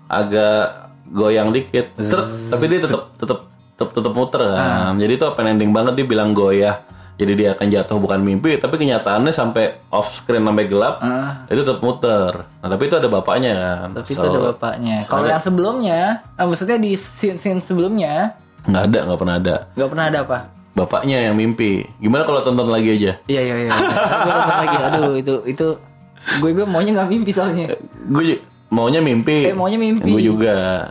agak 0.07 0.91
goyang 1.11 1.55
dikit. 1.55 1.95
Seret, 1.95 2.27
tapi 2.51 2.65
dia 2.67 2.83
tetap 2.83 3.15
tetap 3.15 3.39
tetap 3.81 3.97
tetap 3.97 4.13
muter 4.13 4.45
kan. 4.45 4.93
Jadi 5.01 5.13
itu 5.17 5.25
open 5.25 5.49
ending 5.49 5.73
banget 5.73 5.97
dia 5.97 6.05
bilang 6.05 6.37
goyah. 6.37 6.85
Jadi 7.17 7.33
dia 7.37 7.53
akan 7.53 7.67
jatuh 7.69 7.97
bukan 8.01 8.21
mimpi, 8.21 8.57
tapi 8.57 8.81
kenyataannya 8.81 9.29
sampai 9.29 9.81
off 9.89 10.21
screen 10.21 10.41
sampai 10.41 10.65
gelap, 10.65 11.01
Ah. 11.01 11.45
itu 11.49 11.61
tetap 11.61 11.81
muter. 11.81 12.33
Nah, 12.65 12.69
tapi 12.69 12.89
itu 12.89 12.97
ada 12.97 13.13
bapaknya 13.13 13.53
kan. 13.53 13.89
Tapi 13.93 14.09
itu 14.09 14.25
ada 14.25 14.41
bapaknya. 14.53 15.05
Kalau 15.05 15.29
yang 15.29 15.45
sebelumnya, 15.45 16.01
ah, 16.41 16.45
maksudnya 16.49 16.81
di 16.81 16.97
scene, 16.97 17.37
scene 17.37 17.61
sebelumnya 17.61 18.41
nggak 18.65 18.85
ada, 18.89 18.99
nggak 19.05 19.19
pernah 19.21 19.37
ada. 19.37 19.57
nggak 19.77 19.91
pernah 19.93 20.05
ada 20.09 20.19
apa? 20.25 20.39
Bapaknya 20.73 21.29
yang 21.29 21.37
mimpi. 21.37 21.85
Gimana 22.01 22.25
kalau 22.25 22.41
tonton 22.41 22.73
lagi 22.73 22.89
aja? 22.89 23.13
Iya 23.29 23.41
iya 23.45 23.55
iya. 23.69 23.71
gue 24.25 24.33
nonton 24.33 24.57
lagi. 24.57 24.77
Aduh 24.81 25.13
itu 25.21 25.35
itu 25.45 25.67
gue 26.41 26.51
gue 26.57 26.65
maunya 26.65 26.97
nggak 26.97 27.11
mimpi 27.13 27.31
soalnya. 27.37 27.69
Gue 28.09 28.41
maunya 28.73 29.05
mimpi. 29.05 29.45
Eh, 29.45 29.53
maunya 29.53 29.77
mimpi. 29.77 30.09
Gue 30.09 30.25
juga. 30.25 30.89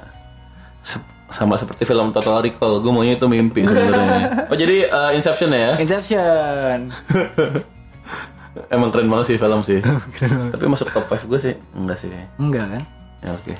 Sama 1.30 1.62
seperti 1.62 1.86
film 1.86 2.10
Total 2.10 2.42
Recall, 2.42 2.82
gue 2.82 2.92
maunya 2.92 3.14
itu 3.14 3.30
mimpi 3.30 3.62
sebenarnya. 3.62 4.50
oh 4.50 4.58
jadi 4.58 4.90
uh, 4.90 5.12
Inception 5.14 5.54
ya? 5.54 5.78
Inception. 5.78 6.90
Emang 8.74 8.90
keren 8.90 9.08
banget 9.08 9.34
sih 9.34 9.38
film 9.38 9.62
sih. 9.62 9.80
Tapi 10.54 10.66
masuk 10.66 10.90
top 10.90 11.06
5 11.06 11.30
gue 11.30 11.40
sih 11.40 11.54
enggak 11.78 11.98
sih. 12.02 12.10
Enggak 12.42 12.66
kan? 12.66 12.84
Ya 13.22 13.32
oke. 13.38 13.56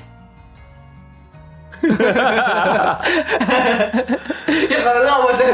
ya 4.68 4.78
kalau 4.84 5.00
lu 5.00 5.08
apa 5.08 5.30
sih? 5.32 5.48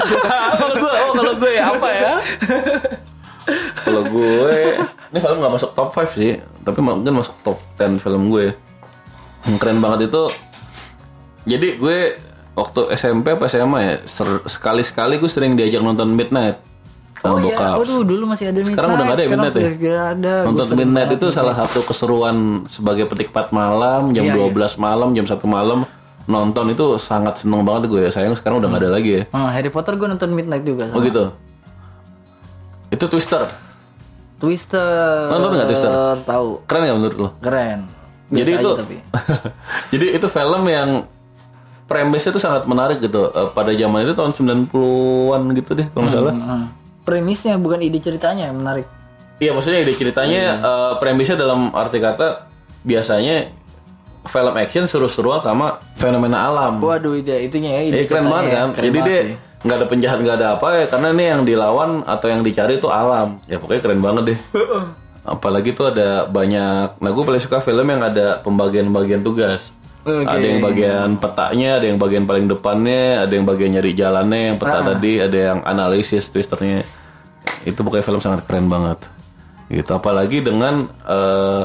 kalau 0.58 0.74
gue, 0.74 0.92
oh 0.98 1.12
kalau 1.14 1.32
gue 1.38 1.54
apa 1.54 1.88
ya? 1.94 2.14
kalau 3.86 4.02
gue, 4.10 4.58
ini 5.14 5.18
film 5.22 5.38
nggak 5.38 5.54
masuk 5.54 5.70
top 5.78 5.94
5 5.94 6.18
sih, 6.18 6.42
tapi 6.66 6.82
mungkin 6.82 7.22
masuk 7.22 7.36
top 7.46 7.62
10 7.78 8.02
film 8.02 8.34
gue. 8.34 8.50
Yang 9.46 9.56
keren 9.62 9.78
banget 9.78 10.10
itu, 10.10 10.26
jadi 11.47 11.78
gue 11.78 11.99
waktu 12.53 12.80
SMP 12.92 13.32
apa 13.32 13.47
SMA 13.47 13.78
ya, 13.80 13.94
ser- 14.05 14.44
sekali-sekali 14.44 15.16
gue 15.16 15.30
sering 15.30 15.55
diajak 15.55 15.80
nonton 15.80 16.11
Midnight 16.12 16.61
Oh 17.26 17.42
iya, 17.42 17.59
waduh 17.74 18.07
dulu 18.07 18.28
masih 18.28 18.55
ada 18.55 18.61
Midnight. 18.62 18.76
Sekarang 18.76 18.90
udah 18.94 19.05
nggak 19.09 19.16
ada 19.18 19.24
ya 19.24 19.30
Midnight 19.32 19.57
ya? 19.57 19.70
ada. 20.14 20.34
Nonton 20.47 20.66
Midnight 20.78 21.11
itu 21.16 21.26
salah 21.34 21.55
satu 21.59 21.82
keseruan 21.82 22.68
sebagai 22.70 23.09
petikpat 23.11 23.51
malam, 23.51 24.14
jam 24.14 24.30
Iya, 24.30 24.47
12 24.47 24.78
malam, 24.78 25.11
jam 25.11 25.26
1 25.26 25.34
malam 25.49 25.82
nonton 26.26 26.66
itu 26.74 26.99
sangat 26.99 27.38
seneng 27.42 27.62
banget 27.62 27.86
gue. 27.90 28.03
Sayang 28.11 28.34
sekarang 28.34 28.59
udah 28.62 28.68
nggak 28.70 28.82
ada 28.82 28.90
lagi 28.99 29.11
ya. 29.11 29.22
Oh, 29.30 29.47
Harry 29.47 29.70
Potter 29.70 29.94
gue 29.94 30.07
nonton 30.07 30.30
Midnight 30.34 30.66
juga 30.66 30.90
Oh 30.92 31.01
gitu. 31.03 31.30
Itu 32.90 33.05
Twister. 33.11 33.47
Twister. 34.36 35.32
Nonton 35.32 35.57
nggak 35.57 35.68
Twister? 35.70 35.90
Tahu. 36.26 36.49
Keren 36.68 36.80
nggak 36.84 36.99
menurut 36.99 37.16
lo? 37.18 37.28
Keren. 37.40 37.80
Jadi 38.26 38.51
Biasa 38.53 38.61
itu, 38.61 38.68
aja 38.68 38.80
tapi. 38.82 38.97
jadi 39.94 40.07
itu 40.18 40.26
film 40.26 40.62
yang 40.66 40.90
premisnya 41.87 42.30
itu 42.34 42.43
sangat 42.43 42.66
menarik 42.66 42.99
gitu. 42.99 43.30
Eh, 43.30 43.49
pada 43.55 43.70
zaman 43.72 44.05
itu 44.07 44.14
tahun 44.14 44.32
90-an 44.34 45.43
gitu 45.55 45.70
deh 45.74 45.87
kalau 45.91 46.03
nggak 46.07 46.14
salah. 46.14 46.34
Hmm. 46.34 46.64
Premisnya 47.07 47.55
bukan 47.57 47.80
ide 47.82 47.99
ceritanya 48.03 48.51
yang 48.51 48.59
menarik. 48.59 48.87
Iya 49.39 49.55
maksudnya 49.55 49.80
ide 49.87 49.95
ceritanya 49.95 50.43
eh, 50.61 50.93
premisnya 50.99 51.39
dalam 51.39 51.70
arti 51.72 52.03
kata 52.03 52.51
biasanya 52.82 53.51
film 54.26 54.55
action 54.59 54.84
seru-seruan 54.91 55.39
sama 55.41 55.78
fenomena 55.95 56.51
alam. 56.51 56.82
Waduh 56.82 57.14
ide 57.14 57.47
itunya 57.47 57.78
ya 57.78 57.82
ide 57.87 57.97
Iya 58.03 58.07
keren 58.11 58.26
banget 58.26 58.45
ya. 58.51 58.55
kan. 58.59 58.68
Keren 58.74 58.84
Jadi 58.91 58.99
dia 59.07 59.20
nggak 59.66 59.76
ada 59.82 59.87
penjahat 59.89 60.18
nggak 60.22 60.37
ada 60.39 60.49
apa 60.59 60.66
ya 60.78 60.84
karena 60.87 61.09
ini 61.11 61.24
yang 61.26 61.43
dilawan 61.43 61.91
atau 62.07 62.26
yang 62.30 62.43
dicari 62.43 62.78
itu 62.82 62.91
alam. 62.91 63.39
Ya 63.47 63.62
pokoknya 63.62 63.80
keren 63.82 64.03
banget 64.03 64.22
deh. 64.34 64.39
Apalagi 65.26 65.74
tuh 65.74 65.91
ada 65.91 66.26
banyak. 66.26 67.03
Nah 67.03 67.11
gue 67.11 67.24
paling 67.26 67.43
suka 67.43 67.59
film 67.59 67.87
yang 67.87 68.03
ada 68.03 68.43
pembagian-bagian 68.43 69.22
tugas. 69.26 69.74
Oke. 70.07 70.22
Ada 70.22 70.46
yang 70.46 70.62
bagian 70.62 71.09
petanya, 71.18 71.70
ada 71.82 71.86
yang 71.90 71.98
bagian 71.98 72.24
paling 72.30 72.46
depannya, 72.46 73.26
ada 73.26 73.32
yang 73.34 73.42
bagian 73.42 73.74
nyari 73.74 73.90
jalannya, 73.90 74.54
yang 74.54 74.57
peta 74.62 74.78
tadi, 74.94 75.18
ada 75.18 75.34
yang 75.34 75.59
analisis 75.66 76.30
twisternya. 76.30 76.86
Itu 77.66 77.82
pokoknya 77.82 78.07
film 78.07 78.22
sangat 78.22 78.46
keren 78.46 78.70
banget. 78.70 79.02
Gitu. 79.66 79.90
Apalagi 79.90 80.46
dengan 80.46 80.86
eh 81.02 81.62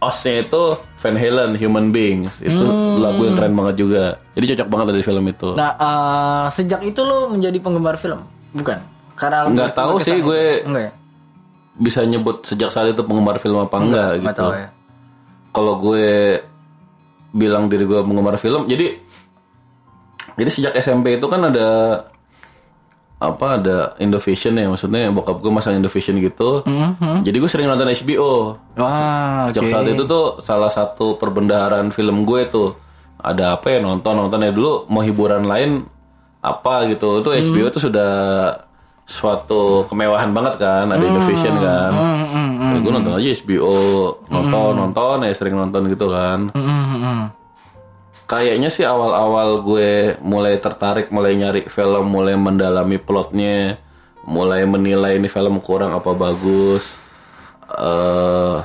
osnya 0.00 0.44
itu 0.44 0.76
Van 0.76 1.16
Halen, 1.16 1.56
Human 1.56 1.88
Beings. 1.88 2.44
Itu 2.44 2.60
lagu 3.00 3.24
yang 3.24 3.40
keren 3.40 3.56
banget 3.56 3.80
juga. 3.80 4.20
Jadi 4.36 4.44
cocok 4.52 4.68
banget 4.68 4.86
dari 4.92 5.00
film 5.00 5.24
itu. 5.24 5.48
Nah, 5.56 5.72
eh, 5.80 6.46
sejak 6.52 6.84
itu 6.84 7.00
lo 7.00 7.32
menjadi 7.32 7.56
penggemar 7.64 7.96
film, 7.96 8.28
bukan? 8.52 8.84
Karena 9.16 9.48
Nggak 9.48 9.72
tahu 9.72 9.96
sih 10.00 10.20
gue 10.20 10.64
enggak 10.68 10.84
ya? 10.88 10.92
Bisa 11.80 12.04
nyebut 12.04 12.44
sejak 12.44 12.68
saat 12.68 12.92
itu 12.92 13.00
penggemar 13.04 13.40
film 13.40 13.56
apa 13.56 13.76
enggak, 13.80 14.20
Nggak 14.20 14.36
gitu. 14.36 14.40
tahu 14.44 14.52
ya. 14.52 14.68
Kalau 15.50 15.74
gue 15.80 16.08
bilang 17.30 17.66
diri 17.66 17.82
gue 17.82 17.98
penggemar 17.98 18.36
film, 18.36 18.66
jadi 18.66 18.98
jadi 20.34 20.50
sejak 20.50 20.72
SMP 20.76 21.14
itu 21.14 21.26
kan 21.26 21.42
ada 21.44 21.68
apa 23.16 23.60
ada 23.60 23.76
Indovision 23.98 24.56
ya 24.56 24.64
maksudnya 24.66 25.12
bokap 25.12 25.38
gue 25.38 25.52
masang 25.52 25.76
Indovision 25.76 26.16
gitu. 26.18 26.64
Mhm. 26.64 27.20
Jadi 27.20 27.36
gue 27.36 27.48
sering 27.48 27.68
nonton 27.68 27.84
HBO. 27.86 28.56
Wah. 28.74 29.44
Sejak 29.46 29.68
saat 29.68 29.86
itu 29.86 30.02
tuh 30.02 30.40
salah 30.40 30.68
satu 30.68 31.14
perbendaharaan 31.14 31.92
film 31.92 32.24
gue 32.24 32.48
tuh 32.48 32.72
ada 33.16 33.52
apa 33.54 33.68
ya 33.70 33.78
nonton 33.78 34.16
nonton 34.16 34.40
ya 34.40 34.48
dulu 34.48 34.88
mau 34.88 35.00
hiburan 35.00 35.44
lain 35.44 35.84
apa 36.40 36.88
gitu 36.88 37.20
itu 37.20 37.28
HBO 37.28 37.68
Hmm. 37.68 37.74
tuh 37.76 37.82
sudah 37.82 38.12
suatu 39.04 39.84
kemewahan 39.84 40.30
banget 40.30 40.56
kan 40.56 40.88
ada 40.88 41.02
Indovision 41.02 41.52
kan 41.58 41.92
Hmm, 41.92 42.24
hmm, 42.24 42.48
Ya, 42.70 42.78
gue 42.78 42.92
nonton 42.94 43.12
aja 43.12 43.28
HBO 43.36 43.74
nonton 44.30 44.72
nonton 44.72 45.16
ya 45.20 45.34
sering 45.34 45.52
nonton 45.52 45.90
gitu 45.90 46.08
kan 46.08 46.48
hmm, 46.48 46.79
hmm, 47.10 47.26
kayaknya 48.30 48.70
sih 48.70 48.86
awal-awal 48.86 49.66
gue 49.66 50.14
mulai 50.22 50.54
tertarik 50.62 51.10
mulai 51.10 51.34
nyari 51.34 51.66
film 51.66 52.06
mulai 52.06 52.38
mendalami 52.38 53.02
plotnya 53.02 53.82
mulai 54.22 54.62
menilai 54.62 55.18
ini 55.18 55.26
film 55.26 55.58
kurang 55.58 55.90
apa 55.96 56.14
bagus. 56.14 56.94
Eh 57.74 58.58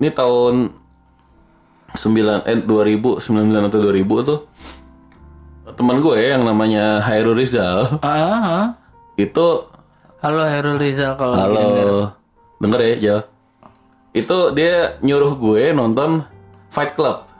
ini 0.00 0.08
tahun 0.10 0.72
9 1.92 2.48
eh 2.48 2.58
2000 2.64 3.20
99 3.20 3.68
atau 3.68 3.78
2000 3.78 4.28
tuh 4.28 4.40
teman 5.76 6.02
gue 6.02 6.18
yang 6.18 6.42
namanya 6.42 7.04
Hairul 7.04 7.38
Rizal. 7.38 8.00
Ah, 8.02 8.16
ah. 8.42 8.64
itu 9.14 9.68
Halo 10.22 10.46
Herul 10.46 10.78
Rizal 10.78 11.18
kalau 11.18 11.34
halo. 11.34 11.58
denger. 11.58 11.88
denger 12.62 12.80
ya 12.80 12.94
Jal? 12.98 13.20
Itu 14.14 14.54
dia 14.54 14.96
nyuruh 15.02 15.34
gue 15.34 15.74
nonton 15.74 16.22
Fight 16.70 16.94
Club 16.94 17.31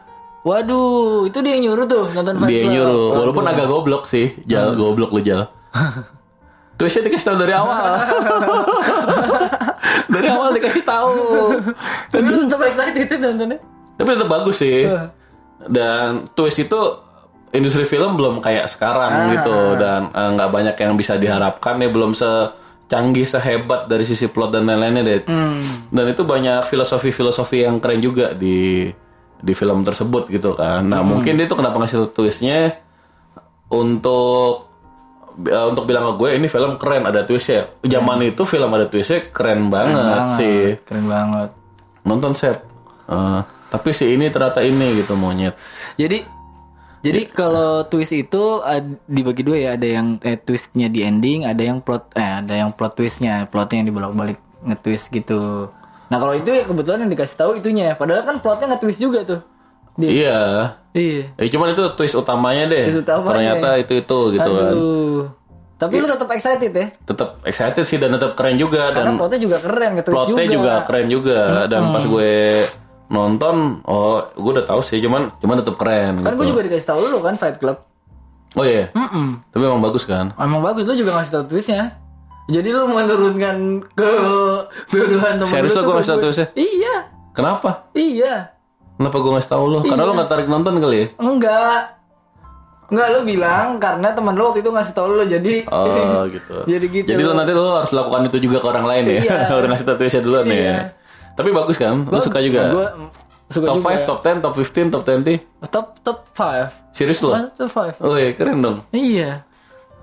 Waduh, 0.43 1.31
itu 1.31 1.39
dia 1.39 1.55
yang 1.55 1.71
nyuruh 1.71 1.87
tuh 1.87 2.11
nonton 2.11 2.35
Fight 2.37 2.51
dia 2.51 2.63
Club. 2.67 2.75
nyuruh. 2.75 2.91
Waduh. 2.91 3.19
walaupun 3.23 3.45
agak 3.47 3.67
goblok 3.67 4.05
sih 4.05 4.35
jal 4.43 4.75
goblok 4.75 5.15
lu 5.15 5.23
jal. 5.23 5.47
Terusnya 6.77 7.07
dikasih 7.07 7.27
tahu 7.31 7.37
dari 7.39 7.55
awal. 7.55 7.79
Dari 10.09 10.27
awal 10.27 10.51
dikasih 10.53 10.83
tahu. 10.83 11.15
Tapi 12.11 12.27
lu 12.27 12.45
tetap 12.45 12.63
excited 12.65 13.07
itu 13.07 13.17
nontonnya. 13.17 13.59
tapi 13.95 14.09
tetap 14.13 14.27
bagus 14.27 14.57
sih. 14.59 14.89
Dan 15.63 16.27
twist 16.35 16.59
itu 16.59 16.81
industri 17.53 17.85
film 17.85 18.17
belum 18.17 18.43
kayak 18.43 18.67
sekarang 18.67 19.31
gitu. 19.31 19.79
Dan 19.79 20.11
eh, 20.11 20.29
nggak 20.35 20.51
banyak 20.51 20.77
yang 20.77 20.93
bisa 20.97 21.15
diharapkan 21.15 21.79
ya 21.79 21.87
belum 21.87 22.13
secanggih 22.13 23.29
sehebat 23.29 23.87
dari 23.87 24.03
sisi 24.03 24.27
plot 24.27 24.51
dan 24.51 24.67
lain-lainnya 24.67 25.03
deh. 25.05 25.21
Dan 25.87 26.05
itu 26.09 26.23
banyak 26.25 26.67
filosofi-filosofi 26.67 27.63
yang 27.63 27.79
keren 27.79 28.01
juga 28.01 28.35
di 28.35 28.91
di 29.43 29.53
film 29.53 29.83
tersebut 29.83 30.31
gitu 30.31 30.55
kan. 30.55 30.87
Nah 30.87 31.03
mungkin 31.03 31.35
dia 31.35 31.51
tuh 31.51 31.59
kenapa 31.59 31.83
ngasih 31.83 32.15
twistnya? 32.15 32.79
Untuk 33.73 34.71
eh, 35.45 35.67
untuk 35.67 35.85
bilang 35.85 36.13
ke 36.13 36.13
gue 36.17 36.29
ini 36.39 36.47
film 36.47 36.79
keren 36.79 37.03
ada 37.05 37.27
twistnya. 37.27 37.69
Zaman 37.83 38.23
itu 38.23 38.47
film 38.47 38.71
ada 38.71 38.87
twistnya 38.87 39.29
keren 39.35 39.69
banget 39.69 40.23
sih. 40.39 40.63
Keren 40.87 41.07
banget. 41.11 41.51
nonton 42.03 42.35
set. 42.35 42.63
Eh, 43.11 43.41
tapi 43.71 43.91
si 43.95 44.15
ini 44.15 44.31
ternyata 44.31 44.63
ini 44.63 45.03
gitu 45.03 45.19
monyet. 45.19 45.59
Jadi 45.99 46.23
jadi 47.03 47.27
kalau 47.35 47.83
twist 47.91 48.15
itu 48.15 48.63
dibagi 49.11 49.43
dua 49.43 49.59
ya, 49.59 49.71
ada 49.75 49.89
yang 49.91 50.23
eh, 50.23 50.39
twistnya 50.39 50.87
di 50.87 51.03
ending, 51.03 51.43
ada 51.43 51.59
yang 51.59 51.83
plot 51.83 52.15
eh 52.15 52.39
ada 52.39 52.55
yang 52.55 52.71
plot 52.71 52.95
twistnya, 52.95 53.51
plotnya 53.51 53.83
yang 53.83 53.89
dibolak-balik 53.91 54.39
nge-twist 54.63 55.11
gitu. 55.11 55.67
Nah 56.13 56.19
kalau 56.19 56.35
itu 56.35 56.47
ya 56.47 56.63
kebetulan 56.63 56.99
yang 57.01 57.11
dikasih 57.11 57.37
tahu 57.37 57.51
itunya, 57.57 57.97
padahal 57.97 58.21
kan 58.23 58.37
plotnya 58.37 58.69
nge-twist 58.71 59.01
juga 59.01 59.25
tuh. 59.25 59.41
Di- 59.95 60.13
iya 60.15 60.73
Iya. 60.93 61.33
Eh, 61.35 61.49
cuman 61.49 61.73
itu 61.73 61.85
twist 61.95 62.13
utamanya 62.15 62.65
deh 62.67 62.85
Twist 62.87 63.01
utamanya. 63.03 63.29
ternyata 63.31 63.69
itu 63.79 63.93
itu 63.95 64.19
gitu 64.31 64.51
kan 64.51 64.71
Aduh. 64.71 65.23
Tapi 65.75 65.95
lu 65.95 66.07
tetap 66.07 66.29
excited 66.31 66.69
ya? 66.71 66.87
tetap 67.03 67.29
excited 67.43 67.83
sih 67.83 67.97
dan 67.97 68.09
tetap 68.11 68.33
keren 68.33 68.55
juga 68.55 68.89
Karena 68.89 69.09
dan 69.09 69.17
plotnya 69.17 69.41
juga 69.43 69.57
keren, 69.59 69.91
nge-twist 69.95 70.13
plotnya 70.15 70.45
juga. 70.45 70.53
juga. 70.55 70.75
keren 70.87 71.07
juga 71.09 71.41
dan 71.67 71.83
pas 71.89 72.05
gue 72.07 72.33
nonton 73.09 73.57
oh 73.83 74.25
gue 74.31 74.53
udah 74.53 74.65
tahu 74.65 74.81
sih 74.81 74.97
cuman 74.99 75.33
cuman 75.39 75.57
tetap 75.59 75.77
keren 75.77 76.13
Kan 76.19 76.25
gitu. 76.27 76.37
gue 76.39 76.47
juga 76.51 76.61
dikasih 76.63 76.87
tahu 76.87 77.01
lu 77.07 77.19
kan 77.19 77.35
Fight 77.35 77.57
Club. 77.57 77.77
oh 78.53 78.65
iya 78.65 78.89
Mm-mm. 78.91 79.45
tapi 79.49 79.63
emang 79.63 79.81
bagus 79.83 80.05
kan 80.05 80.33
Emang 80.35 80.61
bagus 80.63 80.85
lu 80.85 80.93
juga 80.95 81.17
ngasih 81.17 81.33
tahu 81.35 81.45
twistnya. 81.47 82.01
Jadi 82.45 82.69
lu 82.69 82.85
menurunkan 82.87 83.57
ke 83.89 84.11
bodohan 84.89 85.35
temen 85.39 85.47
Serius 85.49 85.73
lu 85.73 85.81
lu 85.81 85.85
ke 85.85 85.93
ngasih 85.95 86.09
tahu 86.09 86.19
gue. 86.19 86.25
twistnya? 86.27 86.47
Iya, 86.53 86.95
kenapa 87.31 87.71
iya. 87.93 88.35
kenapa 88.93 89.17
gue 89.17 89.33
ngasih 89.33 89.51
tahu 89.51 89.65
lo 89.69 89.79
karena 89.81 90.03
lo 90.03 90.13
nggak 90.13 90.29
tarik 90.29 90.47
nonton 90.47 90.75
kali 90.77 90.97
ya 90.97 91.07
Enggak. 91.19 91.81
Enggak 92.87 93.09
lu 93.09 93.21
bilang 93.25 93.67
karena 93.79 94.13
teman 94.13 94.35
lu 94.35 94.43
waktu 94.45 94.61
itu 94.61 94.69
ngasih 94.69 94.93
tahu 94.93 95.07
lu 95.13 95.25
jadi 95.25 95.55
Oh 95.67 96.27
gitu. 96.35 96.57
Jadi 96.67 96.87
gitu. 96.93 97.09
Jadi 97.09 97.23
lo 97.23 97.33
nanti 97.33 97.51
lo 97.51 97.73
harus 97.73 97.91
lakukan 97.91 98.27
itu 98.27 98.39
juga 98.43 98.59
ke 98.59 98.67
orang 98.69 98.85
lain 98.85 99.05
ya. 99.07 99.19
Iya. 99.23 99.37
Udah 99.59 99.69
ngasih 99.71 99.87
tahu 99.87 99.97
twistnya 99.97 100.21
duluan 100.21 100.45
Iya. 100.45 100.59
ya. 100.61 100.77
Tapi 101.33 101.49
bagus 101.51 101.77
kan? 101.79 102.05
Lo 102.05 102.19
suka 102.21 102.43
juga? 102.45 102.61
Gue 102.69 102.87
suka 103.49 103.65
top 103.65 103.77
juga. 103.81 103.97
5, 103.97 104.09
top 104.09 104.19
10, 104.21 104.45
top 104.45 104.55
15, 104.55 104.93
top 104.93 105.03
20? 105.05 105.71
top 105.71 105.87
top 106.05 106.19
5. 106.37 106.93
Serius 106.93 107.21
lo? 107.23 107.31
Top 107.55 107.71
5. 107.71 108.03
Oh 108.03 108.17
iya 108.17 108.31
keren 108.35 108.61
dong. 108.61 108.77
Iya. 108.91 109.47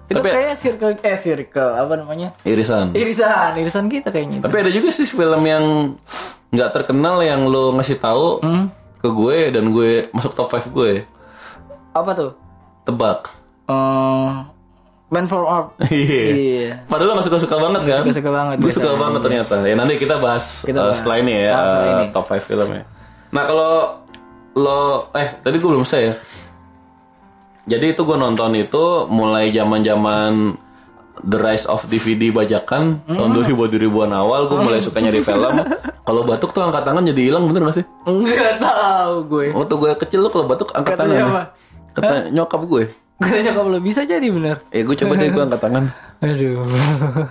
Itu 0.10 0.18
Tapi- 0.18 0.32
kayak 0.32 0.56
circle 0.58 0.92
eh 1.00 1.18
circle 1.18 1.72
apa 1.76 1.94
namanya? 1.96 2.34
Irisan. 2.42 2.92
Irisan, 2.92 3.54
irisan 3.56 3.86
kita 3.86 4.10
kayaknya. 4.10 4.42
itu. 4.42 4.44
Tapi 4.44 4.56
ada 4.58 4.72
juga 4.72 4.90
sih 4.90 5.06
film 5.06 5.42
yang 5.44 5.94
nggak 6.50 6.70
terkenal 6.72 7.22
yang 7.22 7.46
lo 7.46 7.70
ngasih 7.74 7.96
tahu 7.96 8.42
Hmm? 8.42 8.74
ke 8.98 9.08
gue 9.08 9.38
dan 9.50 9.70
gue 9.70 10.10
masuk 10.10 10.34
top 10.34 10.50
5 10.50 10.66
gue. 10.68 11.06
Apa 11.92 12.12
tuh? 12.12 12.32
Tebak. 12.84 13.30
Eh, 13.66 14.32
Man 15.08 15.26
for 15.26 15.42
Art. 15.44 15.78
Iya. 15.88 16.24
Iya. 16.28 16.70
Padahal 16.86 17.08
lo 17.08 17.18
gak 17.18 17.28
suka-suka 17.28 17.56
banget 17.56 17.82
kan? 17.84 18.02
Suka-suka 18.04 18.30
banget, 18.32 18.56
Gue 18.58 18.72
suka 18.72 18.92
banget 18.96 19.22
ternyata. 19.22 19.54
Ya 19.62 19.74
nanti 19.74 19.94
kita 19.96 20.18
bahas 20.18 20.66
Kita 20.66 20.80
uh, 20.84 20.94
setelah 20.94 21.18
ini 21.20 21.34
ya 21.40 21.54
uh, 21.54 21.86
ini. 21.88 22.06
top 22.10 22.26
5 22.28 22.44
filmnya. 22.44 22.82
Nah 23.30 23.44
kalau 23.46 23.74
lo 24.52 24.82
eh 25.14 25.38
tadi 25.40 25.56
gue 25.56 25.70
belum 25.70 25.82
selesai 25.82 26.02
ya. 26.04 26.14
Jadi 27.70 27.94
itu 27.94 28.02
gue 28.02 28.18
nonton 28.18 28.52
itu 28.58 28.84
mulai 29.08 29.54
zaman 29.54 29.86
zaman 29.86 30.58
The 31.20 31.38
Rise 31.38 31.68
of 31.68 31.86
DVD 31.86 32.34
bajakan 32.34 33.04
tahun 33.06 33.30
2000 33.36 33.54
2000-an 33.78 34.12
awal 34.12 34.50
gue 34.50 34.58
mulai 34.58 34.82
suka 34.82 34.98
nyari 34.98 35.22
film. 35.22 35.54
Kalau 36.08 36.26
batuk 36.26 36.50
tuh 36.50 36.66
angkat 36.66 36.82
tangan 36.82 37.06
jadi 37.06 37.22
hilang 37.30 37.46
bener 37.46 37.70
gak 37.70 37.78
sih? 37.78 37.86
Enggak 38.10 38.58
tahu 38.58 39.30
gue. 39.30 39.46
Waktu 39.54 39.74
gue 39.78 39.92
kecil 40.02 40.26
lu 40.26 40.34
kalau 40.34 40.50
batuk 40.50 40.74
angkat 40.74 40.98
Kata 40.98 41.06
tangan. 41.06 41.14
siapa? 41.14 41.42
Kata 41.94 42.14
nyokap 42.34 42.62
gue. 42.66 42.84
Katanya 43.20 43.52
kalau 43.54 43.78
bisa 43.78 44.02
jadi 44.02 44.26
bener. 44.26 44.58
Eh 44.74 44.82
gue 44.82 44.96
coba 44.98 45.14
deh 45.14 45.30
gue 45.30 45.44
angkat 45.44 45.62
tangan. 45.62 45.84
Aduh. 46.26 46.66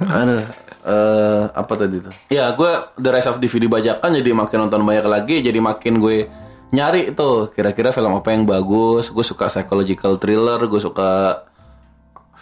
Aduh, 0.04 0.44
eh 0.86 1.42
apa 1.50 1.72
tadi 1.74 1.96
tuh? 1.98 2.14
Ya, 2.30 2.54
gue 2.54 2.70
The 2.94 3.10
Rise 3.10 3.26
of 3.26 3.42
DVD 3.42 3.66
bajakan 3.66 4.14
jadi 4.14 4.30
makin 4.30 4.58
nonton 4.62 4.86
banyak 4.86 5.06
lagi, 5.10 5.42
jadi 5.42 5.58
makin 5.58 5.98
gue 5.98 6.30
nyari 6.68 7.12
tuh 7.16 7.48
kira-kira 7.52 7.92
film 7.94 8.12
apa 8.16 8.28
yang 8.32 8.44
bagus. 8.44 9.08
Gue 9.08 9.24
suka 9.24 9.48
psychological 9.48 10.20
thriller, 10.20 10.60
gue 10.60 10.80
suka 10.80 11.42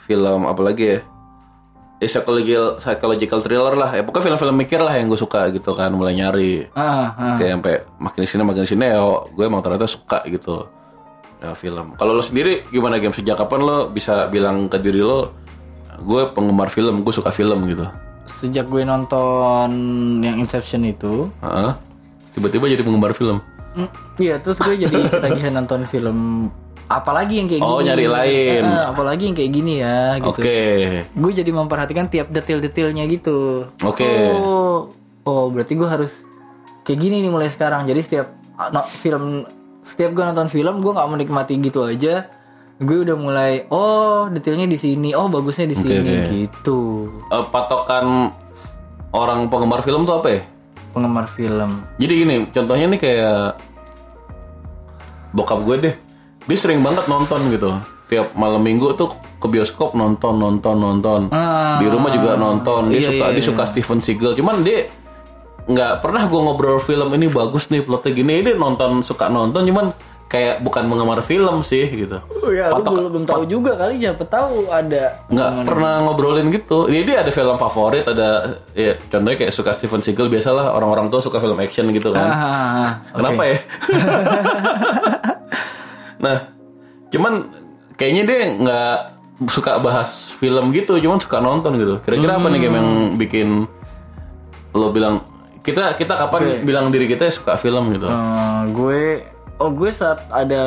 film 0.07 0.47
apa 0.47 0.63
lagi 0.63 0.85
ya? 0.97 0.99
Eh, 1.97 2.11
psychological 2.13 2.77
psychological 2.77 3.41
thriller 3.41 3.73
lah. 3.73 3.91
Ya 3.97 4.05
pokoknya 4.05 4.37
film-film 4.37 4.57
mikir 4.61 4.81
lah 4.85 4.93
yang 4.93 5.09
gue 5.09 5.17
suka 5.17 5.49
gitu 5.49 5.73
kan, 5.73 5.89
mulai 5.97 6.13
nyari. 6.13 6.69
Ah, 6.77 7.17
ah. 7.17 7.37
Kayak 7.41 7.57
sampai 7.57 7.75
makin 7.97 8.21
di 8.21 8.29
sini 8.29 8.43
makin 8.45 8.63
di 8.63 8.71
sini 8.71 8.85
ya 8.85 9.01
gue 9.33 9.45
emang 9.47 9.65
ternyata 9.65 9.89
suka 9.89 10.21
gitu. 10.29 10.69
Ya, 11.37 11.53
film. 11.53 11.93
Kalau 12.01 12.17
lo 12.17 12.25
sendiri 12.25 12.65
gimana 12.73 12.97
game 12.97 13.13
sejak 13.13 13.37
kapan 13.37 13.61
lo 13.61 13.93
bisa 13.93 14.25
bilang 14.33 14.73
ke 14.73 14.81
diri 14.81 15.05
lo 15.05 15.37
gue 16.01 16.29
penggemar 16.37 16.69
film, 16.69 17.01
gue 17.01 17.13
suka 17.13 17.33
film 17.33 17.65
gitu. 17.69 17.89
Sejak 18.29 18.69
gue 18.69 18.85
nonton 18.85 19.71
yang 20.21 20.37
Inception 20.37 20.85
itu, 20.85 21.29
Heeh. 21.41 21.73
Tiba-tiba 22.37 22.69
jadi 22.69 22.85
penggemar 22.85 23.17
film. 23.17 23.41
Mm, 23.77 23.89
iya 24.19 24.41
terus 24.41 24.57
gue 24.59 24.75
jadi 24.75 24.97
ketagihan 25.13 25.53
nonton 25.55 25.85
film 25.85 26.49
apalagi 26.87 27.43
yang 27.43 27.49
kayak 27.51 27.63
Oh, 27.67 27.83
gini. 27.83 27.87
nyari 27.91 28.07
lain. 28.07 28.63
Eh, 28.63 28.85
apalagi 28.87 29.23
yang 29.27 29.37
kayak 29.37 29.53
gini 29.53 29.75
ya 29.83 30.23
gitu. 30.23 30.39
Oke. 30.39 30.61
Gue 31.03 31.33
jadi 31.35 31.51
memperhatikan 31.51 32.07
tiap 32.07 32.31
detail-detailnya 32.31 33.05
gitu. 33.11 33.67
Oke. 33.83 34.07
Oh, 34.39 34.95
oh 35.27 35.45
berarti 35.51 35.75
gue 35.75 35.83
harus 35.83 36.15
kayak 36.87 36.99
gini 37.03 37.27
nih 37.27 37.31
mulai 37.35 37.51
sekarang. 37.51 37.91
Jadi 37.91 38.01
setiap 38.03 38.27
ah, 38.55 38.71
no, 38.71 38.87
film, 38.87 39.43
setiap 39.83 40.15
gue 40.15 40.25
nonton 40.25 40.47
film, 40.47 40.79
gue 40.79 40.93
nggak 40.95 41.11
menikmati 41.11 41.59
gitu 41.59 41.83
aja. 41.83 42.31
Gue 42.79 43.03
udah 43.03 43.17
mulai, 43.19 43.67
oh 43.67 44.31
detailnya 44.31 44.69
di 44.69 44.79
sini, 44.79 45.11
oh 45.11 45.27
bagusnya 45.27 45.67
di 45.67 45.75
sini 45.75 45.97
oke. 45.97 46.29
gitu. 46.31 46.79
Eh, 47.35 47.45
patokan 47.51 48.31
orang 49.11 49.51
penggemar 49.51 49.81
film 49.81 50.07
tuh 50.07 50.23
apa 50.23 50.29
ya? 50.31 50.41
Penggemar 50.97 51.29
film. 51.29 51.85
Jadi 52.01 52.13
gini, 52.25 52.37
contohnya 52.49 52.89
nih 52.89 53.01
kayak 53.01 53.61
bokap 55.37 55.61
gue 55.69 55.77
deh. 55.77 55.95
Dia 56.49 56.57
sering 56.57 56.81
banget 56.81 57.05
nonton 57.05 57.53
gitu. 57.53 57.77
Tiap 58.09 58.33
malam 58.33 58.65
minggu 58.65 58.97
tuh 58.97 59.13
ke 59.37 59.45
bioskop 59.45 59.93
nonton, 59.93 60.41
nonton, 60.41 60.77
nonton. 60.81 61.21
Ah. 61.37 61.77
Di 61.77 61.87
rumah 61.93 62.09
juga 62.09 62.41
nonton. 62.41 62.89
Dia 62.89 63.05
Iya, 63.05 63.09
suka, 63.13 63.25
iya, 63.29 63.35
dia 63.37 63.45
suka 63.45 63.63
Steven 63.69 64.01
Seagal. 64.01 64.33
Cuman 64.41 64.65
dia 64.65 64.89
nggak 65.69 66.01
pernah 66.01 66.25
gue 66.25 66.41
ngobrol 66.41 66.81
film 66.81 67.13
ini 67.13 67.29
bagus 67.29 67.69
nih 67.69 67.85
plotnya 67.85 68.17
gini. 68.17 68.41
Dia 68.41 68.57
nonton 68.57 69.05
suka 69.05 69.29
nonton, 69.29 69.69
cuman 69.69 69.93
kayak 70.27 70.59
bukan 70.59 70.83
penggemar 70.87 71.23
film 71.23 71.63
sih 71.63 71.87
gitu. 71.87 72.19
Oh 72.43 72.51
ya, 72.51 72.67
Patok- 72.67 72.99
belum, 72.99 73.11
belum 73.15 73.25
tahu 73.25 73.43
juga 73.47 73.79
kali 73.79 74.03
siapa 74.03 74.27
tahu 74.27 74.67
ada. 74.67 75.15
nggak 75.31 75.51
pernah 75.63 75.93
ngobrolin 76.03 76.51
gitu. 76.51 76.87
Dia 76.87 77.23
ada 77.23 77.31
film 77.31 77.55
favorit, 77.55 78.05
ada 78.05 78.59
ya 78.75 78.99
contohnya 79.07 79.39
kayak 79.39 79.53
suka 79.55 79.71
Steven 79.73 80.03
Seagal 80.03 80.27
biasalah 80.27 80.75
orang-orang 80.75 81.07
tuh 81.09 81.23
suka 81.23 81.39
film 81.39 81.57
action 81.59 81.87
gitu 81.91 82.11
kan. 82.11 82.27
Ah, 82.27 82.89
Kenapa 83.15 83.43
ya? 83.47 83.57
nah, 86.25 86.37
cuman 87.09 87.33
kayaknya 87.95 88.23
dia 88.27 88.39
nggak 88.53 88.97
suka 89.47 89.79
bahas 89.79 90.33
film 90.33 90.73
gitu, 90.73 90.97
cuman 90.99 91.19
suka 91.21 91.39
nonton 91.39 91.77
gitu. 91.77 91.95
Kira-kira 92.03 92.35
apa 92.35 92.47
nih 92.51 92.61
game 92.61 92.75
yang 92.75 92.91
bikin 93.15 93.49
lo 94.75 94.91
bilang 94.91 95.23
kita 95.63 95.95
kita 95.95 96.15
kapan 96.15 96.63
bilang 96.63 96.87
diri 96.91 97.07
kita 97.07 97.31
suka 97.31 97.55
film 97.55 97.95
gitu? 97.95 98.07
Eh, 98.07 98.63
gue 98.73 99.03
oh 99.57 99.71
gue 99.71 99.89
saat 99.89 100.21
ada 100.29 100.63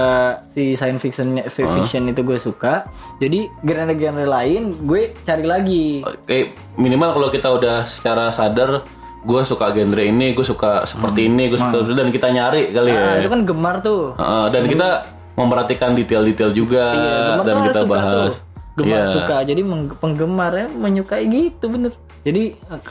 si 0.49 0.73
science 0.73 0.97
fictionnya 0.99 1.45
fiction 1.47 2.05
itu 2.05 2.21
gue 2.21 2.37
suka 2.37 2.89
jadi 3.17 3.45
genre-genre 3.59 4.25
lain 4.25 4.73
gue 4.81 5.13
cari 5.19 5.45
lagi 5.45 5.85
Kayak 6.25 6.45
minimal 6.75 7.09
kalau 7.13 7.29
kita 7.29 7.47
udah 7.47 7.85
secara 7.85 8.29
sadar 8.29 8.81
gue 9.19 9.41
suka 9.43 9.69
genre 9.69 9.99
ini, 10.01 10.31
gue 10.31 10.41
suka 10.41 10.87
seperti 10.87 11.27
ini, 11.27 11.47
gue 11.47 11.59
suka 11.59 11.83
dan 11.85 12.07
kita 12.07 12.31
nyari 12.31 12.71
kali 12.71 12.87
ya. 12.89 13.03
ah, 13.03 13.15
itu 13.19 13.27
kan 13.27 13.41
gemar 13.43 13.75
tuh 13.79 14.15
Heeh, 14.15 14.45
dan 14.47 14.63
kita 14.65 14.87
memperhatikan 15.35 15.91
detail-detail 15.91 16.51
juga 16.51 16.83
Iya, 16.89 17.15
gemar 17.29 17.45
dan 17.45 17.55
kita 17.61 17.79
suka 17.79 17.91
bahas. 17.91 18.15
tuh. 18.15 18.31
gemar 18.77 18.97
Iya. 18.97 19.11
suka 19.11 19.35
jadi 19.43 19.61
penggemarnya 19.99 20.67
menyukai 20.71 21.27
gitu 21.27 21.65
bener 21.67 21.91
jadi 22.21 22.43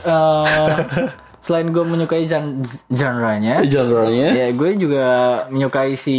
eh, 0.05 0.75
selain 1.49 1.65
gue 1.67 1.81
menyukai 1.81 2.23
gen 2.23 2.61
genre-nya 2.87 3.65
Genre-nya 3.65 4.27
ya 4.31 4.47
gue 4.51 4.69
juga 4.77 5.05
menyukai 5.47 5.97
si 5.97 6.13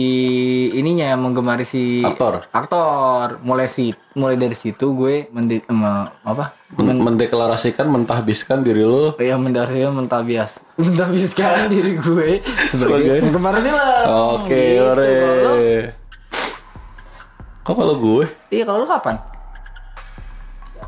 ininya 0.72 1.14
menggemari 1.14 1.62
si 1.62 2.03
Aktor. 2.03 2.51
aktor 2.51 3.39
mulai 3.41 3.64
si 3.64 3.95
mulai 4.12 4.35
dari 4.35 4.53
situ 4.53 4.91
gue 4.91 5.31
mendi, 5.31 5.62
em, 5.62 5.81
apa 6.20 6.59
men- 6.74 6.99
mendeklarasikan, 6.99 7.87
mentahbiskan 7.87 8.61
diri 8.61 8.83
lo. 8.83 9.14
ya 9.16 9.35
mendarnya 9.37 9.87
mentabias 9.89 10.66
mentabiaskan 10.74 11.70
diri 11.70 11.95
gue 11.95 12.43
Sebagai- 12.68 13.07
sebagai 13.07 13.22
penggemar 13.22 13.55
film 13.55 14.03
Oke, 14.35 14.51
Gitu. 14.51 14.83
ore. 14.83 15.14
Kok 17.62 17.74
kalau 17.76 17.95
gue? 17.97 18.26
iya 18.49 18.64
kalau 18.64 18.83
lo 18.83 18.89
kapan 18.89 19.14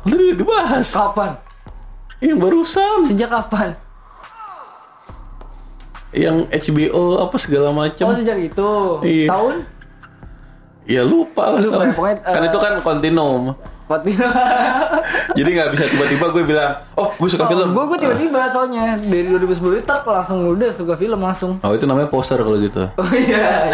Tadi 0.03 0.19
udah 0.21 0.35
dibahas. 0.35 0.87
kapan 0.91 1.31
Yang 2.19 2.37
barusan, 2.37 2.97
sejak 3.05 3.29
kapan 3.29 3.71
yang 6.13 6.45
HBO 6.47 7.03
apa 7.19 7.35
segala 7.35 7.69
macam. 7.69 8.05
oh 8.05 8.15
sejak 8.15 8.37
itu 8.39 8.69
Iya. 9.01 9.27
tahun 9.29 9.55
Ya 10.83 10.99
lupa 11.01 11.47
lah. 11.47 11.59
Lupa 11.59 11.79
tahun. 11.79 11.87
ya, 11.87 11.95
pokoknya, 11.95 12.17
kan 12.21 12.41
eh, 12.43 12.47
itu 12.47 12.57
kan 12.59 12.73
kontinum. 12.79 13.41
Waktu 13.83 14.15
Jadi 15.37 15.49
nggak 15.49 15.69
bisa 15.71 15.83
tiba-tiba 15.85 16.25
gue 16.29 16.43
bilang, 16.45 16.71
oh 16.93 17.11
gue 17.13 17.27
suka 17.27 17.43
film. 17.45 17.71
gue 17.71 17.83
gue 17.85 17.97
tiba-tiba 17.99 18.47
soalnya 18.47 18.95
dari 18.95 19.27
2010 19.27 19.59
itu 19.75 19.83
tak 19.83 20.03
langsung 20.03 20.39
udah 20.45 20.71
suka 20.71 20.95
film 20.95 21.19
langsung 21.19 21.59
Oh 21.59 21.71
itu 21.71 21.83
namanya 21.83 22.07
poster 22.07 22.35
kalau 22.35 22.55
gitu. 22.57 22.79
oh 22.79 23.11
iya 23.13 23.67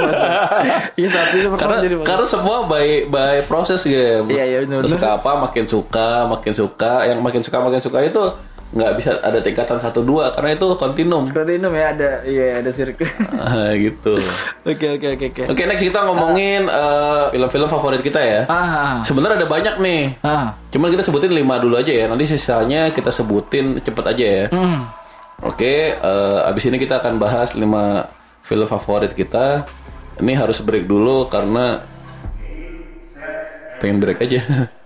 iya 0.96 1.08
saat 1.08 1.32
itu 1.32 1.48
karena 1.54 1.76
jadi 1.80 1.94
karena 2.00 2.24
semua 2.24 2.64
by 2.64 3.08
by 3.08 3.44
proses 3.44 3.84
game. 3.84 4.28
Iya, 4.28 4.44
iya, 4.44 4.58
benar, 4.64 4.88
suka 4.88 5.08
apa 5.16 5.30
makin 5.38 5.64
suka 5.64 6.08
makin 6.26 6.52
suka 6.52 6.92
yang 7.04 7.18
makin 7.20 7.40
suka 7.40 7.56
makin 7.60 7.80
suka 7.80 7.98
itu 8.00 8.22
nggak 8.70 8.92
bisa 8.94 9.18
ada 9.18 9.38
tingkatan 9.38 9.76
satu 9.76 10.00
dua 10.00 10.30
karena 10.30 10.54
itu 10.54 10.66
kontinum. 10.74 11.26
Platinum 11.26 11.70
ya 11.70 11.90
ada 11.90 12.10
iya 12.22 12.62
ada 12.62 12.70
sirkuit 12.70 13.10
Ah, 13.36 13.74
gitu. 13.74 14.14
oke 14.62 14.86
oke 14.94 15.06
oke 15.10 15.26
oke 15.28 15.42
Oke 15.48 15.62
next 15.64 15.82
kita 15.82 15.98
ngomongin 16.00 16.64
eh, 16.64 17.22
film-film 17.30 17.66
favorit 17.66 17.98
kita 17.98 18.20
ya. 18.20 18.40
ah 18.46 19.02
Sebenarnya 19.02 19.42
ada 19.42 19.48
banyak 19.48 19.74
nih. 19.76 20.02
ah 20.22 20.54
Cuman 20.70 20.86
kita 20.88 21.02
sebutin 21.02 21.30
lima 21.30 21.58
dulu 21.58 21.74
aja 21.74 21.90
ya. 21.90 22.06
Nanti 22.06 22.24
sisanya 22.24 22.88
kita 22.88 23.10
sebutin 23.10 23.78
cepet 23.78 24.04
aja 24.06 24.24
ya. 24.24 24.44
hmm. 24.48 24.80
Oke, 25.42 25.96
eh, 25.96 26.40
abis 26.46 26.68
ini 26.68 26.76
kita 26.76 27.00
akan 27.00 27.16
bahas 27.16 27.56
5 27.56 27.64
film 28.40 28.66
favorit 28.66 29.10
kita. 29.10 29.66
Ini 30.16 30.36
harus 30.36 30.60
break 30.60 30.84
dulu 30.84 31.26
karena 31.26 31.80
pengen 33.78 33.98
break 33.98 34.20
aja. 34.20 34.40